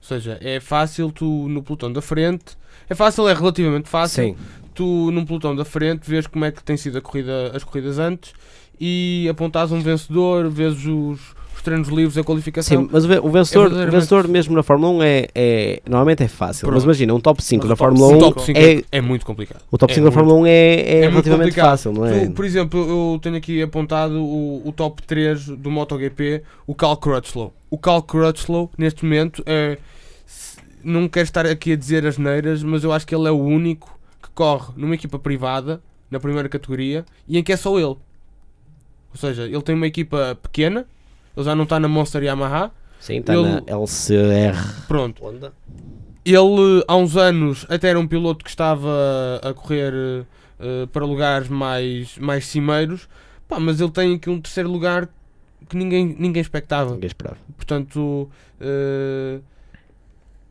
Ou 0.04 0.08
seja, 0.08 0.38
é 0.42 0.60
fácil 0.60 1.10
tu 1.14 1.48
no 1.48 1.64
pelotão 1.64 1.90
da 1.92 2.02
frente, 2.02 2.58
é 2.90 2.94
fácil, 2.94 3.26
é 3.30 3.34
relativamente 3.34 3.88
fácil. 3.88 4.24
Sim, 4.26 4.36
Tu 4.76 4.84
num 5.12 5.24
pelotão 5.24 5.56
da 5.56 5.64
frente 5.64 6.10
vês 6.10 6.26
como 6.28 6.44
é 6.46 6.52
que 6.52 6.62
tem 6.64 6.76
sido 6.76 6.98
a 6.98 7.02
corrida, 7.02 7.52
as 7.56 7.64
corridas 7.64 8.00
antes 8.00 8.34
e 8.82 9.28
apontares 9.30 9.72
um 9.72 9.80
vencedor, 9.80 10.50
vês 10.50 10.74
os, 10.86 11.20
os 11.56 11.62
treinos 11.64 11.90
livres, 11.90 12.18
a 12.18 12.24
qualificação. 12.24 12.82
sim, 12.82 12.90
mas 12.92 13.06
o 13.06 13.08
ve- 13.08 13.20
o 13.20 13.30
vencedor, 13.30 13.68
o 13.68 13.70
verdadeiramente- 13.70 13.92
vencedor 14.02 14.28
mesmo 14.28 14.56
na 14.56 14.64
Fórmula 14.64 14.92
1 14.94 15.04
é, 15.04 15.28
é- 15.36 15.82
normalmente 15.88 16.24
é 16.24 16.28
fácil. 16.28 16.66
Mas 16.66 16.72
Pronto. 16.74 16.84
imagina, 16.86 17.14
um 17.14 17.20
top 17.20 17.44
5 17.44 17.68
Mas 17.68 17.70
na 17.70 17.74
o 17.76 17.78
top 17.78 17.88
Fórmula 17.88 18.08
1 18.08 18.10
cinco- 18.20 18.26
o 18.26 18.34
top 18.34 18.46
5 18.48 18.60
é, 18.60 18.74
é, 18.74 18.84
é 18.94 19.02
muito 19.02 19.26
complicado. 19.28 19.62
o 19.72 19.78
top 19.78 19.92
é 19.92 19.96
5 19.96 20.06
da 20.06 20.10
muito- 20.10 20.20
Fórmula 20.28 20.40
1 20.42 20.46
é, 20.48 20.52
é, 20.74 20.98
é 21.04 21.08
relativamente 21.10 21.56
fácil, 21.56 21.94
não 21.94 22.06
é? 22.08 22.26
Tu, 22.26 22.32
por 22.32 22.44
exemplo, 22.44 22.80
eu 23.14 23.20
tenho 23.22 23.36
aqui 23.36 23.62
apontado 23.62 24.16
o, 24.24 24.68
o 24.68 24.72
top 24.72 25.04
3 25.04 25.46
do 25.50 25.70
MotoGP, 25.70 26.42
o 26.66 26.74
Cal 26.74 26.98
Crutchlow. 26.98 27.54
O 27.74 27.78
Cal 27.80 28.04
Crutchlow, 28.04 28.70
neste 28.78 29.04
momento, 29.04 29.42
é. 29.48 29.80
se- 30.28 30.60
Não 30.84 31.08
quero 31.08 31.24
estar 31.24 31.46
aqui 31.48 31.72
a 31.72 31.76
dizer 31.76 32.06
as 32.06 32.20
neiras, 32.20 32.62
mas 32.62 32.84
eu 32.84 32.92
acho 32.92 33.08
que 33.08 33.16
ele 33.16 33.28
é 33.28 33.32
o 33.32 33.40
único 33.40 33.98
que 34.22 34.30
corre 34.36 34.74
numa 34.76 34.94
equipa 34.94 35.18
privada, 35.18 35.82
na 36.12 36.20
primeira 36.20 36.48
categoria, 36.48 37.04
e 37.28 37.36
em 37.38 37.42
que 37.44 37.52
é 37.52 37.58
só 37.58 37.76
ele. 37.78 37.86
Ou 37.88 39.16
seja, 39.16 39.44
ele 39.48 39.62
tem 39.64 39.74
uma 39.74 39.88
equipa 39.88 40.38
pequena, 40.40 40.86
ele 41.36 41.46
já 41.46 41.56
não 41.56 41.64
está 41.64 41.80
na 41.80 41.88
Monster 41.88 42.22
Yamaha. 42.22 42.70
Sim, 43.00 43.18
está 43.22 43.34
ele- 43.34 43.44
na 43.44 43.64
LCR 43.66 44.86
Pronto, 44.88 45.26
Honda. 45.26 45.52
ele 46.24 46.84
há 46.88 46.96
uns 46.96 47.18
anos 47.18 47.66
até 47.70 47.90
era 47.90 48.00
um 48.00 48.06
piloto 48.08 48.44
que 48.44 48.50
estava 48.52 48.90
a 49.42 49.52
correr 49.54 49.94
eh, 50.60 50.86
para 50.94 51.06
lugares 51.06 51.50
mais, 51.50 52.18
mais 52.20 52.46
cimeiros, 52.46 53.10
Pá, 53.48 53.60
mas 53.60 53.82
ele 53.82 53.92
tem 53.92 54.14
aqui 54.16 54.30
um 54.30 54.40
terceiro 54.40 54.70
lugar 54.70 55.10
que 55.68 55.78
ninguém, 55.78 56.16
ninguém 56.18 56.42
expectava. 56.42 56.92
Ninguém 56.94 57.08
esperava. 57.08 57.38
Portanto, 57.58 58.30
eh, 58.60 59.40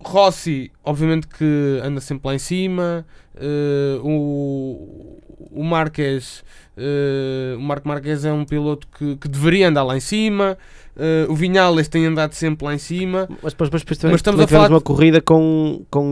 Rossi, 0.05 0.71
obviamente 0.85 1.29
que 1.29 1.81
anda 1.83 2.01
sempre 2.01 2.29
lá 2.29 2.35
em 2.35 2.39
cima. 2.39 3.07
eh, 3.37 3.99
o, 4.03 5.19
o 5.51 5.63
Marques, 5.65 6.45
eh, 6.77 7.55
o 7.57 7.61
Marco 7.61 7.87
Marques 7.89 8.25
é 8.25 8.33
um 8.33 8.45
piloto 8.45 8.87
que, 8.99 9.17
que 9.17 9.29
deveria 9.29 9.69
andar 9.69 9.85
lá 9.85 9.97
em 9.97 10.01
cima. 10.01 10.59
eh, 10.97 11.27
o 11.29 11.35
Vinhales 11.35 11.89
tem 11.89 12.05
andado 12.07 12.33
sempre 12.33 12.65
lá 12.67 12.75
em 12.75 12.79
cima. 12.79 13.29
Mas 13.43 13.53
depois, 13.53 13.69
depois, 13.71 13.83
depois 13.83 13.99
também, 13.99 14.13
Mas 14.13 14.19
estamos 14.21 14.41
a 14.41 14.47
falar 14.49 14.69
uma 14.71 14.81
corrida 14.81 15.21
com, 15.21 15.85
com 15.91 16.11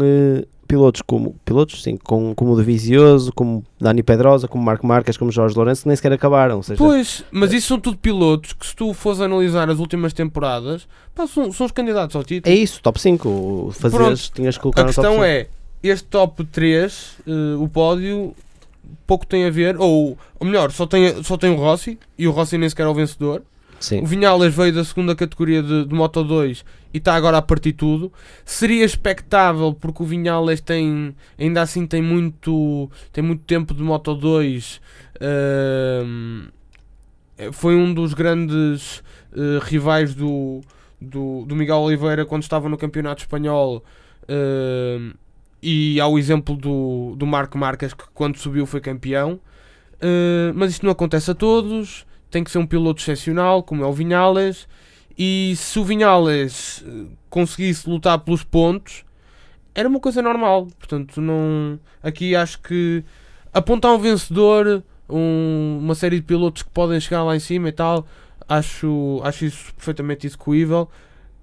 pilotos 0.70 1.02
como 1.02 1.34
pilotos, 1.44 1.82
sim, 1.82 1.96
com, 1.96 2.32
como 2.32 2.52
o 2.52 2.56
Davizioso, 2.56 3.32
como 3.32 3.64
Dani 3.80 4.04
Pedrosa, 4.04 4.46
como 4.46 4.62
Marco 4.62 4.86
Marques, 4.86 5.16
como 5.16 5.32
Jorge 5.32 5.56
Lourenço, 5.56 5.82
que 5.82 5.88
nem 5.88 5.96
sequer 5.96 6.12
acabaram. 6.12 6.62
Seja, 6.62 6.78
Pois, 6.78 7.24
mas 7.32 7.52
isso 7.52 7.66
são 7.66 7.80
tudo 7.80 7.98
pilotos 7.98 8.52
que 8.52 8.64
se 8.64 8.76
tu 8.76 8.94
fores 8.94 9.20
analisar 9.20 9.68
as 9.68 9.80
últimas 9.80 10.12
temporadas, 10.12 10.86
pá, 11.12 11.26
são, 11.26 11.52
são 11.52 11.66
os 11.66 11.72
candidatos 11.72 12.14
ao 12.14 12.22
título. 12.22 12.54
é 12.54 12.56
isso, 12.56 12.80
top 12.80 13.00
5. 13.00 13.72
Fazias, 13.74 14.28
tinhas 14.28 14.56
que 14.56 14.62
colocar 14.62 14.82
A 14.82 14.84
questão 14.84 15.14
5. 15.14 15.24
é, 15.24 15.48
este 15.82 16.06
top 16.06 16.44
3, 16.44 17.16
eh, 17.26 17.30
o 17.58 17.68
pódio, 17.68 18.32
pouco 19.08 19.26
tem 19.26 19.46
a 19.46 19.50
ver, 19.50 19.76
ou, 19.76 20.16
ou 20.38 20.46
melhor, 20.46 20.70
só 20.70 20.86
tem, 20.86 21.20
só 21.24 21.36
tem 21.36 21.50
o 21.50 21.56
Rossi, 21.56 21.98
e 22.16 22.28
o 22.28 22.30
Rossi 22.30 22.56
nem 22.56 22.68
sequer 22.68 22.84
é 22.86 22.88
o 22.88 22.94
vencedor. 22.94 23.42
Sim. 23.80 24.02
O 24.02 24.06
Vinhales 24.06 24.54
veio 24.54 24.72
da 24.72 24.84
segunda 24.84 25.16
categoria 25.16 25.62
de, 25.62 25.86
de 25.86 25.94
Moto 25.94 26.22
2 26.22 26.64
e 26.92 26.98
está 26.98 27.14
agora 27.14 27.38
a 27.38 27.42
partir 27.42 27.72
tudo. 27.72 28.12
Seria 28.44 28.84
expectável 28.84 29.74
porque 29.74 30.02
o 30.02 30.06
Vinhales 30.06 30.60
tem, 30.60 31.14
ainda 31.38 31.62
assim 31.62 31.86
tem 31.86 32.02
muito, 32.02 32.90
tem 33.12 33.22
muito 33.22 33.44
tempo 33.44 33.74
de 33.74 33.82
Moto 33.82 34.14
2. 34.14 34.80
ehm, 35.20 36.48
foi 37.52 37.74
um 37.74 37.94
dos 37.94 38.12
grandes 38.12 39.02
eh, 39.32 39.58
rivais 39.62 40.14
do, 40.14 40.60
do, 41.00 41.44
do 41.46 41.56
Miguel 41.56 41.78
Oliveira 41.78 42.26
quando 42.26 42.42
estava 42.42 42.68
no 42.68 42.76
Campeonato 42.76 43.22
Espanhol. 43.22 43.84
ehm, 44.28 45.12
e 45.62 46.00
há 46.00 46.06
o 46.06 46.18
exemplo 46.18 46.56
do, 46.56 47.14
do 47.16 47.26
Marco 47.26 47.58
Marques 47.58 47.92
que 47.92 48.04
quando 48.14 48.38
subiu 48.38 48.66
foi 48.66 48.80
campeão. 48.80 49.40
Eh, 50.00 50.52
mas 50.54 50.72
isto 50.72 50.84
não 50.84 50.92
acontece 50.92 51.30
a 51.30 51.34
todos 51.34 52.06
tem 52.30 52.44
que 52.44 52.50
ser 52.50 52.58
um 52.58 52.66
piloto 52.66 53.02
excepcional, 53.02 53.62
como 53.62 53.82
é 53.82 53.86
o 53.86 53.92
Vinhales, 53.92 54.68
e 55.18 55.54
se 55.56 55.78
o 55.78 55.84
Vinhales 55.84 56.84
eh, 56.86 57.04
conseguisse 57.28 57.88
lutar 57.88 58.18
pelos 58.20 58.42
pontos, 58.44 59.04
era 59.74 59.88
uma 59.88 60.00
coisa 60.00 60.20
normal. 60.22 60.66
Portanto, 60.78 61.20
não. 61.20 61.78
Aqui 62.02 62.34
acho 62.34 62.60
que 62.62 63.04
apontar 63.52 63.92
um 63.92 63.98
vencedor, 63.98 64.82
um- 65.08 65.78
uma 65.80 65.94
série 65.94 66.16
de 66.16 66.22
pilotos 66.26 66.62
que 66.62 66.70
podem 66.70 66.98
chegar 67.00 67.22
lá 67.24 67.36
em 67.36 67.40
cima 67.40 67.68
e 67.68 67.72
tal, 67.72 68.06
acho, 68.48 69.20
acho 69.24 69.44
isso 69.44 69.74
perfeitamente 69.74 70.26
execuível. 70.26 70.88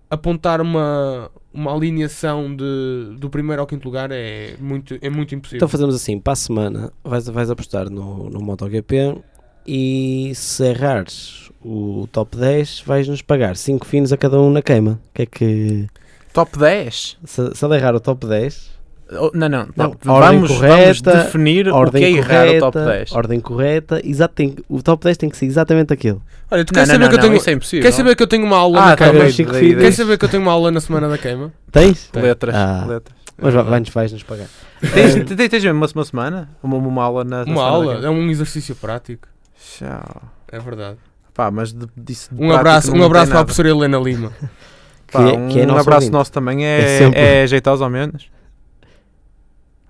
Apontar 0.10 0.62
uma, 0.62 1.30
uma 1.54 1.74
alineação 1.76 2.56
de, 2.56 3.16
do 3.20 3.30
primeiro 3.30 3.62
ao 3.62 3.68
quinto 3.68 3.86
lugar 3.86 4.10
é 4.12 4.56
muito, 4.60 4.98
é 5.02 5.10
muito 5.10 5.36
impossível. 5.36 5.58
Então 5.58 5.68
fazemos 5.68 5.94
assim, 5.96 6.18
para 6.18 6.32
a 6.34 6.36
semana 6.38 6.94
vais, 7.04 7.28
vais 7.28 7.52
apostar 7.52 7.90
no, 7.90 8.30
no 8.30 8.40
MotoGP 8.40 9.22
e 9.68 10.32
se 10.36 10.64
errares 10.64 11.50
o 11.64 12.08
top 12.12 12.38
10 12.38 12.84
vais-nos 12.86 13.22
pagar 13.22 13.56
5 13.58 13.86
finos 13.86 14.14
a 14.14 14.18
cada 14.18 14.40
um 14.40 14.52
na 14.52 14.62
queima. 14.62 15.00
Que 15.14 15.22
é 15.24 15.26
que. 15.26 15.88
Top 16.34 16.58
10? 16.58 17.18
Se, 17.26 17.56
se 17.56 17.66
ele 17.66 17.76
errar 17.76 17.96
o 17.96 18.00
top 18.00 18.26
10, 18.28 18.78
Oh, 19.10 19.32
não, 19.34 19.48
não, 19.48 19.66
Não, 19.74 19.96
não. 20.04 20.14
ordem 20.16 20.40
Vamos, 20.42 20.52
correta, 20.52 20.76
vamos 20.76 21.02
definir 21.02 21.62
o 21.70 21.72
que 21.72 21.78
ordem 21.78 22.04
é 22.04 22.12
errar 22.12 22.28
correta, 22.46 22.58
o 22.68 22.72
top 22.72 22.86
10. 22.86 23.12
ordem 23.14 23.40
correta, 23.40 24.02
exato, 24.04 24.34
tem, 24.36 24.56
o 24.68 24.84
top 24.84 25.02
10 25.06 25.16
tem 25.18 25.30
que 25.30 25.38
ser 25.38 25.46
exatamente 25.46 25.94
aquilo. 25.94 26.22
Olha, 26.52 26.66
tu 26.66 26.72
Não, 26.72 26.74
queres 26.74 26.90
não, 26.90 26.96
saber 26.96 27.04
não, 27.06 27.10
que 27.12 27.16
eu 27.16 27.22
tenho. 27.22 27.36
isso 27.38 27.50
é 27.50 27.54
impossível. 27.54 27.84
Quer 27.90 27.94
saber 27.96 28.16
que 28.18 28.24
eu 28.24 28.28
tenho 28.28 28.44
uma 28.46 28.58
aula 28.58 28.80
Ah, 28.80 28.86
na 28.90 28.96
tá 28.98 29.06
queima? 29.10 29.24
bem, 29.24 29.32
cinco 29.32 29.52
daí- 29.54 29.60
filhos. 29.62 29.76
daí- 29.78 29.86
Quer 29.86 29.92
saber 29.96 30.18
que 30.18 30.26
eu 30.26 30.30
tenho 30.30 30.44
uma 30.44 30.52
aula 30.52 30.72
na 30.72 30.82
semana 30.82 31.08
da 31.08 31.18
queima? 31.18 31.54
Tens? 31.72 32.10
Letras, 32.14 32.54
Ah. 32.56 32.86
letras. 32.86 33.18
Mas 33.38 33.54
vai- 33.54 33.64
vai-nos 33.64 33.90
vais-nos 33.92 34.24
pagar. 34.24 34.48
Tens, 34.94 35.14
tens, 35.50 35.64
mesmo 35.64 35.72
uma, 35.80 35.88
uma 35.96 36.04
semana? 36.06 36.50
Uma, 36.62 36.76
uma 36.76 37.04
aula 37.06 37.24
na, 37.24 37.38
na 37.38 37.44
Uma 37.46 37.56
semana 37.56 37.70
aula, 37.70 38.06
é 38.06 38.10
um 38.10 38.30
exercício 38.30 38.76
prático. 38.76 39.26
Tchau. 39.60 40.22
É 40.52 40.60
verdade. 40.60 40.98
Pá, 41.34 41.52
mas 41.52 41.72
de, 41.72 41.86
disso 41.96 42.34
de 42.34 42.42
Um 42.42 42.52
abraço, 42.52 42.92
não 42.92 43.02
um 43.02 43.06
abraço 43.06 43.32
para 43.32 43.42
a 43.42 43.44
professora 43.46 43.70
Helena 43.70 43.98
Lima. 44.00 44.32
Pá, 45.12 45.20
Que 45.24 45.30
é- 45.36 45.38
um, 45.38 45.48
que 45.50 45.60
é 45.60 45.64
um 45.64 45.68
nosso 45.68 45.80
abraço 45.82 45.96
ouvinte. 45.98 46.12
nosso 46.12 46.32
também 46.32 46.66
É 46.66 46.80
é, 46.82 46.98
sempre. 46.98 47.20
é, 47.20 47.48
jeitoso 47.48 47.84
ao 47.84 47.90
menos. 47.90 48.30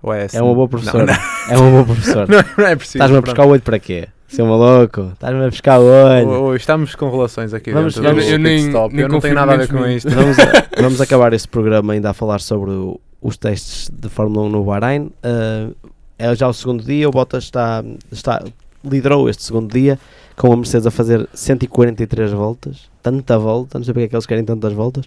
Ou 0.02 0.12
é, 0.12 0.24
assim? 0.24 0.36
É 0.36 0.42
uma 0.42 0.54
boa 0.54 0.64
Não, 0.64 0.68
professora. 0.68 1.06
Não, 1.06 1.54
É 1.54 1.58
uma 1.58 1.70
boa 1.70 1.84
professora. 1.84 2.26
não, 2.30 2.44
não 2.64 2.66
é 2.70 2.76
preciso. 2.76 2.98
Estás-me 2.98 3.16
a 3.18 3.20
buscar 3.20 3.44
o 3.46 3.48
olho 3.48 3.62
para 3.62 3.78
quê? 3.78 4.08
Seu 4.28 4.46
maluco, 4.46 5.10
estás-me 5.14 5.42
a 5.44 5.48
buscar 5.48 5.80
o 5.80 5.84
olho. 5.84 6.28
Ô, 6.28 6.42
ô, 6.48 6.54
estamos 6.54 6.94
com 6.94 7.10
relações 7.10 7.54
aqui 7.54 7.72
Vamos- 7.72 7.94
dentro 7.94 8.10
vamos- 8.10 8.28
Eu 8.30 8.38
nem- 8.38 8.66
Stop. 8.68 8.94
nem 8.94 9.02
Eu 9.04 9.08
não 9.08 9.20
tenho 9.20 9.34
nada 9.34 9.54
a 9.54 9.56
ver 9.56 9.68
com 9.68 9.86
isto. 9.86 10.10
Vamos, 10.10 10.38
a- 10.38 10.66
vamos 10.80 11.00
acabar 11.00 11.32
este 11.32 11.48
programa 11.48 11.94
ainda 11.94 12.10
a 12.10 12.14
falar 12.14 12.40
sobre 12.40 12.70
o- 12.72 13.00
os 13.22 13.36
testes 13.38 13.90
de 13.92 14.08
Fórmula 14.08 14.46
1 14.46 14.48
no 14.50 14.64
Bahrein. 14.64 15.10
Uh, 15.24 15.74
é 16.18 16.34
já 16.36 16.46
o 16.46 16.52
segundo 16.52 16.84
dia, 16.84 17.08
o 17.08 17.10
Bottas 17.10 17.44
está, 17.44 17.82
está, 18.12 18.44
liderou 18.84 19.28
este 19.28 19.42
segundo 19.42 19.72
dia 19.72 19.98
com 20.36 20.52
a 20.52 20.56
Mercedes 20.56 20.86
a 20.86 20.90
fazer 20.90 21.28
143 21.34 22.32
voltas. 22.32 22.88
Tanta 23.02 23.38
volta, 23.38 23.78
não 23.78 23.84
sei 23.84 23.92
porque 23.92 24.04
é 24.04 24.08
que 24.08 24.14
eles 24.14 24.26
querem 24.26 24.44
tantas 24.44 24.72
voltas. 24.72 25.06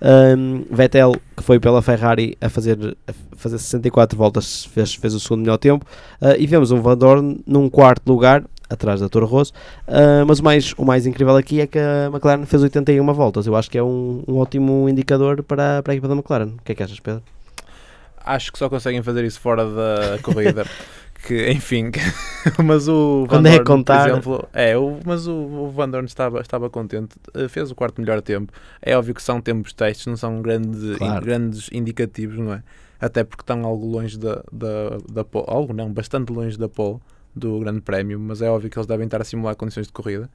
Um, 0.00 0.64
Vettel, 0.70 1.16
que 1.36 1.42
foi 1.42 1.60
pela 1.60 1.82
Ferrari 1.82 2.36
a 2.40 2.48
fazer, 2.48 2.96
a 3.06 3.12
fazer 3.36 3.58
64 3.58 4.16
voltas, 4.16 4.64
fez, 4.64 4.94
fez 4.94 5.14
o 5.14 5.20
segundo 5.20 5.42
melhor 5.42 5.58
tempo. 5.58 5.84
Uh, 6.20 6.34
e 6.38 6.46
vemos 6.46 6.70
um 6.70 6.80
Van 6.80 6.96
Dorn 6.96 7.40
num 7.46 7.68
quarto 7.68 8.08
lugar, 8.10 8.44
atrás 8.72 9.00
da 9.00 9.08
Toro 9.08 9.26
Rosso. 9.26 9.52
Uh, 9.86 10.24
mas 10.26 10.38
o 10.38 10.44
mais, 10.44 10.72
o 10.76 10.84
mais 10.84 11.06
incrível 11.06 11.36
aqui 11.36 11.60
é 11.60 11.66
que 11.66 11.78
a 11.78 12.08
McLaren 12.12 12.44
fez 12.46 12.62
81 12.62 13.04
voltas. 13.12 13.46
Eu 13.46 13.54
acho 13.54 13.70
que 13.70 13.78
é 13.78 13.82
um, 13.82 14.24
um 14.26 14.38
ótimo 14.38 14.88
indicador 14.88 15.42
para, 15.42 15.82
para 15.82 15.92
a 15.92 15.94
equipa 15.94 16.08
da 16.08 16.14
McLaren. 16.14 16.54
O 16.58 16.62
que 16.64 16.72
é 16.72 16.74
que 16.74 16.82
achas, 16.82 16.98
Pedro? 16.98 17.22
Acho 18.24 18.52
que 18.52 18.58
só 18.58 18.68
conseguem 18.68 19.02
fazer 19.02 19.24
isso 19.24 19.40
fora 19.40 19.64
da 19.64 20.18
corrida. 20.22 20.64
que, 21.26 21.50
enfim, 21.50 21.90
mas 22.64 22.88
o 22.88 23.26
Quando 23.28 23.44
Van 23.44 23.48
é 23.50 23.52
Dorn, 23.52 23.64
contar- 23.64 24.02
por 24.04 24.10
exemplo, 24.10 24.48
é, 24.52 24.76
o, 24.76 24.98
mas 25.04 25.26
o, 25.26 25.32
o 25.34 25.70
Van 25.70 25.88
Dorn 25.88 26.06
estava, 26.06 26.40
estava 26.40 26.68
contente, 26.68 27.16
eh, 27.34 27.48
fez 27.48 27.70
o 27.70 27.74
quarto 27.74 28.00
melhor 28.00 28.20
tempo. 28.20 28.52
É 28.80 28.96
óbvio 28.96 29.14
que 29.14 29.22
são 29.22 29.40
tempos 29.40 29.72
testes, 29.72 30.06
não 30.06 30.16
são 30.16 30.42
grande, 30.42 30.96
Claro. 30.96 31.24
grandes 31.24 31.68
indicativos, 31.72 32.38
não 32.38 32.54
é? 32.54 32.62
Até 33.00 33.24
porque 33.24 33.42
estão 33.42 33.64
algo 33.64 33.86
longe 33.86 34.18
da, 34.18 34.42
da, 34.52 34.98
da 35.12 35.24
pole, 35.24 35.46
algo 35.48 35.72
não, 35.72 35.92
bastante 35.92 36.32
longe 36.32 36.56
da 36.58 36.68
pole 36.68 36.98
do 37.34 37.58
Grande 37.60 37.80
Prémio, 37.80 38.20
mas 38.20 38.42
é 38.42 38.50
óbvio 38.50 38.68
que 38.70 38.78
eles 38.78 38.86
devem 38.86 39.06
estar 39.06 39.20
a 39.20 39.24
simular 39.24 39.56
condições 39.56 39.86
de 39.86 39.92
corrida. 39.92 40.28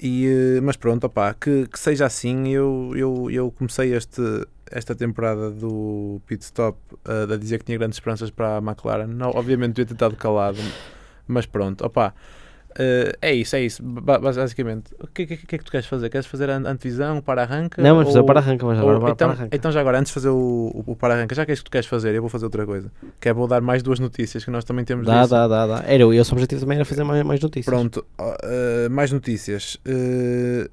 E, 0.00 0.26
eh, 0.26 0.60
mas 0.60 0.76
pronto, 0.76 1.04
opá, 1.04 1.34
que, 1.34 1.66
que 1.66 1.78
seja 1.78 2.06
assim, 2.06 2.48
eu, 2.48 2.92
eu, 2.94 3.30
eu 3.30 3.50
comecei 3.50 3.94
este, 3.94 4.22
esta 4.70 4.94
temporada 4.94 5.50
do 5.50 6.20
pit 6.26 6.44
stop 6.44 6.78
eh, 7.04 7.34
a 7.34 7.36
dizer 7.36 7.58
que 7.58 7.64
tinha 7.64 7.78
grandes 7.78 7.96
esperanças 7.96 8.30
para 8.30 8.56
a 8.56 8.58
McLaren. 8.58 9.08
Não, 9.08 9.30
obviamente 9.30 9.74
devia 9.74 9.86
ter 9.86 9.94
estado 9.94 10.16
calado, 10.16 10.58
mas 11.26 11.46
pronto, 11.46 11.84
opá. 11.84 12.14
Eh, 12.78 13.12
é 13.20 13.34
isso, 13.34 13.56
é 13.56 13.62
isso, 13.62 13.82
ba- 13.82 14.18
basicamente. 14.18 14.92
O 15.00 15.06
que, 15.08 15.26
que, 15.26 15.36
que 15.36 15.54
é 15.54 15.58
que 15.58 15.64
tu 15.64 15.70
queres 15.70 15.86
fazer? 15.86 16.08
Queres 16.08 16.26
fazer 16.26 16.48
a 16.48 16.56
antevisão, 16.56 17.20
para 17.20 17.42
arranca? 17.42 17.82
Não, 17.82 17.96
mas 17.96 18.06
fazer 18.06 18.20
ou- 18.20 18.24
para 18.24 18.40
arranca, 18.40 18.64
mas 18.66 18.78
agora 18.78 18.94
ou- 18.96 19.00
para, 19.02 19.10
então, 19.12 19.28
para 19.28 19.38
arranca. 19.40 19.56
então 19.56 19.72
já 19.72 19.80
agora, 19.80 19.98
antes 19.98 20.10
de 20.10 20.14
fazer 20.14 20.28
o, 20.28 20.36
o, 20.86 20.92
o 20.92 20.96
para 20.96 21.14
arranca, 21.14 21.34
já 21.34 21.44
que 21.44 21.50
é 21.50 21.54
isso 21.54 21.62
que 21.64 21.70
tu 21.70 21.72
queres 21.72 21.86
fazer, 21.88 22.14
eu 22.14 22.20
vou 22.22 22.28
fazer 22.30 22.44
outra 22.44 22.64
coisa. 22.64 22.90
Que 23.20 23.28
é 23.28 23.32
vou 23.32 23.46
dar 23.48 23.60
mais 23.60 23.82
duas 23.82 23.98
notícias 23.98 24.44
que 24.44 24.50
nós 24.50 24.64
também 24.64 24.84
temos 24.84 25.06
Dá, 25.06 25.18
disso. 25.22 25.30
dá, 25.30 25.48
dá, 25.48 25.66
dá. 25.66 25.84
Era, 25.86 26.06
o 26.06 26.12
esse 26.14 26.32
objetivo 26.32 26.60
também 26.62 26.76
era 26.76 26.84
fazer 26.84 27.04
mais, 27.04 27.22
mais 27.24 27.40
notícias. 27.40 27.66
Pronto, 27.66 28.04
eh, 28.42 28.88
mais 28.90 29.10
notícias. 29.12 29.76
Eh, 29.84 30.68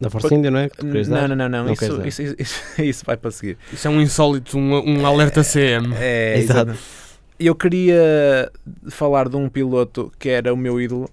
Da 0.00 0.10
Force 0.10 0.34
India, 0.34 0.50
não 0.50 0.58
é? 0.58 0.68
Que 0.68 0.76
tu 0.76 0.86
querias 0.86 1.08
não, 1.08 1.26
não, 1.28 1.34
não, 1.36 1.48
não, 1.48 1.64
Não 1.64 1.72
isso, 1.72 1.84
isso, 2.06 2.22
isso, 2.22 2.34
isso, 2.38 2.62
isso 2.82 3.04
vai 3.06 3.16
para 3.16 3.30
seguir. 3.30 3.56
Isso 3.72 3.86
é 3.88 3.90
um 3.90 4.00
insólito, 4.00 4.58
um, 4.58 5.00
um 5.00 5.06
alerta 5.06 5.42
CM. 5.42 5.94
É, 5.98 6.38
Exato. 6.38 6.70
exato. 6.72 7.05
Eu 7.38 7.54
queria 7.54 8.50
falar 8.88 9.28
de 9.28 9.36
um 9.36 9.48
piloto 9.48 10.10
que 10.18 10.28
era 10.30 10.52
o 10.54 10.56
meu 10.56 10.80
ídolo, 10.80 11.08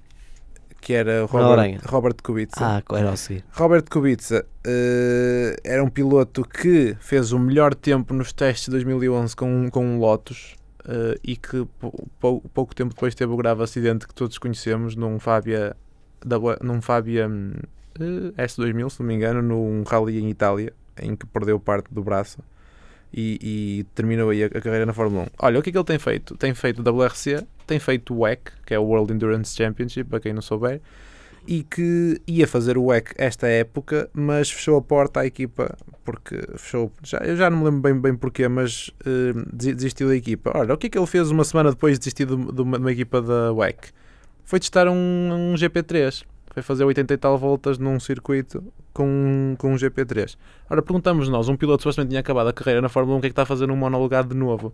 que 0.80 0.94
era 0.94 1.24
o. 1.24 1.28
Robert, 1.28 1.58
Robert 1.86 2.16
Kubica. 2.24 2.54
Ah, 2.66 2.82
era 2.98 3.10
ao 3.10 3.18
seguir. 3.18 3.44
Robert 3.52 3.84
Kubica 3.90 4.46
eh, 4.66 5.56
era 5.64 5.84
um 5.84 5.90
piloto 5.90 6.44
que 6.48 6.96
fez 7.00 7.32
o 7.34 7.40
melhor 7.40 7.74
tempo 7.76 8.14
nos 8.14 8.32
testes 8.32 8.66
de 8.66 8.72
2011 8.72 9.36
com, 9.36 9.46
um- 9.66 9.70
com 9.70 9.86
um 9.86 10.00
Lotus 10.00 10.56
eh, 10.88 11.18
e 11.24 11.36
que 11.36 11.66
pou- 11.80 12.08
pou- 12.20 12.42
pouco 12.54 12.74
tempo 12.74 12.94
depois 12.94 13.14
teve 13.16 13.32
o 13.34 13.38
grave 13.38 13.62
acidente 13.64 14.08
que 14.08 14.14
todos 14.14 14.38
conhecemos 14.38 14.96
num 14.96 15.20
Fabia, 15.20 15.76
W- 16.26 16.58
num 16.62 16.82
Fabia 16.82 17.28
hum, 17.28 17.52
eh, 18.00 18.46
S2000, 18.46 18.90
se 18.90 19.00
não 19.02 19.08
me 19.08 19.14
engano, 19.16 19.42
num 19.42 19.84
rally 19.84 20.20
em 20.22 20.30
Itália, 20.30 20.72
em 21.02 21.16
que 21.18 21.26
perdeu 21.26 21.60
parte 21.60 21.94
do 21.94 22.02
braço 22.04 22.40
e, 23.14 23.40
e 23.42 23.84
terminou 23.96 24.30
aí 24.30 24.44
a, 24.44 24.48
a 24.48 24.62
carreira 24.62 24.86
na 24.86 24.94
Fórmula 24.94 25.24
1. 25.24 25.28
Olha, 25.40 25.60
o 25.60 25.62
que 25.62 25.70
é 25.70 25.72
que 25.72 25.78
ele 25.78 25.86
tem 25.86 26.00
feito? 26.00 26.36
Tem 26.38 26.54
feito 26.54 26.80
o 26.82 26.90
WRC, 26.92 27.46
tem 27.68 27.80
feito 27.80 28.14
o 28.14 28.22
WEC, 28.22 28.52
que 28.66 28.74
é 28.74 28.80
o 28.80 28.84
World 28.84 29.14
Endurance 29.14 29.56
Championship, 29.56 30.10
para 30.10 30.20
quem 30.20 30.34
não 30.34 30.42
souber, 30.42 30.82
e 31.48 31.62
que 31.64 32.22
ia 32.26 32.48
fazer 32.48 32.78
o 32.78 32.86
WEC 32.86 33.14
esta 33.18 33.48
época, 33.48 34.10
mas 34.14 34.50
fechou 34.50 34.78
a 34.78 34.82
porta 34.82 35.20
à 35.20 35.26
equipa, 35.26 35.78
porque 36.04 36.38
fechou, 36.58 36.92
já, 37.04 37.18
eu 37.20 37.36
já 37.36 37.50
não 37.50 37.60
me 37.60 37.66
lembro 37.66 37.82
bem, 37.82 38.00
bem 38.00 38.16
porquê, 38.16 38.48
mas 38.48 38.90
desi- 39.54 39.76
desistiu 39.76 40.08
da 40.08 40.16
equipa. 40.16 40.52
Ora, 40.56 40.74
o 40.74 40.78
que 40.78 40.88
é 40.88 40.90
que 40.90 40.98
ele 40.98 41.08
fez 41.08 41.30
uma 41.30 41.44
semana 41.44 41.70
depois 41.72 41.94
de 41.94 42.00
desistir 42.00 42.26
de, 42.26 42.36
de 42.36 42.62
uma, 42.62 42.78
de 42.78 42.84
uma 42.84 42.92
equipa 42.92 43.22
da 43.22 43.52
WEC? 43.54 43.90
Foi 44.46 44.60
testar 44.60 44.88
um, 44.90 44.94
um 44.94 45.54
GP3, 45.56 46.24
foi 46.54 46.62
fazer 46.62 46.84
80 46.84 47.14
e 47.14 47.18
tal 47.18 47.38
voltas 47.38 47.78
num 47.78 48.00
circuito 48.00 48.64
com, 48.94 49.56
com 49.58 49.74
um 49.74 49.76
GP3. 49.76 50.38
Ora, 50.70 50.82
perguntamos 50.82 51.28
nós, 51.28 51.50
um 51.50 51.56
piloto 51.56 51.82
supostamente 51.82 52.10
tinha 52.10 52.20
acabado 52.22 52.48
a 52.48 52.54
carreira 52.54 52.82
na 52.82 52.90
Fórmula 52.90 53.16
1, 53.16 53.18
o 53.18 53.22
que 53.22 53.28
é 53.28 53.30
que 53.30 53.34
está 53.34 53.42
a 53.42 53.46
fazer 53.46 53.68
num 53.68 53.76
monologado 53.76 54.30
de 54.30 54.36
novo? 54.36 54.74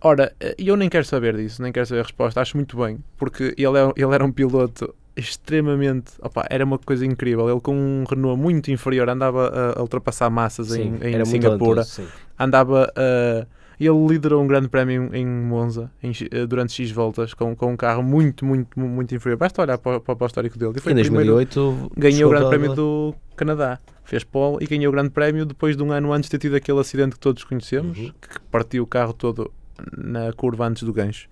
Ora, 0.00 0.32
eh, 0.40 0.54
eu 0.58 0.76
nem 0.76 0.88
quero 0.88 1.04
saber 1.04 1.36
disso, 1.36 1.60
nem 1.60 1.72
quero 1.72 1.86
saber 1.86 2.00
a 2.00 2.02
resposta, 2.04 2.40
acho 2.40 2.56
muito 2.56 2.76
bem, 2.76 2.98
porque 3.16 3.54
ele, 3.56 3.78
é, 3.78 3.92
ele 3.96 4.14
era 4.14 4.24
um 4.24 4.32
piloto 4.32 4.94
extremamente, 5.16 6.12
opa, 6.20 6.46
era 6.48 6.64
uma 6.64 6.78
coisa 6.78 7.04
incrível, 7.04 7.48
ele 7.48 7.60
com 7.60 7.74
um 7.74 8.04
Renault 8.08 8.40
muito 8.40 8.70
inferior 8.70 9.08
andava 9.08 9.48
a, 9.48 9.78
a 9.78 9.82
ultrapassar 9.82 10.30
massas 10.30 10.74
em, 10.74 10.94
em 11.02 11.12
muito 11.12 11.26
Singapura, 11.26 11.84
sim. 11.84 12.06
andava 12.38 12.92
a... 12.96 13.46
Ele 13.86 14.06
liderou 14.06 14.42
um 14.42 14.46
grande 14.46 14.68
prémio 14.68 15.10
em 15.14 15.26
Monza 15.26 15.90
em 16.02 16.12
eh, 16.30 16.46
durante 16.46 16.72
X 16.72 16.90
voltas 16.90 17.34
com, 17.34 17.54
com 17.56 17.72
um 17.72 17.76
carro 17.76 18.02
muito, 18.02 18.44
muito, 18.44 18.78
mu- 18.78 18.88
muito 18.88 19.14
inferior. 19.14 19.38
Basta 19.38 19.60
olhar 19.62 19.78
para, 19.78 19.98
para, 20.00 20.14
para 20.14 20.24
o 20.24 20.26
histórico 20.26 20.58
dele. 20.58 20.72
E 20.76 20.80
foi 20.80 20.92
Em 20.92 20.96
o 20.96 21.00
primeiro, 21.00 21.32
2008 21.34 21.90
ganhou 21.96 22.28
o 22.30 22.30
Grande 22.34 22.48
Prémio 22.48 22.74
do 22.74 23.14
Canadá. 23.36 23.78
Fez 24.04 24.24
pole 24.24 24.58
e 24.62 24.66
ganhou 24.66 24.90
o 24.90 24.92
Grande 24.92 25.10
Prémio 25.10 25.46
depois 25.46 25.76
de 25.76 25.82
um 25.82 25.90
ano 25.90 26.12
antes 26.12 26.28
de 26.28 26.36
ter 26.38 26.46
tido 26.46 26.56
aquele 26.56 26.78
acidente 26.80 27.14
que 27.14 27.20
todos 27.20 27.42
conhecemos, 27.44 27.96
Uhum. 27.98 28.12
que 28.20 28.40
partiu 28.50 28.82
o 28.82 28.86
carro 28.86 29.12
todo 29.12 29.50
na 29.96 30.32
curva 30.32 30.66
antes 30.66 30.82
do 30.82 30.92
gancho. 30.92 31.28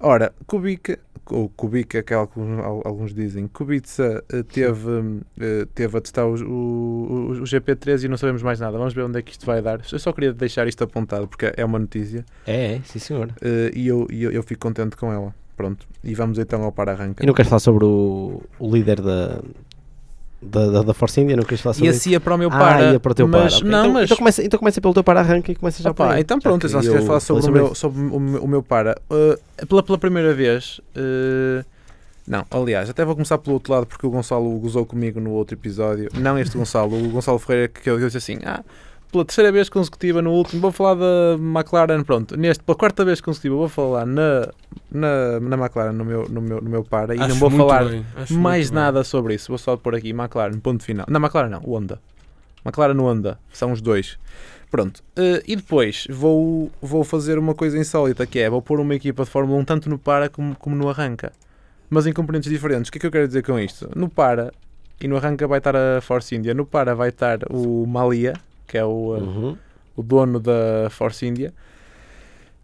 Ora, 0.00 0.32
Kubica, 0.46 0.98
ou 1.30 1.48
Kubica, 1.48 2.02
que 2.02 2.12
alguns, 2.14 2.58
al- 2.62 2.82
alguns 2.84 3.14
dizem, 3.14 3.46
Kubica 3.48 4.22
eh, 4.32 4.42
teve, 4.42 5.20
eh, 5.40 5.66
teve 5.74 5.98
a 5.98 6.00
testar 6.00 6.26
o, 6.26 6.34
o, 6.34 7.30
o 7.30 7.42
GP3 7.42 8.04
e 8.04 8.08
não 8.08 8.16
sabemos 8.16 8.42
mais 8.42 8.60
nada. 8.60 8.76
Vamos 8.78 8.94
ver 8.94 9.02
onde 9.02 9.18
é 9.18 9.22
que 9.22 9.32
isto 9.32 9.44
vai 9.46 9.60
dar. 9.62 9.80
Eu 9.90 9.98
só 9.98 10.12
queria 10.12 10.32
deixar 10.32 10.66
isto 10.68 10.84
apontado 10.84 11.26
porque 11.26 11.52
é 11.56 11.64
uma 11.64 11.78
notícia 11.78 12.24
É, 12.46 12.74
é, 12.76 12.80
sim 12.84 12.98
senhor. 12.98 13.30
eh, 13.40 13.70
e 13.74 13.86
eu, 13.88 14.06
eu, 14.10 14.30
eu 14.30 14.42
fico 14.42 14.60
contente 14.60 14.96
com 14.96 15.12
ela. 15.12 15.34
Pronto, 15.56 15.86
e 16.04 16.14
vamos 16.14 16.38
então 16.38 16.62
ao 16.64 16.70
para-arranca. 16.70 17.24
E 17.24 17.26
não 17.26 17.32
queres 17.32 17.48
falar 17.48 17.60
sobre 17.60 17.86
o, 17.86 18.42
o 18.58 18.70
líder 18.70 19.00
da, 19.00 19.40
da, 20.42 20.66
da, 20.70 20.82
da 20.82 20.94
Force 20.94 21.20
India? 21.20 21.36
Não 21.36 21.42
queres 21.44 21.60
falar 21.60 21.74
sobre 21.74 21.88
E 21.88 21.90
isso? 21.90 22.00
assim 22.00 22.14
é 22.14 22.18
para 22.18 22.34
o 22.34 22.38
meu 22.38 22.48
Ah, 22.52 22.58
para. 22.58 22.92
ia 22.92 23.00
para 23.00 23.12
o 23.12 23.14
teu 23.14 23.26
mas, 23.28 23.60
para. 23.60 23.68
Não, 23.70 23.78
então, 23.80 23.92
mas 23.92 24.04
então, 24.04 24.16
começa, 24.16 24.42
então 24.44 24.58
começa 24.58 24.80
pelo 24.80 24.94
teu 24.94 25.04
para 25.04 25.20
arranca 25.20 25.50
e 25.50 25.54
começa 25.54 25.82
já 25.82 25.90
Opa, 25.90 26.04
por 26.06 26.14
aí. 26.14 26.20
então 26.20 26.36
Já 26.38 26.42
pronto, 26.42 26.66
então 26.66 26.82
se 26.82 26.88
queres 26.90 27.06
falar 27.06 27.20
sobre, 27.20 27.48
o, 27.50 27.52
meu, 27.52 27.74
sobre 27.74 28.00
o, 28.02 28.20
meu- 28.20 28.42
o 28.44 28.48
meu 28.48 28.62
para, 28.62 28.96
uh, 29.10 29.66
pela, 29.66 29.82
pela 29.82 29.98
primeira 29.98 30.34
vez, 30.34 30.80
uh, 30.96 31.64
não, 32.26 32.44
aliás, 32.50 32.90
até 32.90 33.04
vou 33.04 33.14
começar 33.14 33.38
pelo 33.38 33.54
outro 33.54 33.72
lado 33.72 33.86
porque 33.86 34.06
o 34.06 34.10
Gonçalo 34.10 34.50
gozou 34.58 34.84
comigo 34.84 35.20
no 35.20 35.30
outro 35.30 35.54
episódio, 35.54 36.08
não 36.14 36.38
este 36.38 36.56
Gonçalo, 36.58 36.96
o 36.96 37.08
Gonçalo 37.10 37.38
Ferreira 37.38 37.68
que 37.68 37.88
eu, 37.88 37.98
eu 38.00 38.06
disse 38.06 38.18
assim, 38.18 38.38
ah, 38.44 38.62
pela 39.10 39.24
terceira 39.24 39.50
vez 39.52 39.68
consecutiva 39.68 40.20
no 40.20 40.32
último, 40.32 40.60
vou 40.60 40.72
falar 40.72 40.94
da 40.94 41.36
McLaren, 41.38 42.02
pronto, 42.02 42.36
neste, 42.36 42.62
pela 42.62 42.76
quarta 42.76 43.04
vez 43.04 43.20
consecutiva 43.20 43.54
vou 43.54 43.68
falar 43.68 44.06
na, 44.06 44.52
na, 44.90 45.40
na 45.40 45.56
McLaren 45.56 45.92
no 45.92 46.04
meu, 46.04 46.28
no, 46.28 46.40
meu, 46.40 46.60
no 46.60 46.70
meu 46.70 46.84
para 46.84 47.14
e 47.14 47.18
não 47.18 47.34
vou 47.36 47.50
falar 47.50 47.84
bem, 47.84 48.04
mais 48.14 48.30
muito 48.30 48.40
bem. 48.40 48.70
nada 48.72 49.04
sobre 49.04 49.34
isso. 49.34 49.48
Vou 49.48 49.58
só 49.58 49.76
pôr 49.76 49.94
aqui 49.94 50.10
McLaren, 50.10 50.58
ponto 50.58 50.82
final. 50.82 51.06
Não, 51.08 51.20
McLaren 51.20 51.48
não, 51.48 51.60
Honda. 51.60 52.00
McLaren 52.64 52.98
Honda, 52.98 53.38
são 53.52 53.72
os 53.72 53.80
dois. 53.80 54.18
Pronto. 54.70 55.02
Eh, 55.14 55.42
e 55.46 55.56
depois 55.56 56.06
vou, 56.10 56.70
vou 56.82 57.04
fazer 57.04 57.38
uma 57.38 57.54
coisa 57.54 57.78
insólita 57.78 58.26
que 58.26 58.38
é 58.38 58.50
vou 58.50 58.60
pôr 58.60 58.80
uma 58.80 58.94
equipa 58.94 59.24
de 59.24 59.30
Fórmula 59.30 59.58
1 59.60 59.64
tanto 59.64 59.88
no 59.88 59.98
para 59.98 60.28
como, 60.28 60.56
como 60.56 60.74
no 60.74 60.88
arranca. 60.88 61.32
Mas 61.88 62.06
em 62.06 62.12
componentes 62.12 62.50
diferentes. 62.50 62.88
O 62.88 62.92
que 62.92 62.98
é 62.98 63.00
que 63.00 63.06
eu 63.06 63.10
quero 63.12 63.26
dizer 63.28 63.44
com 63.44 63.58
isto? 63.58 63.88
No 63.94 64.08
para 64.08 64.52
e 65.00 65.06
no 65.06 65.16
arranca 65.16 65.46
vai 65.46 65.58
estar 65.58 65.76
a 65.76 66.00
Force 66.00 66.34
India. 66.34 66.52
No 66.52 66.66
para 66.66 66.94
vai 66.94 67.10
estar 67.10 67.38
o 67.50 67.86
Malia, 67.86 68.34
que 68.66 68.76
é 68.78 68.84
o, 68.84 69.16
eh, 69.16 69.20
Uhum. 69.20 69.56
o 69.96 70.02
dono 70.02 70.38
da 70.40 70.88
Force 70.90 71.24
India. 71.26 71.52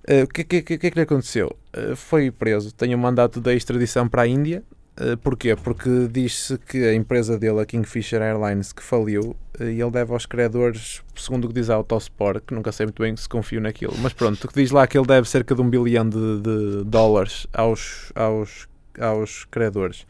Eh, 0.07 0.25
O 0.25 0.27
que, 0.29 0.45
que, 0.45 0.63
que, 0.63 0.79
que 0.79 0.87
é 0.87 0.91
que 0.91 0.97
lhe 0.99 1.03
aconteceu? 1.03 1.57
Eh, 1.73 1.95
foi 1.95 2.31
preso, 2.31 2.73
tem 2.75 2.95
um 2.95 2.99
mandato 2.99 3.41
de 3.41 3.55
extradição 3.55 4.09
para 4.09 4.23
a 4.23 4.27
Índia. 4.27 4.63
Eh, 4.97 5.17
porquê? 5.17 5.57
Porque 5.57 6.09
diz-se 6.11 6.59
que 6.59 6.85
a 6.85 6.93
empresa 6.95 7.39
dele, 7.39 7.61
a 7.61 7.65
Kingfisher 7.67 8.21
Airlines, 8.21 8.73
que 8.73 8.83
faliu, 8.83 9.35
e 9.61 9.81
ele 9.81 9.91
deve 9.91 10.13
aos 10.13 10.27
credores, 10.27 11.03
segundo 11.17 11.45
o 11.45 11.49
que 11.49 11.55
diz 11.55 11.71
a 11.71 11.75
Autosport, 11.77 12.43
que 12.47 12.53
nunca 12.55 12.71
sei 12.73 12.87
muito 12.87 13.01
bem 13.03 13.17
se 13.17 13.29
confio 13.29 13.61
naquilo, 13.61 13.95
mas 14.03 14.13
pronto, 14.13 14.45
o 14.45 14.49
que 14.49 14.55
diz 14.55 14.71
lá 14.71 14.87
que 14.87 14.99
ele 14.99 15.07
deve 15.07 15.27
cerca 15.29 15.55
de 15.55 15.63
um 15.63 15.71
bilhão 15.71 16.07
de, 16.09 16.41
de 16.43 16.85
dólares 16.85 17.47
aos, 17.55 18.13
aos, 18.15 18.69
aos 19.01 19.45
credores. 19.47 20.07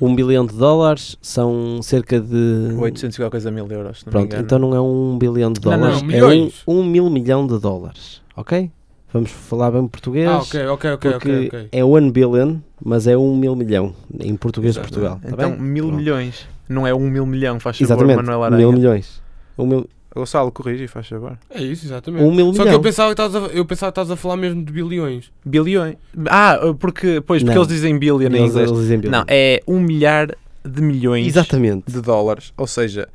Um 0.00 0.14
bilhão 0.14 0.44
de 0.44 0.54
dólares 0.56 1.16
são 1.22 1.80
cerca 1.82 2.20
de. 2.20 2.74
800 2.76 3.14
e 3.16 3.18
qualquer 3.18 3.30
coisa 3.30 3.50
mil 3.50 3.66
euros, 3.70 4.04
não 4.04 4.10
Pronto, 4.10 4.36
então 4.36 4.58
não 4.58 4.74
é 4.74 4.80
um 4.80 5.16
bilhão 5.18 5.52
de 5.52 5.60
Não, 5.64 5.70
não, 5.72 5.78
dólares, 5.78 6.00
é 6.00 6.04
um, 6.04 6.06
milhões. 6.06 6.62
um 6.66 6.84
mil 6.84 7.08
milhão 7.10 7.46
de 7.46 7.58
dólares, 7.60 8.20
ok? 8.36 8.70
Vamos 9.12 9.30
falar 9.30 9.70
bem 9.70 9.86
português. 9.86 10.28
Ah, 10.28 10.38
ok, 10.38 10.66
ok, 10.66 10.90
ok, 10.94 11.10
porque 11.12 11.28
ok. 11.28 11.46
ok. 11.46 11.68
é 11.70 11.84
1 11.84 12.10
billion, 12.10 12.56
mas 12.84 13.06
é 13.06 13.16
1 13.16 13.36
mil 13.36 13.54
milhão 13.54 13.94
em 14.18 14.34
português 14.34 14.74
de 14.74 14.80
Portugal. 14.80 15.20
tá 15.22 15.28
Então, 15.30 15.50
bem? 15.52 15.60
mil 15.60 15.84
Pronto. 15.84 15.96
milhões. 15.98 16.46
Não 16.68 16.84
é 16.84 16.92
um 16.92 17.08
mil 17.08 17.24
milhão, 17.24 17.60
faz 17.60 17.78
favor, 17.78 17.92
Exatamente, 17.92 18.16
Manuel 18.16 18.42
Aranha. 18.42 18.58
mil 18.58 18.72
milhões. 18.72 19.22
Um 19.56 19.66
mil, 19.66 19.86
Gonçalo, 20.14 20.52
corrige, 20.52 20.86
faz 20.86 21.08
favor. 21.08 21.36
É 21.50 21.60
isso, 21.62 21.86
exatamente. 21.86 22.22
um 22.22 22.32
mil 22.32 22.54
Só 22.54 22.62
que 22.64 22.70
eu 22.70 22.80
pensava 22.80 23.14
que 23.14 23.20
estavas 23.20 23.50
a, 23.50 23.54
eu 23.54 23.64
pensava 23.66 23.90
que 23.90 24.00
estavas 24.00 24.10
a 24.12 24.16
falar 24.16 24.36
mesmo 24.36 24.64
de 24.64 24.72
bilhões. 24.72 25.32
Bilhões. 25.44 25.96
Ah, 26.28 26.58
porque, 26.78 27.20
pois, 27.20 27.42
porque 27.42 27.54
Não. 27.54 27.62
eles 27.62 27.68
dizem 27.68 27.98
billion 27.98 28.30
em 28.30 28.36
Eles- 28.36 28.50
inglês. 28.50 28.70
eles 28.70 28.80
dizem 28.82 28.98
billion. 29.00 29.18
Não, 29.18 29.24
é 29.26 29.60
um 29.66 29.80
milhar 29.80 30.28
de 30.64 30.80
milhões 30.82 31.26
Exatamente. 31.26 31.90
de 31.90 32.00
dólares. 32.00 32.52
Ou 32.56 32.66
seja, 32.66 33.08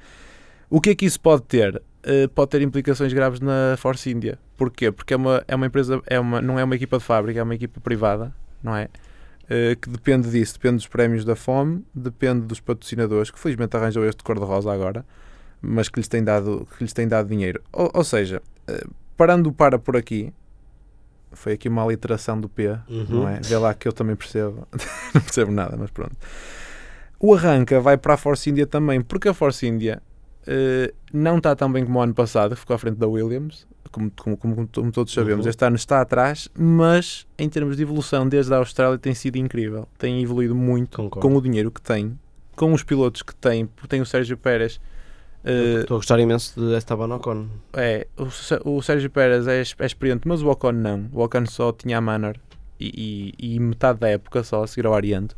o 0.70 0.82
que 0.82 0.90
é 0.90 0.96
que 0.96 1.06
isso 1.06 1.20
pode 1.22 1.44
ter? 1.44 1.82
Eh, 2.04 2.28
pode 2.28 2.50
ter 2.52 2.62
implicações 2.62 3.12
graves 3.14 3.40
na 3.40 3.76
Force 3.78 4.10
India. 4.10 4.38
Porquê? 4.58 4.92
Porque 4.92 5.14
é 5.14 5.18
uma, 5.18 5.44
é 5.48 5.56
uma 5.56 5.66
empresa, 5.68 6.02
é 6.06 6.20
uma, 6.20 6.42
não 6.42 6.60
é 6.60 6.64
uma 6.64 6.76
equipa 6.76 6.98
de 6.98 7.04
fábrica, 7.04 7.40
é 7.40 7.44
uma 7.44 7.56
equipa 7.56 7.80
privada, 7.80 8.34
não 8.62 8.76
é? 8.76 8.90
Eh, 9.50 9.76
que 9.82 9.90
depende 9.90 10.30
disso, 10.30 10.54
depende 10.54 10.76
dos 10.76 10.88
prémios 10.88 11.24
da 11.26 11.36
fome, 11.36 11.84
depende 11.96 12.42
dos 12.46 12.60
patrocinadores, 12.60 13.32
que 13.32 13.40
felizmente 13.40 13.76
arranjou 13.76 14.06
este 14.06 14.22
cor-de-rosa 14.24 14.72
agora, 14.72 15.04
mas 15.62 15.90
que 15.90 16.00
lhes 16.00 16.08
tem 16.08 16.24
dado, 16.24 16.68
que 16.78 16.84
lhes 16.84 16.94
tem 16.94 17.08
dado 17.08 17.28
dinheiro. 17.30 17.62
Ou, 17.72 17.90
ou 17.94 18.04
seja, 18.04 18.42
eh, 18.68 18.86
parando 19.18 19.52
para 19.52 19.78
por 19.80 19.96
aqui, 19.98 20.34
foi 21.32 21.54
aqui 21.54 21.68
uma 21.70 21.84
aliteração 21.84 22.40
do 22.40 22.50
P, 22.50 22.68
Uhum. 22.90 23.06
não 23.10 23.30
é? 23.30 23.40
Vê 23.42 23.58
lá 23.58 23.74
que 23.74 23.88
eu 23.88 23.94
também 23.94 24.16
percebo, 24.16 24.68
não 25.14 25.22
percebo 25.22 25.52
nada, 25.52 25.76
mas 25.78 25.92
pronto. 25.92 26.16
O 27.20 27.34
arranca 27.34 27.80
vai 27.82 27.98
para 27.98 28.14
a 28.14 28.18
Force 28.18 28.50
India 28.50 28.66
também, 28.66 29.02
porque 29.02 29.28
a 29.30 29.34
Force 29.34 29.68
India 29.68 30.02
eh, 30.48 30.94
não 31.14 31.38
está 31.38 31.56
tão 31.56 31.72
bem 31.72 31.86
como 31.86 32.00
o 32.00 32.02
ano 32.02 32.14
passado, 32.14 32.56
que 32.56 32.62
ficou 32.62 32.76
à 32.76 32.80
frente 32.80 32.96
da 32.98 33.08
Williams, 33.08 33.68
como, 33.92 34.10
como, 34.12 34.38
como- 34.38 34.68
como 34.68 34.92
todos 34.92 35.14
sabemos. 35.14 35.46
Uhum. 35.46 35.50
Este 35.50 35.66
ano 35.66 35.76
está 35.76 36.00
atrás, 36.00 36.48
mas 36.58 37.28
em 37.38 37.50
termos 37.50 37.76
de 37.76 37.84
evolução 37.84 38.28
desde 38.28 38.54
a 38.54 38.58
Austrália 38.58 38.98
tem 38.98 39.14
sido 39.14 39.36
incrível. 39.36 39.88
Tem 39.98 40.22
evoluído 40.24 40.56
muito 40.56 40.96
Concordo. 40.98 41.28
com 41.28 41.36
o 41.36 41.42
dinheiro 41.42 41.70
que 41.72 41.82
tem, 41.82 42.18
com 42.56 42.72
os 42.72 42.84
pilotos 42.84 43.22
que 43.22 43.36
tem, 43.36 43.66
porque 43.66 43.88
tem 43.88 44.00
o 44.02 44.06
Sérgio 44.06 44.38
Pérez. 44.38 44.80
Eh, 45.44 45.80
Estou 45.82 45.96
a 45.96 46.00
gostar 46.00 46.20
imenso 46.20 46.60
de 46.60 46.76
Esteban 46.78 47.14
Ocon. 47.16 47.48
é, 47.74 48.08
o, 48.18 48.72
o 48.78 48.82
Sérgio 48.82 49.10
Pérez 49.10 49.48
é, 49.48 49.60
é 49.60 49.86
experiente, 49.86 50.28
mas 50.28 50.42
o 50.42 50.50
Ocon 50.50 50.72
não. 50.74 51.10
O 51.14 51.24
Ocon 51.24 51.46
só 51.46 51.72
tinha 51.72 51.98
a 51.98 52.02
Manor 52.02 52.36
e, 52.80 53.34
e- 53.40 53.56
e 53.56 53.60
metade 53.60 54.00
da 54.00 54.10
época 54.10 54.44
só 54.44 54.64
a 54.64 54.68
seguir 54.68 54.86
ao 54.88 54.94
Ariante. 54.94 55.36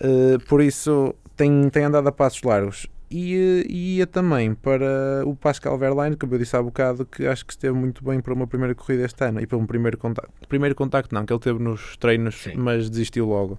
Uh, 0.00 0.38
por 0.46 0.60
isso 0.62 1.14
tem, 1.36 1.68
tem 1.70 1.84
andado 1.84 2.06
a 2.08 2.12
passos 2.12 2.42
largos. 2.42 2.86
E, 3.10 3.34
uh, 3.64 3.70
e 3.72 3.96
ia 3.96 4.06
também 4.06 4.54
para 4.54 5.22
o 5.24 5.34
Pascal 5.34 5.76
Verlaine, 5.78 6.14
como 6.16 6.34
eu 6.34 6.38
disse 6.38 6.54
há 6.56 6.62
bocado, 6.62 7.04
que 7.06 7.26
acho 7.26 7.44
que 7.46 7.52
esteve 7.52 7.74
muito 7.76 8.04
bem 8.04 8.20
para 8.20 8.32
uma 8.34 8.46
primeira 8.46 8.74
corrida 8.74 9.04
este 9.04 9.24
ano 9.24 9.40
e 9.40 9.46
para 9.46 9.56
um 9.58 9.66
primeiro 9.66 9.96
contacto. 9.98 10.30
Primeiro 10.48 10.74
contacto 10.74 11.14
não, 11.14 11.24
que 11.24 11.32
ele 11.32 11.40
teve 11.40 11.58
nos 11.58 11.96
treinos, 11.96 12.34
Sim. 12.36 12.52
mas 12.56 12.88
desistiu 12.90 13.26
logo. 13.26 13.58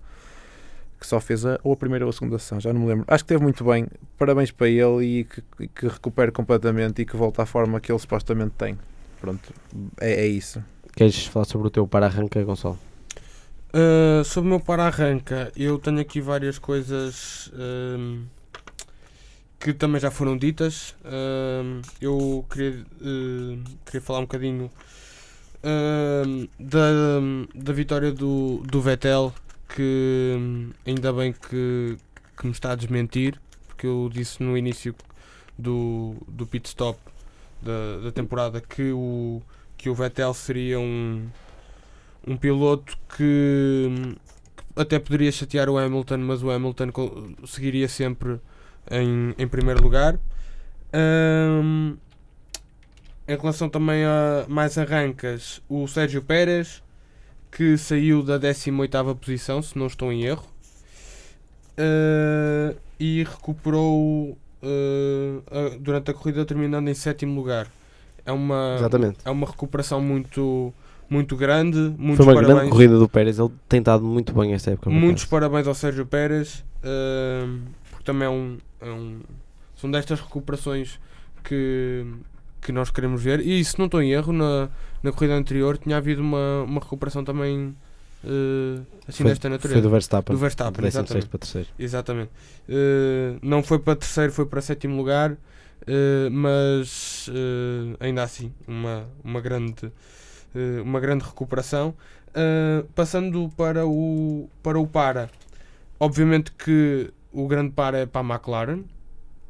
Que 0.99 1.07
só 1.07 1.19
fez 1.19 1.45
a, 1.45 1.59
ou 1.63 1.73
a 1.73 1.77
primeira 1.77 2.05
ou 2.05 2.09
a 2.09 2.13
segunda 2.13 2.37
sessão, 2.37 2.59
já 2.59 2.73
não 2.73 2.81
me 2.81 2.87
lembro. 2.87 3.05
Acho 3.07 3.23
que 3.23 3.29
teve 3.29 3.41
muito 3.41 3.63
bem. 3.63 3.87
Parabéns 4.17 4.51
para 4.51 4.67
ele 4.67 5.05
e 5.05 5.23
que, 5.23 5.67
que 5.69 5.87
recupere 5.87 6.31
completamente 6.31 7.01
e 7.01 7.05
que 7.05 7.15
volte 7.15 7.39
à 7.39 7.45
forma 7.45 7.79
que 7.79 7.91
ele 7.91 7.99
supostamente 7.99 8.53
tem. 8.57 8.77
Pronto, 9.21 9.53
é, 9.99 10.25
é 10.25 10.27
isso. 10.27 10.63
Queres 10.95 11.25
falar 11.25 11.45
sobre 11.45 11.67
o 11.67 11.69
teu 11.69 11.87
para-arranca, 11.87 12.43
Gonçalo? 12.43 12.77
Uh, 13.69 14.23
sobre 14.23 14.47
o 14.47 14.49
meu 14.49 14.59
para-arranca, 14.59 15.51
eu 15.55 15.77
tenho 15.77 15.99
aqui 15.99 16.19
várias 16.19 16.57
coisas 16.57 17.51
um, 17.53 18.25
que 19.59 19.73
também 19.73 20.01
já 20.01 20.09
foram 20.09 20.35
ditas. 20.35 20.95
Um, 21.05 21.81
eu 22.01 22.45
queria, 22.49 22.83
uh, 23.01 23.63
queria 23.85 24.01
falar 24.01 24.19
um 24.19 24.23
bocadinho 24.23 24.71
um, 25.63 26.47
da, 26.59 26.81
da 27.53 27.73
vitória 27.73 28.11
do, 28.11 28.63
do 28.65 28.81
Vettel, 28.81 29.33
que 29.75 30.35
um, 30.37 30.71
ainda 30.85 31.13
bem 31.13 31.33
que, 31.33 31.97
que 32.37 32.45
me 32.45 32.51
está 32.51 32.71
a 32.71 32.75
desmentir, 32.75 33.39
porque 33.67 33.87
eu 33.87 34.09
disse 34.11 34.41
no 34.41 34.57
início 34.57 34.95
do, 35.57 36.15
do 36.27 36.45
pit 36.47 36.67
stop 36.67 36.99
da, 37.61 37.99
da 38.05 38.11
temporada 38.11 38.61
que 38.61 38.91
o, 38.91 39.41
que 39.77 39.89
o 39.89 39.95
Vettel 39.95 40.33
seria 40.33 40.79
um, 40.79 41.27
um 42.27 42.35
piloto 42.35 42.97
que 43.15 43.87
hum, 43.89 44.15
até 44.75 44.99
poderia 44.99 45.31
chatear 45.31 45.69
o 45.69 45.77
Hamilton, 45.77 46.17
mas 46.17 46.41
o 46.43 46.49
Hamilton 46.49 46.91
seguiria 47.45 47.87
sempre 47.87 48.39
em, 48.89 49.35
em 49.37 49.47
primeiro 49.47 49.81
lugar. 49.81 50.19
Hum, 50.93 51.97
em 53.27 53.37
relação 53.37 53.69
também 53.69 54.03
a 54.05 54.45
mais 54.47 54.77
arrancas, 54.77 55.61
o 55.69 55.87
Sérgio 55.87 56.21
Pérez, 56.23 56.81
que 57.51 57.77
saiu 57.77 58.21
da 58.23 58.39
18ª 58.39 59.15
posição, 59.15 59.61
se 59.61 59.77
não 59.77 59.87
estou 59.87 60.11
em 60.11 60.23
erro, 60.23 60.45
uh, 61.77 62.75
e 62.99 63.23
recuperou 63.23 64.37
uh, 64.63 65.43
a- 65.51 65.77
durante 65.79 66.11
a 66.11 66.13
corrida 66.13 66.45
terminando 66.45 66.87
em 66.87 66.93
sétimo 66.93 67.35
lugar. 67.35 67.67
É 68.25 68.31
uma, 68.31 68.75
Exatamente. 68.77 69.17
é 69.25 69.29
uma 69.31 69.47
recuperação 69.47 69.99
muito, 70.01 70.73
muito 71.09 71.35
grande. 71.35 71.77
Muitos 71.97 72.17
Foi 72.23 72.25
uma 72.25 72.33
parabéns, 72.35 72.57
grande 72.59 72.71
corrida 72.71 72.99
do 72.99 73.09
Pérez. 73.09 73.39
Ele 73.39 73.49
tem 73.67 73.79
estado 73.79 74.03
muito 74.03 74.33
bem 74.33 74.53
esta 74.53 74.71
época. 74.71 74.89
Muitos 74.89 75.25
parabéns 75.25 75.67
ao 75.67 75.73
Sérgio 75.73 76.05
Pérez, 76.05 76.63
ehm, 76.83 77.61
porque 77.89 78.03
também 78.03 78.27
é 78.27 78.29
um, 78.29 78.57
é 78.81 78.89
um- 78.91 79.19
são 79.75 79.89
destas 79.89 80.19
recuperações 80.19 80.99
que, 81.43 82.05
que 82.61 82.71
nós 82.71 82.89
queremos 82.91 83.21
ver. 83.23 83.39
E 83.39 83.63
se 83.63 83.77
não 83.79 83.85
estou 83.85 84.01
em 84.01 84.11
erro, 84.11 84.31
na, 84.33 84.69
na 85.03 85.11
corrida 85.11 85.35
anterior 85.35 85.77
tinha 85.77 85.97
havido 85.97 86.21
uma, 86.21 86.63
uma 86.63 86.79
recuperação 86.81 87.23
também 87.23 87.75
eh, 88.23 88.81
assim 89.07 89.23
Foi- 89.23 89.31
desta 89.31 89.47
Foi 89.47 89.51
natureza. 89.51 89.81
do 89.81 89.89
Verstappen. 89.89 90.35
Do 90.35 90.39
Verstappen, 90.39 90.73
de 90.75 90.81
16 90.91 90.95
exatamente. 91.05 91.29
para 91.29 91.39
terceiro. 91.39 91.67
Exatamente. 91.79 92.31
Eh, 92.67 93.35
não 93.41 93.63
foi 93.63 93.79
para 93.79 93.95
terceiro, 93.95 94.31
foi 94.33 94.45
para 94.45 94.61
sétimo 94.61 94.95
lugar, 94.97 95.37
eh, 95.87 96.29
mas 96.31 97.29
ainda 97.99 98.23
assim, 98.23 98.51
uma, 98.67 99.05
uma, 99.23 99.39
grande, 99.41 99.91
uma 100.83 100.99
grande 100.99 101.23
recuperação. 101.23 101.93
Passando 102.95 103.49
para 103.57 103.85
o, 103.87 104.49
para 104.61 104.79
o 104.79 104.85
para, 104.87 105.29
obviamente 105.99 106.51
que 106.51 107.09
o 107.33 107.47
grande 107.47 107.71
para 107.71 107.97
é 107.99 108.05
para 108.05 108.21
a 108.21 108.33
McLaren, 108.35 108.83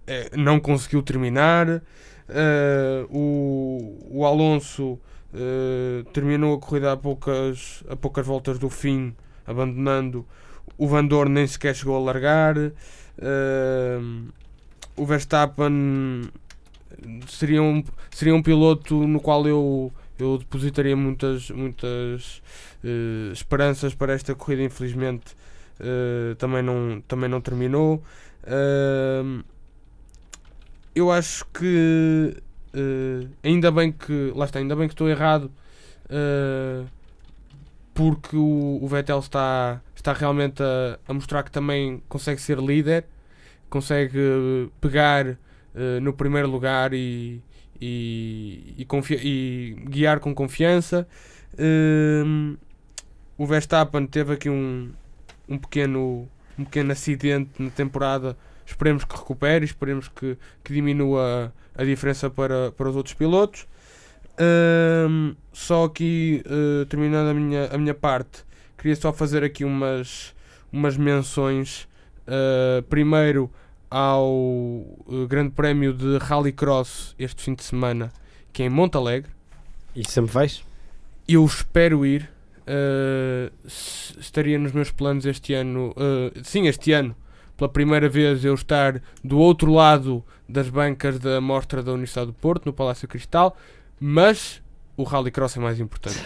Eh, 0.08 0.32
não 0.36 0.60
conseguiu 0.60 1.04
terminar. 1.04 1.84
Eh, 2.30 3.06
o, 3.10 3.98
o 4.12 4.26
Alonso 4.26 5.00
eh, 5.34 6.04
terminou 6.14 6.56
a 6.56 6.60
corrida 6.60 6.92
a 6.92 6.98
poucas, 6.98 7.84
a 7.90 7.96
poucas 7.96 8.26
voltas 8.26 8.60
do 8.60 8.70
fim, 8.70 9.16
abandonando 9.48 10.26
o 10.78 10.88
Van 10.88 11.06
Dorn 11.06 11.32
nem 11.32 11.48
sequer 11.48 11.76
chegou 11.76 11.98
a 11.98 12.00
largar. 12.00 12.56
Ehm, 12.58 14.30
o 14.96 15.06
Verstappen 15.06 16.30
seria 17.28 17.62
um, 17.62 17.84
seria 18.12 18.36
um 18.36 18.42
piloto 18.42 19.08
no 19.08 19.20
qual 19.20 19.48
eu, 19.48 19.92
eu 20.18 20.38
depositaria 20.38 20.96
muitas, 20.96 21.50
muitas 21.50 22.42
esperanças 23.34 23.94
para 23.96 24.14
esta 24.14 24.36
corrida. 24.36 24.64
Infelizmente, 24.64 25.36
também, 26.38 26.62
não, 26.62 27.02
também 27.08 27.30
não 27.30 27.42
terminou. 27.42 28.02
Ehm, 28.46 29.44
eu 30.96 31.12
acho 31.12 31.46
que 31.48 32.36
eh, 32.74 33.28
ainda 33.44 33.72
bem 33.72 33.92
que 33.92 34.32
lá 34.36 34.46
está, 34.46 34.60
ainda 34.60 34.76
bem 34.76 34.88
que 34.88 34.94
estou 34.94 35.10
errado. 35.10 35.52
eh, 36.10 36.86
porque 37.94 38.36
o, 38.36 38.80
o 38.82 38.88
Vettel 38.88 39.20
está, 39.20 39.82
está 39.96 40.14
realmente 40.14 40.64
a, 40.64 41.00
a 41.08 41.14
mostrar 41.14 41.44
que 41.44 41.52
também 41.52 42.02
consegue 42.08 42.40
ser 42.42 42.58
líder, 42.60 43.06
consegue 43.70 44.72
pegar 44.80 45.28
eh, 45.76 46.00
no 46.02 46.14
primeiro 46.14 46.50
lugar 46.50 46.94
e, 46.94 47.42
e, 47.82 48.76
e, 48.78 48.88
e 49.24 49.76
guiar 49.90 50.20
com 50.20 50.34
confiança. 50.34 51.08
O 53.38 53.46
Verstappen 53.46 54.06
teve 54.06 54.34
aqui 54.34 54.50
um, 54.50 54.92
um, 55.48 55.58
pequeno, 55.58 56.28
um 56.58 56.66
pequeno 56.66 56.92
acidente 56.92 57.52
na 57.62 57.70
temporada. 57.70 58.38
Esperemos 58.70 59.04
que 59.04 59.16
recupere, 59.18 59.66
esperemos 59.66 60.08
que, 60.08 60.38
que 60.64 60.72
diminua 60.74 61.52
a 61.76 61.84
diferença 61.84 62.30
para, 62.30 62.72
para 62.72 62.88
os 62.90 62.96
outros 62.96 63.16
pilotos. 63.16 63.66
Ahm, 64.38 65.34
só 65.52 65.86
aqui, 65.86 66.44
eh, 66.46 66.86
terminando 66.86 67.30
a 67.30 67.34
minha, 67.34 67.66
a 67.74 67.78
minha 67.78 67.94
parte, 67.94 68.44
queria 68.78 68.96
só 68.96 69.12
fazer 69.12 69.44
aqui 69.44 69.66
umas, 69.66 70.34
umas 70.72 70.96
menções. 70.98 71.88
eh, 72.28 72.84
primeiro 72.90 73.50
ao 73.90 74.86
eh, 75.10 75.26
Grande 75.28 75.50
Prémio 75.52 75.92
de 75.94 76.18
Rallycross 76.20 77.16
este 77.18 77.42
fim 77.42 77.56
de 77.56 77.64
semana, 77.64 78.12
que 78.54 78.62
é 78.62 78.68
em 78.68 78.70
Montalegre. 78.70 79.32
E 79.96 80.08
sempre 80.08 80.32
vais? 80.32 80.64
Eu 81.28 81.44
espero 81.46 82.06
ir. 82.06 82.30
s- 83.66 84.14
estaria 84.20 84.58
nos 84.60 84.72
meus 84.72 84.92
planos 84.92 85.26
este 85.26 85.54
ano. 85.56 85.94
eh, 85.98 86.40
sim, 86.44 86.68
este 86.68 86.92
ano. 86.94 87.16
Pela 87.60 87.70
primeira 87.70 88.10
vez 88.10 88.44
eu 88.44 88.56
estar 88.56 89.00
do 89.24 89.38
outro 89.38 89.72
lado 89.72 90.24
das 90.48 90.68
bancas 90.70 91.20
da 91.20 91.40
mostra 91.40 91.84
da 91.84 91.92
Universidade 91.92 92.28
do 92.28 92.34
Porto, 92.34 92.66
no 92.66 92.74
Palácio 92.74 93.08
Cristal. 93.08 93.56
Mas 94.00 94.62
o 94.98 95.04
Rallycross 95.04 95.58
é 95.58 95.60
mais 95.60 95.80
importante. 95.80 96.20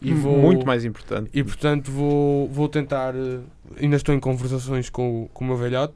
E 0.00 0.12
vou, 0.12 0.36
Muito 0.38 0.66
mais 0.66 0.84
importante. 0.84 1.30
E 1.32 1.44
portanto 1.44 1.90
vou, 1.92 2.48
vou 2.48 2.68
tentar. 2.68 3.14
eh, 3.14 3.38
ainda 3.80 3.94
estou 3.96 4.12
em 4.14 4.18
conversações 4.18 4.90
com, 4.90 5.24
o- 5.24 5.28
com 5.28 5.44
o 5.44 5.48
meu 5.48 5.56
velhote. 5.56 5.94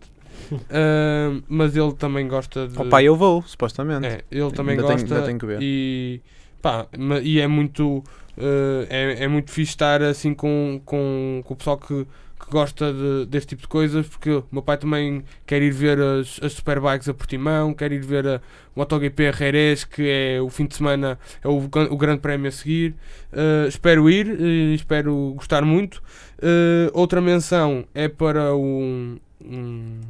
ah, 0.71 1.41
mas 1.49 1.75
ele 1.77 1.93
também 1.95 2.29
gosta 2.29 2.69
de. 2.69 2.79
Ó 2.79 2.85
pai, 2.85 3.05
eu 3.09 3.17
vou, 3.17 3.43
supostamente. 3.43 4.07
É, 4.07 4.23
ele 4.31 4.51
também 4.53 4.77
Ainda 4.77 4.87
tenho- 4.87 5.01
gosta 5.09 5.23
tenho 5.23 5.39
que 5.39 5.47
ver. 5.47 5.59
e 5.61 6.21
pá, 6.63 6.87
e 7.23 7.41
é 7.41 7.47
muito 7.49 8.05
eh, 8.37 8.87
é, 8.91 9.25
é 9.25 9.29
muito 9.29 9.51
fixe 9.51 9.71
estar 9.71 10.03
assim 10.03 10.35
com, 10.35 10.81
com, 10.85 11.41
com 11.45 11.55
o 11.55 11.57
pessoal 11.57 11.79
que, 11.79 12.07
que 12.39 12.51
gosta 12.51 12.93
de, 12.93 13.27
deste 13.27 13.51
tipo 13.51 13.63
de 13.63 13.69
coisas 13.69 14.07
porque 14.07 14.31
o 14.31 14.45
meu 14.53 14.63
pai 14.63 14.77
também 14.77 15.25
quer 15.47 15.63
ir 15.63 15.71
ver 15.73 15.99
as, 16.01 16.39
as 16.43 16.53
Superbikes 16.53 17.09
a 17.09 17.15
Portimão, 17.15 17.73
quer 17.75 17.93
ir 17.93 18.01
ver 18.05 18.27
a, 18.27 18.41
MotoGP 18.75 19.29
a 19.29 19.33
Jerez 19.33 19.85
que 19.85 20.09
é 20.09 20.41
o 20.41 20.49
fim 20.51 20.67
de 20.67 20.77
semana 20.77 21.19
é 21.43 21.49
o, 21.49 21.57
o 21.91 21.97
grande 21.97 22.21
prémio 22.21 22.49
a 22.49 22.53
seguir. 22.53 22.95
Eh, 23.33 23.67
espero 23.69 24.09
ir, 24.11 24.29
eh, 24.29 24.75
espero 24.75 25.33
gostar 25.37 25.63
muito. 25.65 26.03
Eh, 26.43 26.91
outra 26.93 27.21
menção 27.21 27.85
é 27.95 28.07
para 28.09 28.55
um, 28.55 29.19
um- 29.43 30.01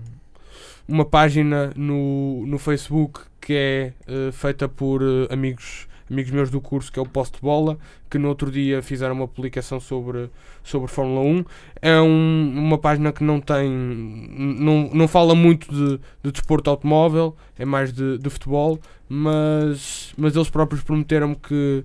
uma 0.88 1.04
página 1.04 1.72
no, 1.76 2.44
no 2.46 2.58
Facebook 2.58 3.20
que 3.40 3.52
é 3.54 3.92
feita 4.32 4.68
por 4.68 5.02
amigos, 5.30 5.85
amigos 6.10 6.30
meus 6.30 6.50
do 6.50 6.60
curso, 6.60 6.92
que 6.92 6.98
é 6.98 7.02
o 7.02 7.06
Post 7.06 7.38
Bola, 7.40 7.76
que 8.08 8.18
no 8.18 8.28
outro 8.28 8.50
dia 8.50 8.80
fizeram 8.82 9.14
uma 9.14 9.26
publicação 9.28 9.80
sobre, 9.80 10.30
sobre 10.62 10.88
Fórmula 10.88 11.20
1. 11.20 11.44
É 11.82 12.00
um- 12.00 12.52
uma 12.56 12.78
página 12.78 13.12
que 13.12 13.24
não 13.24 13.40
tem. 13.40 13.68
não, 13.70 14.88
não 14.92 15.08
fala 15.08 15.34
muito 15.34 15.68
de, 15.72 16.00
de 16.22 16.32
desporto 16.32 16.70
automóvel, 16.70 17.36
é 17.58 17.64
mais 17.64 17.92
de, 17.92 18.18
de 18.18 18.30
futebol, 18.30 18.78
mas, 19.08 20.12
mas 20.16 20.34
eles 20.36 20.48
próprios 20.50 20.82
prometeram-me 20.82 21.36
que, 21.36 21.84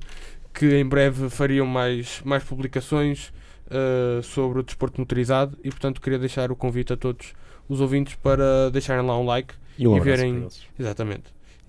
que 0.53 0.75
em 0.77 0.85
breve 0.85 1.29
fariam 1.29 1.65
mais, 1.65 2.21
mais 2.23 2.43
publicações 2.43 3.31
eh, 3.69 4.21
sobre 4.23 4.59
o 4.59 4.63
desporto 4.63 4.99
motorizado 4.99 5.57
e 5.63 5.69
portanto 5.69 5.99
queria 6.01 6.19
deixar 6.19 6.51
o 6.51 6.55
convite 6.55 6.93
a 6.93 6.97
todos 6.97 7.33
os 7.69 7.79
ouvintes 7.81 8.15
para 8.15 8.69
deixarem 8.71 9.05
lá 9.05 9.17
um 9.17 9.25
like 9.25 9.53
E 9.79 9.87
um 9.87 9.95
E 9.95 9.99
verem-. 10.01 10.33
Exatamente. 10.79 11.23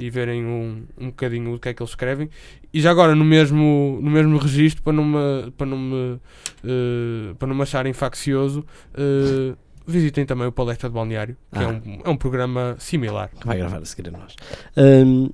E 0.05 0.11
verem 0.11 0.45
um, 0.45 0.83
um 0.99 1.07
bocadinho 1.07 1.53
do 1.53 1.59
que 1.61 1.69
é 1.69 1.75
que 1.75 1.81
eles 1.83 1.91
escrevem. 1.91 2.29
E 2.75 2.81
já 2.81 2.91
agora, 2.91 3.15
no 3.15 3.25
mesmo, 3.25 3.99
no 4.03 4.11
mesmo 4.11 4.37
registro, 4.39 4.83
para 4.83 4.93
não 4.93 5.05
me, 5.05 5.51
para 5.57 5.67
não 5.67 5.79
me, 5.79 6.21
eh, 6.65 7.35
para 7.39 7.47
não 7.47 7.55
me 7.55 7.63
acharem 7.63 7.93
faccioso, 7.93 8.65
eh, 8.95 9.55
visitem 9.87 10.25
também 10.27 10.47
o 10.49 10.53
Palestra 10.53 10.89
de 10.89 10.95
Balneário, 10.95 11.37
que 11.53 11.59
é, 11.59 11.65
Ah. 11.65 11.69
um, 11.69 12.01
é 12.05 12.09
um 12.11 12.17
programa 12.17 12.75
similar. 12.79 13.31
que 13.39 13.47
vai 13.47 13.59
gravar 13.59 13.79
a 13.79 13.85
seguir 13.85 14.09
a 14.09 14.11
nós. 14.13 14.35
Hum, 14.77 15.31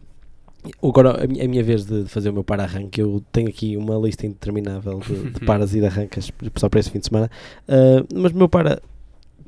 agora, 0.82 1.24
a 1.24 1.26
minha, 1.26 1.44
a 1.44 1.48
minha 1.48 1.62
vez 1.62 1.84
de 1.86 2.04
fazer 2.06 2.28
o 2.30 2.32
meu 2.34 2.44
para-arranque, 2.44 3.00
eu 3.00 3.22
tenho 3.32 3.48
aqui 3.48 3.76
uma 3.76 3.96
lista 3.96 4.26
interminável 4.26 5.00
de, 5.00 5.30
de 5.30 5.40
paras 5.46 5.74
e 5.74 5.80
de 5.80 5.86
arrancas 5.86 6.30
só 6.56 6.68
para 6.68 6.80
este 6.80 6.92
fim 6.92 6.98
de 6.98 7.06
semana. 7.06 7.30
Uh, 7.68 8.06
mas 8.20 8.32
o 8.32 8.36
meu 8.36 8.48
para 8.48 8.82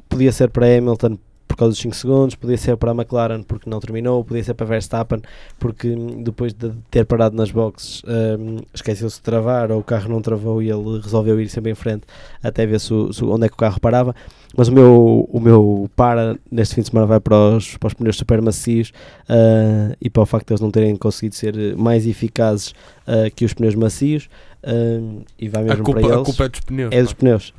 podia 0.08 0.32
ser 0.32 0.48
para 0.50 0.66
Hamilton 0.66 1.18
por 1.50 1.56
causa 1.56 1.72
dos 1.72 1.80
5 1.80 1.96
segundos, 1.96 2.34
podia 2.36 2.56
ser 2.56 2.76
para 2.76 2.92
a 2.92 2.94
McLaren 2.94 3.42
porque 3.42 3.68
não 3.68 3.80
terminou, 3.80 4.24
podia 4.24 4.44
ser 4.44 4.54
para 4.54 4.66
Verstappen 4.66 5.20
porque 5.58 5.88
hum, 5.88 6.22
depois 6.22 6.54
de 6.54 6.70
ter 6.88 7.04
parado 7.04 7.36
nas 7.36 7.50
boxes 7.50 8.02
hum, 8.06 8.58
esqueceu-se 8.72 9.16
de 9.16 9.22
travar 9.22 9.72
ou 9.72 9.80
o 9.80 9.82
carro 9.82 10.08
não 10.08 10.22
travou 10.22 10.62
e 10.62 10.70
ele 10.70 11.00
resolveu 11.00 11.40
ir 11.40 11.48
sempre 11.48 11.72
em 11.72 11.74
frente 11.74 12.04
até 12.40 12.64
ver 12.64 12.78
se, 12.78 12.94
se 13.12 13.24
onde 13.24 13.46
é 13.46 13.48
que 13.48 13.54
o 13.54 13.58
carro 13.58 13.80
parava. 13.80 14.14
Mas 14.56 14.68
o 14.68 14.72
meu, 14.72 15.28
o 15.30 15.40
meu 15.40 15.90
para 15.94 16.36
neste 16.50 16.74
fim 16.74 16.80
de 16.82 16.88
semana 16.88 17.06
vai 17.06 17.20
para 17.20 17.36
os, 17.36 17.76
para 17.76 17.86
os 17.86 17.94
pneus 17.94 18.16
super 18.16 18.42
macios 18.42 18.92
ah, 19.28 19.94
e 20.00 20.10
para 20.10 20.22
o 20.22 20.26
facto 20.26 20.48
de 20.48 20.52
eles 20.54 20.60
não 20.60 20.70
terem 20.70 20.96
conseguido 20.96 21.34
ser 21.34 21.76
mais 21.76 22.06
eficazes 22.06 22.74
ah, 23.06 23.30
que 23.34 23.44
os 23.44 23.54
pneus 23.54 23.74
macios 23.74 24.28
ah, 24.64 25.22
e 25.38 25.48
vai 25.48 25.62
A 25.62 25.66
mesmo 25.66 25.84
culpa, 25.84 26.00
para 26.00 26.10
a 26.10 26.14
eles. 26.16 26.26
culpa 26.26 26.44
é 26.44 26.48
dos 26.48 26.60
pneus. 26.60 26.92
É 26.92 27.02
dos 27.02 27.12
pneus. 27.12 27.54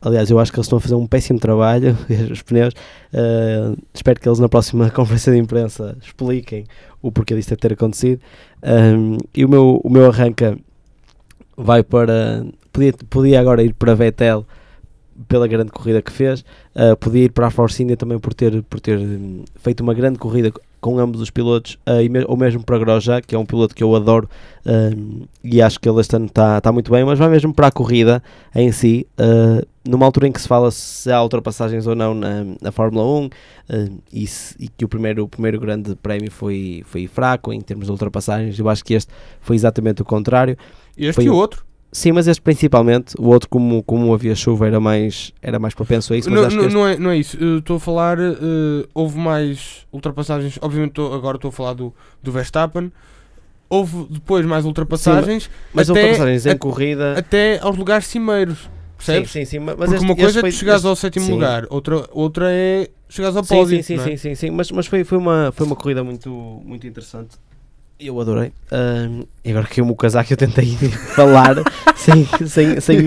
Aliás, 0.00 0.30
eu 0.30 0.38
acho 0.38 0.50
que 0.52 0.58
eles 0.58 0.66
estão 0.66 0.78
a 0.78 0.80
fazer 0.80 0.94
um 0.94 1.06
péssimo 1.06 1.38
trabalho, 1.38 1.96
os 2.32 2.42
pneus. 2.42 2.74
Espero 3.92 4.18
que 4.18 4.28
eles 4.28 4.38
na 4.38 4.48
próxima 4.48 4.88
conferência 4.90 5.32
de 5.32 5.38
imprensa 5.38 5.96
expliquem 6.02 6.64
o 7.02 7.12
porquê 7.12 7.34
disto 7.34 7.50
deve 7.50 7.60
ter 7.60 7.72
acontecido. 7.74 8.20
E 9.34 9.44
o 9.44 9.48
meu, 9.48 9.80
o 9.84 9.90
meu 9.90 10.06
arranca 10.06 10.56
vai 11.56 11.82
para. 11.82 12.44
Podia, 12.72 12.92
podia 13.08 13.40
agora 13.40 13.62
ir 13.62 13.72
para 13.72 13.94
Vettel 13.94 14.46
pela 15.28 15.46
grande 15.46 15.70
corrida 15.70 16.00
que 16.02 16.12
fez. 16.12 16.44
Ah, 16.74 16.96
podia 16.96 17.24
ir 17.24 17.30
para 17.32 17.46
a 17.46 17.50
Force 17.50 17.82
India 17.82 17.96
também 17.96 18.18
por 18.18 18.32
ter, 18.34 18.62
por 18.64 18.80
ter 18.80 18.98
hum, 18.98 19.44
feito 19.56 19.80
uma 19.80 19.94
grande 19.94 20.18
corrida 20.18 20.52
com 20.78 20.98
ambos 21.00 21.20
os 21.20 21.30
pilotos, 21.30 21.76
e 22.00 22.08
me- 22.08 22.24
ou 22.28 22.36
mesmo 22.36 22.62
para 22.62 22.78
Grosjean, 22.78 23.20
que 23.20 23.34
é 23.34 23.38
um 23.38 23.46
piloto 23.46 23.74
que 23.74 23.82
eu 23.82 23.96
adoro 23.96 24.28
hum, 24.64 25.22
e 25.42 25.60
acho 25.60 25.80
que 25.80 25.88
ele 25.88 26.00
este 26.00 26.14
ano 26.14 26.26
está 26.26 26.60
tá 26.60 26.70
muito 26.70 26.92
bem, 26.92 27.04
mas 27.04 27.18
vai 27.18 27.28
mesmo 27.28 27.52
para 27.52 27.66
a 27.66 27.70
corrida 27.72 28.22
em 28.54 28.70
si, 28.70 29.04
ah, 29.18 29.64
numa 29.88 30.06
altura 30.06 30.28
em 30.28 30.32
que 30.32 30.40
se 30.40 30.46
fala 30.46 30.70
se 30.70 31.10
há 31.10 31.20
ultrapassagens 31.22 31.88
ou 31.88 31.96
não 31.96 32.14
na, 32.14 32.44
na 32.60 32.70
Fórmula 32.70 33.04
1 33.04 33.30
ah, 33.68 33.74
e, 34.12 34.26
se- 34.28 34.54
e 34.60 34.68
que 34.68 34.84
o 34.84 34.88
primeiro, 34.88 35.24
o 35.24 35.28
primeiro 35.28 35.58
grande 35.58 35.96
prémio 35.96 36.30
foi, 36.30 36.84
foi 36.86 37.08
fraco 37.08 37.52
em 37.52 37.60
termos 37.60 37.86
de 37.86 37.90
ultrapassagens, 37.92 38.56
eu 38.56 38.68
acho 38.68 38.84
que 38.84 38.94
este 38.94 39.12
foi 39.40 39.56
exatamente 39.56 40.02
o 40.02 40.04
contrário. 40.04 40.56
Este 40.96 41.14
Foi 41.16 41.24
e 41.24 41.30
o 41.30 41.32
um- 41.34 41.36
outro. 41.36 41.65
Sim, 41.96 42.12
mas 42.12 42.26
este 42.28 42.42
principalmente, 42.42 43.14
o 43.18 43.28
outro 43.28 43.48
como, 43.48 43.82
como 43.82 44.12
havia 44.12 44.34
chuva 44.34 44.66
era 44.66 44.78
mais, 44.78 45.32
era 45.40 45.58
mais 45.58 45.72
propenso 45.72 46.12
a 46.12 46.16
isso, 46.18 46.28
mas 46.30 46.40
Não, 46.40 46.46
acho 46.46 46.56
não, 46.56 46.62
que 46.62 46.66
este- 46.68 46.76
não 46.76 46.86
é, 46.88 46.98
não 46.98 47.10
é 47.10 47.16
isso. 47.16 47.38
Estou 47.56 47.76
a 47.76 47.80
falar. 47.80 48.18
eh, 48.20 48.34
houve 48.92 49.16
mais 49.18 49.86
ultrapassagens. 49.90 50.58
Obviamente, 50.60 50.92
tô- 50.92 51.14
agora 51.14 51.36
estou 51.38 51.48
a 51.48 51.52
falar 51.52 51.72
do, 51.72 51.94
do 52.22 52.30
Verstappen. 52.30 52.92
Houve 53.70 54.06
depois 54.10 54.44
mais 54.44 54.66
ultrapassagens. 54.66 55.48
mas 55.72 55.88
até, 55.88 56.00
ultrapassagens 56.02 56.44
em 56.44 56.50
a- 56.50 56.58
corrida... 56.58 57.18
até 57.18 57.58
aos 57.60 57.76
lugares 57.78 58.06
cimeiros. 58.06 58.58
Sim, 58.58 58.68
Percebes? 58.98 59.30
sim, 59.30 59.44
sim, 59.46 59.58
mas 59.58 59.74
Porque 59.76 59.94
este- 59.94 60.04
uma 60.04 60.16
coisa 60.16 60.40
é 60.40 60.42
tu 60.42 60.52
chegares 60.52 60.80
este- 60.82 60.88
ao 60.88 60.96
sétimo 60.96 61.24
sim. 61.24 61.32
lugar, 61.32 61.64
outra, 61.70 62.06
outra 62.12 62.46
é 62.52 62.90
chegares 63.08 63.36
ao 63.38 63.42
Sim, 63.44 63.54
pódio. 63.56 63.76
sim, 63.82 63.82
sim, 63.82 63.94
é? 63.94 64.04
sim, 64.04 64.16
sim, 64.18 64.34
sim, 64.34 64.50
mas, 64.50 64.70
mas 64.70 64.86
foi, 64.86 65.02
foi, 65.02 65.16
uma, 65.16 65.50
foi 65.50 65.64
uma 65.66 65.76
corrida 65.76 66.04
muito, 66.04 66.28
muito 66.62 66.86
interessante. 66.86 67.36
Eu 67.98 68.20
adorei. 68.20 68.52
E 69.44 69.50
agora 69.50 69.66
que 69.66 69.80
o 69.80 69.86
meu 69.86 69.94
casaco 69.96 70.32
eu 70.32 70.36
tentei 70.36 70.76
falar 71.16 71.54
sem, 71.96 72.24
sem, 72.46 72.78
sem 72.80 72.98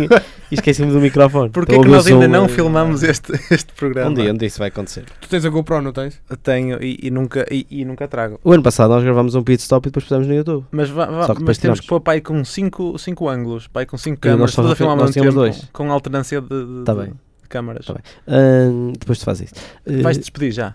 e 0.51 0.55
esqueci-me 0.55 0.91
do 0.91 0.99
microfone. 0.99 1.49
Porquê 1.51 1.73
Estou 1.73 1.83
que 1.83 1.89
nós 1.91 2.05
o 2.07 2.09
ainda 2.09 2.27
não 2.27 2.45
eh, 2.45 2.47
filmamos 2.47 3.03
este, 3.03 3.31
este 3.53 3.71
programa? 3.73 4.09
Um 4.09 4.13
dia, 4.15 4.33
um 4.33 4.35
dia 4.37 4.47
isso 4.47 4.57
vai 4.57 4.69
acontecer. 4.69 5.05
Tu 5.21 5.29
tens 5.29 5.45
a 5.45 5.49
GoPro, 5.49 5.79
não 5.81 5.91
tens? 5.93 6.19
Tenho 6.41 6.81
e, 6.83 6.97
e 7.03 7.11
nunca, 7.11 7.45
e, 7.51 7.67
e 7.69 7.85
nunca 7.85 8.07
trago. 8.07 8.39
O 8.43 8.51
ano 8.51 8.63
passado 8.63 8.89
nós 8.89 9.03
gravámos 9.03 9.35
um 9.35 9.43
pit 9.43 9.61
stop 9.61 9.87
e 9.87 9.91
depois 9.91 10.05
pusemos 10.05 10.25
no 10.25 10.33
YouTube. 10.33 10.65
Mas, 10.71 10.89
vá- 10.89 11.05
vá- 11.05 11.27
mas 11.27 11.37
depois 11.37 11.57
temos 11.59 11.79
que 11.81 11.87
pôr 11.87 12.01
pai 12.01 12.19
com 12.19 12.43
5 12.43 12.97
cinco 12.97 13.29
ângulos, 13.29 13.67
pai 13.67 13.85
com 13.85 13.95
5 13.95 14.15
E 14.15 14.29
nós 14.29 14.33
câmaras, 14.33 14.51
só 14.53 14.61
todos 14.63 14.71
a 14.71 14.75
filmar 14.75 14.97
ao 14.97 15.05
nós 15.05 15.15
mesmo 15.15 15.31
dois. 15.33 15.69
com 15.71 15.91
alternância 15.91 16.41
de, 16.41 16.47
de- 16.47 16.83
Tá 16.83 16.93
de- 16.93 16.99
bem. 17.01 17.09
de 17.43 17.47
câmaras. 17.47 17.85
Tá 17.85 17.93
bem. 17.93 18.03
Ahm, 18.27 18.93
depois 18.99 19.19
tu 19.19 19.25
fazes 19.25 19.51
isso. 19.51 19.61
Eh, 19.85 20.01
Vais-te 20.01 20.21
despedir 20.21 20.51
já. 20.51 20.73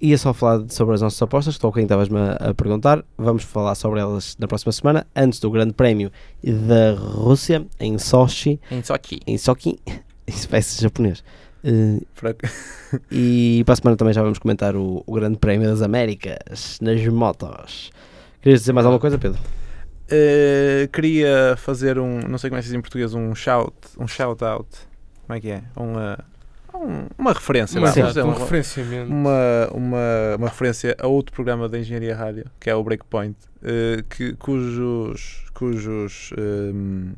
Ia 0.00 0.18
só 0.18 0.34
falar 0.34 0.66
sobre 0.68 0.94
as 0.94 1.00
nossas 1.00 1.20
apostas, 1.22 1.54
que 1.54 1.58
estou 1.58 1.72
quem 1.72 1.84
estavas-me 1.84 2.18
a, 2.38 2.52
perguntar. 2.52 3.02
Vamos 3.16 3.44
falar 3.44 3.74
sobre 3.74 4.00
elas 4.00 4.36
na 4.38 4.46
próxima 4.46 4.70
semana, 4.72 5.06
antes 5.16 5.40
do 5.40 5.50
Grande 5.50 5.72
Prémio 5.72 6.12
da 6.44 6.92
Rússia, 6.94 7.66
em 7.80 7.96
Sochi. 7.96 8.60
Em 8.70 8.82
Sochi. 8.82 9.20
Em 9.26 9.38
Sochi. 9.38 9.78
Isso 10.26 10.48
parece 10.48 10.82
japonês. 10.82 11.24
Eh, 11.64 12.00
e 13.10 13.62
para 13.64 13.72
a 13.72 13.76
semana 13.76 13.96
também 13.96 14.12
já 14.12 14.22
vamos 14.22 14.38
comentar 14.38 14.76
o, 14.76 15.02
o 15.06 15.12
Grande 15.14 15.38
Prémio 15.38 15.68
das 15.68 15.80
Américas 15.80 16.78
nas 16.82 17.04
motos. 17.06 17.90
Querias 18.42 18.60
dizer 18.60 18.72
mais 18.72 18.84
alguma 18.84 19.00
coisa, 19.00 19.18
Pedro? 19.18 19.38
Eh, 20.08 20.88
queria 20.92 21.56
fazer 21.56 21.98
um, 21.98 22.20
não 22.20 22.38
sei 22.38 22.50
como 22.50 22.58
é 22.58 22.60
que 22.60 22.66
se 22.66 22.72
diz 22.72 22.78
em 22.78 22.80
português, 22.80 23.14
um 23.14 23.34
shout, 23.34 23.74
um 23.98 24.06
shout 24.06 24.44
out. 24.44 24.68
Como 25.26 25.36
é 25.36 25.40
que 25.40 25.50
é? 25.50 25.62
Uma, 25.74 26.18
um- 26.76 27.06
uma 27.18 27.32
referência, 27.32 27.78
Uma, 27.78 27.88
vá, 27.88 27.92
vamos 27.94 28.08
dizer, 28.10 28.22
um 28.22 28.28
uma, 28.28 28.38
referenciamento. 28.38 29.10
uma, 29.12 29.68
uma, 29.72 30.36
uma 30.38 30.48
referência 30.48 30.96
a 30.98 31.06
outro 31.06 31.32
programa 31.34 31.68
da 31.68 31.78
Engenharia 31.78 32.14
Rádio, 32.14 32.44
que 32.60 32.68
é 32.70 32.74
o 32.74 32.82
Breakpoint, 32.84 33.36
eh, 33.62 34.02
que, 34.08 34.34
cujos, 34.34 35.44
cujos, 35.54 36.30
ehm, 36.36 37.12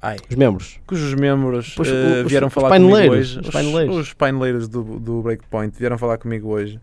ai, 0.00 0.16
Os 0.28 0.36
membros. 0.36 0.80
cujos 0.86 1.14
membros 1.14 1.74
Pois, 1.76 1.88
os- 1.88 2.28
vieram 2.30 2.48
os 2.48 2.54
falar 2.54 2.68
comigo 2.70 2.90
paineleiros, 2.92 3.36
hoje. 3.36 3.40
os 3.40 3.50
paineleiros. 3.50 3.96
os 3.96 4.12
paineleiros 4.12 4.68
do, 4.68 4.82
do 4.98 5.22
Breakpoint 5.22 5.76
vieram 5.78 5.98
falar 5.98 6.18
comigo 6.18 6.48
hoje. 6.48 6.80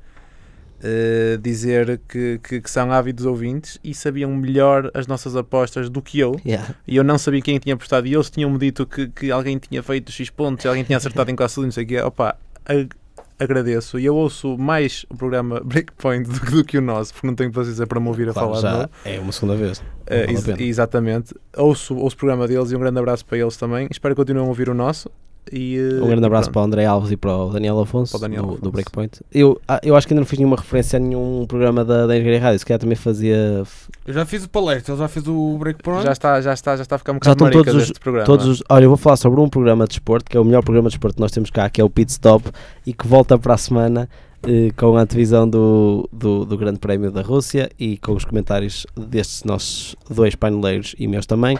Eh, 0.84 1.38
dizer 1.41 1.99
que, 2.07 2.39
que, 2.43 2.61
que 2.61 2.69
são 2.71 2.91
ávidos 2.91 3.25
ouvintes 3.25 3.80
e 3.84 3.93
sabiam 3.93 4.34
melhor 4.36 4.91
as 4.93 5.07
nossas 5.07 5.36
apostas 5.36 5.89
do 5.89 6.01
que 6.01 6.19
eu. 6.19 6.39
Yeah. 6.45 6.75
E 6.88 6.95
eu 6.95 7.03
não 7.03 7.17
sabia 7.17 7.41
quem 7.41 7.57
tinha 7.59 7.75
apostado. 7.75 8.07
E 8.07 8.13
eles 8.13 8.30
tinham-me 8.30 8.57
dito 8.57 8.86
que, 8.86 9.07
que 9.07 9.32
alguém 9.32 9.57
tinha 9.57 9.82
feito 9.82 10.11
X 10.11 10.30
pontos, 10.30 10.65
e 10.65 10.67
alguém 10.67 10.84
tinha 10.84 10.97
acertado 10.97 11.32
em 11.32 11.36
quase 11.36 11.59
não 11.59 11.71
sei 11.71 11.84
o 11.84 11.88
quê. 11.88 11.99
Opa, 12.01 12.38
ag- 12.65 12.89
agradeço. 13.39 13.99
E 13.99 14.05
eu 14.05 14.15
ouço 14.15 14.57
mais 14.57 15.05
o 15.09 15.15
programa 15.15 15.59
Breakpoint 15.65 16.28
do, 16.30 16.39
que- 16.39 16.51
do 16.51 16.63
que 16.63 16.78
o 16.78 16.82
nosso, 16.82 17.13
porque 17.13 17.28
não 17.28 17.36
tenho 17.36 17.51
paciência 17.51 17.86
para 17.88 17.99
me 17.99 18.07
ouvir 18.07 18.30
a 18.30 18.34
Claro, 18.34 18.49
falar 18.49 18.61
já 18.61 18.71
novo. 18.78 18.89
é 19.05 19.19
uma 19.19 19.32
segunda 19.32 19.55
vez. 19.55 19.84
Vale 20.07 20.21
a 20.23 20.32
ex- 20.32 20.47
exatamente. 20.59 21.34
Ouço, 21.55 21.95
ouço 21.95 22.15
o 22.15 22.19
programa 22.19 22.47
deles 22.47 22.71
e 22.71 22.75
um 22.75 22.80
grande 22.80 22.99
abraço 22.99 23.25
para 23.25 23.38
eles 23.38 23.57
também. 23.57 23.88
Espero 23.91 24.15
que 24.15 24.21
continuem 24.21 24.45
a 24.45 24.47
ouvir 24.47 24.69
o 24.69 24.73
nosso. 24.73 25.09
E, 25.51 25.77
Um 26.01 26.07
grande 26.07 26.25
abraço 26.25 26.49
pronto. 26.49 26.53
para 26.53 26.61
o 26.61 26.65
André 26.65 26.85
Alves 26.85 27.11
e 27.11 27.17
para 27.17 27.35
o 27.35 27.49
Daniel 27.51 27.79
Afonso, 27.79 28.11
Para 28.11 28.17
o 28.17 28.21
Daniel 28.21 28.41
do, 28.43 28.47
Afonso. 28.49 28.61
do 28.63 28.71
Breakpoint. 28.71 29.21
Eu, 29.33 29.59
ah, 29.67 29.79
eu 29.83 29.95
acho 29.95 30.07
que 30.07 30.13
ainda 30.13 30.21
não 30.21 30.25
fiz 30.27 30.39
nenhuma 30.39 30.55
referência 30.57 30.97
a 30.97 30.99
nenhum 30.99 31.45
programa 31.47 31.83
da, 31.85 32.05
da 32.07 32.15
Engenharia 32.17 32.39
Rádio, 32.41 32.59
se 32.59 32.65
calhar 32.65 32.79
também 32.79 32.95
fazia. 32.95 33.63
Eu 34.05 34.13
já 34.13 34.25
fiz 34.25 34.43
o 34.43 34.49
palestra, 34.49 34.93
ele 34.93 34.99
já 34.99 35.07
fez 35.07 35.27
o 35.27 35.57
breakpoint. 35.57 36.03
Já 36.03 36.11
está, 36.11 36.41
já 36.41 36.53
está, 36.53 36.75
já 36.75 36.81
está 36.83 36.95
a 36.95 36.99
ficar 36.99 37.11
um 37.11 37.15
Já 37.15 37.19
bocado 37.19 37.33
estão 37.33 37.47
marica 37.47 37.71
todos 37.71 37.89
os- 37.91 37.97
programa. 37.99 38.25
Todos 38.25 38.45
os, 38.47 38.63
olha, 38.69 38.83
eu 38.85 38.89
vou 38.89 38.97
falar 38.97 39.17
sobre 39.17 39.39
um 39.39 39.49
programa 39.49 39.85
de 39.85 39.89
desporto, 39.89 40.29
que 40.29 40.37
é 40.37 40.39
o 40.39 40.45
melhor 40.45 40.63
programa 40.63 40.89
de 40.89 40.93
desporto 40.95 41.15
que 41.15 41.21
nós 41.21 41.31
temos 41.31 41.49
cá, 41.49 41.69
que 41.69 41.79
é 41.79 41.83
o 41.83 41.89
Pit 41.89 42.11
Stop, 42.11 42.49
e 42.85 42.93
que 42.93 43.07
volta 43.07 43.37
para 43.37 43.53
a 43.53 43.57
semana 43.57 44.09
eh, 44.43 44.69
com 44.77 44.95
a 44.95 45.01
antevisão 45.01 45.49
do, 45.49 46.07
do, 46.13 46.45
do 46.45 46.57
Grande 46.57 46.79
Prémio 46.79 47.11
da 47.11 47.21
Rússia 47.21 47.69
e 47.79 47.97
com 47.97 48.13
os 48.13 48.23
comentários 48.23 48.85
destes 48.95 49.43
nossos 49.43 49.95
dois 50.09 50.35
paineleiros 50.35 50.95
e 50.99 51.07
meus 51.07 51.25
também. 51.25 51.57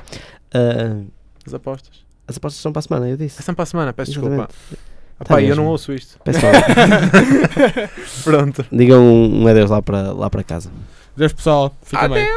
Ah, 0.54 0.98
As 1.46 1.54
apostas. 1.54 2.07
As 2.28 2.38
apostas 2.38 2.62
são 2.62 2.72
para 2.72 2.80
a 2.80 2.84
semana, 2.84 3.08
eu 3.08 3.14
É 3.14 3.18
disse. 3.18 3.38
sempre 3.38 3.56
para 3.56 3.64
a 3.64 3.66
semana, 3.66 3.94
peço 3.94 4.12
Exatamente. 4.12 4.48
desculpa. 4.48 4.78
Ah, 5.20 5.26
Tá 5.26 5.34
pá, 5.34 5.42
eu 5.42 5.48
mesmo. 5.48 5.64
não 5.64 5.72
ouço 5.72 5.92
isto. 5.94 6.20
Peço 6.24 6.40
lá. 6.46 6.52
Pronto. 8.24 8.66
Digam 8.72 9.02
um, 9.02 9.44
um 9.44 9.48
adeus 9.48 9.70
lá 9.70 9.82
para, 9.82 10.12
lá 10.14 10.30
para 10.30 10.44
casa. 10.44 10.70
Deus 11.16 11.34
pessoal, 11.34 11.76
fica 11.84 12.08
bem. 12.08 12.28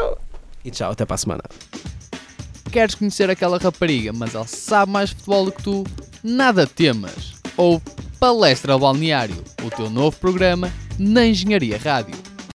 E 0.65 0.71
tchau, 0.71 0.91
até 0.93 1.05
para 1.05 1.15
a 1.15 1.19
semana. 1.19 1.43
Queres 2.73 2.95
conhecer 2.95 3.29
aquela 3.29 3.59
rapariga, 3.59 4.13
mas 4.13 4.35
ela 4.35 4.47
sabe 4.47 4.93
mais 4.93 5.11
futebol 5.11 5.45
do 5.47 5.53
que 5.53 5.63
tu? 5.63 5.85
Nada 6.23 6.67
temas. 6.67 7.35
Ou 7.57 7.83
Palestra 8.19 8.79
Balneário, 8.79 9.37
o 9.63 9.71
teu 9.71 9.91
novo 9.91 10.17
programa 10.19 10.71
na 10.99 11.27
Engenharia 11.27 11.79
Rádio. 11.79 12.15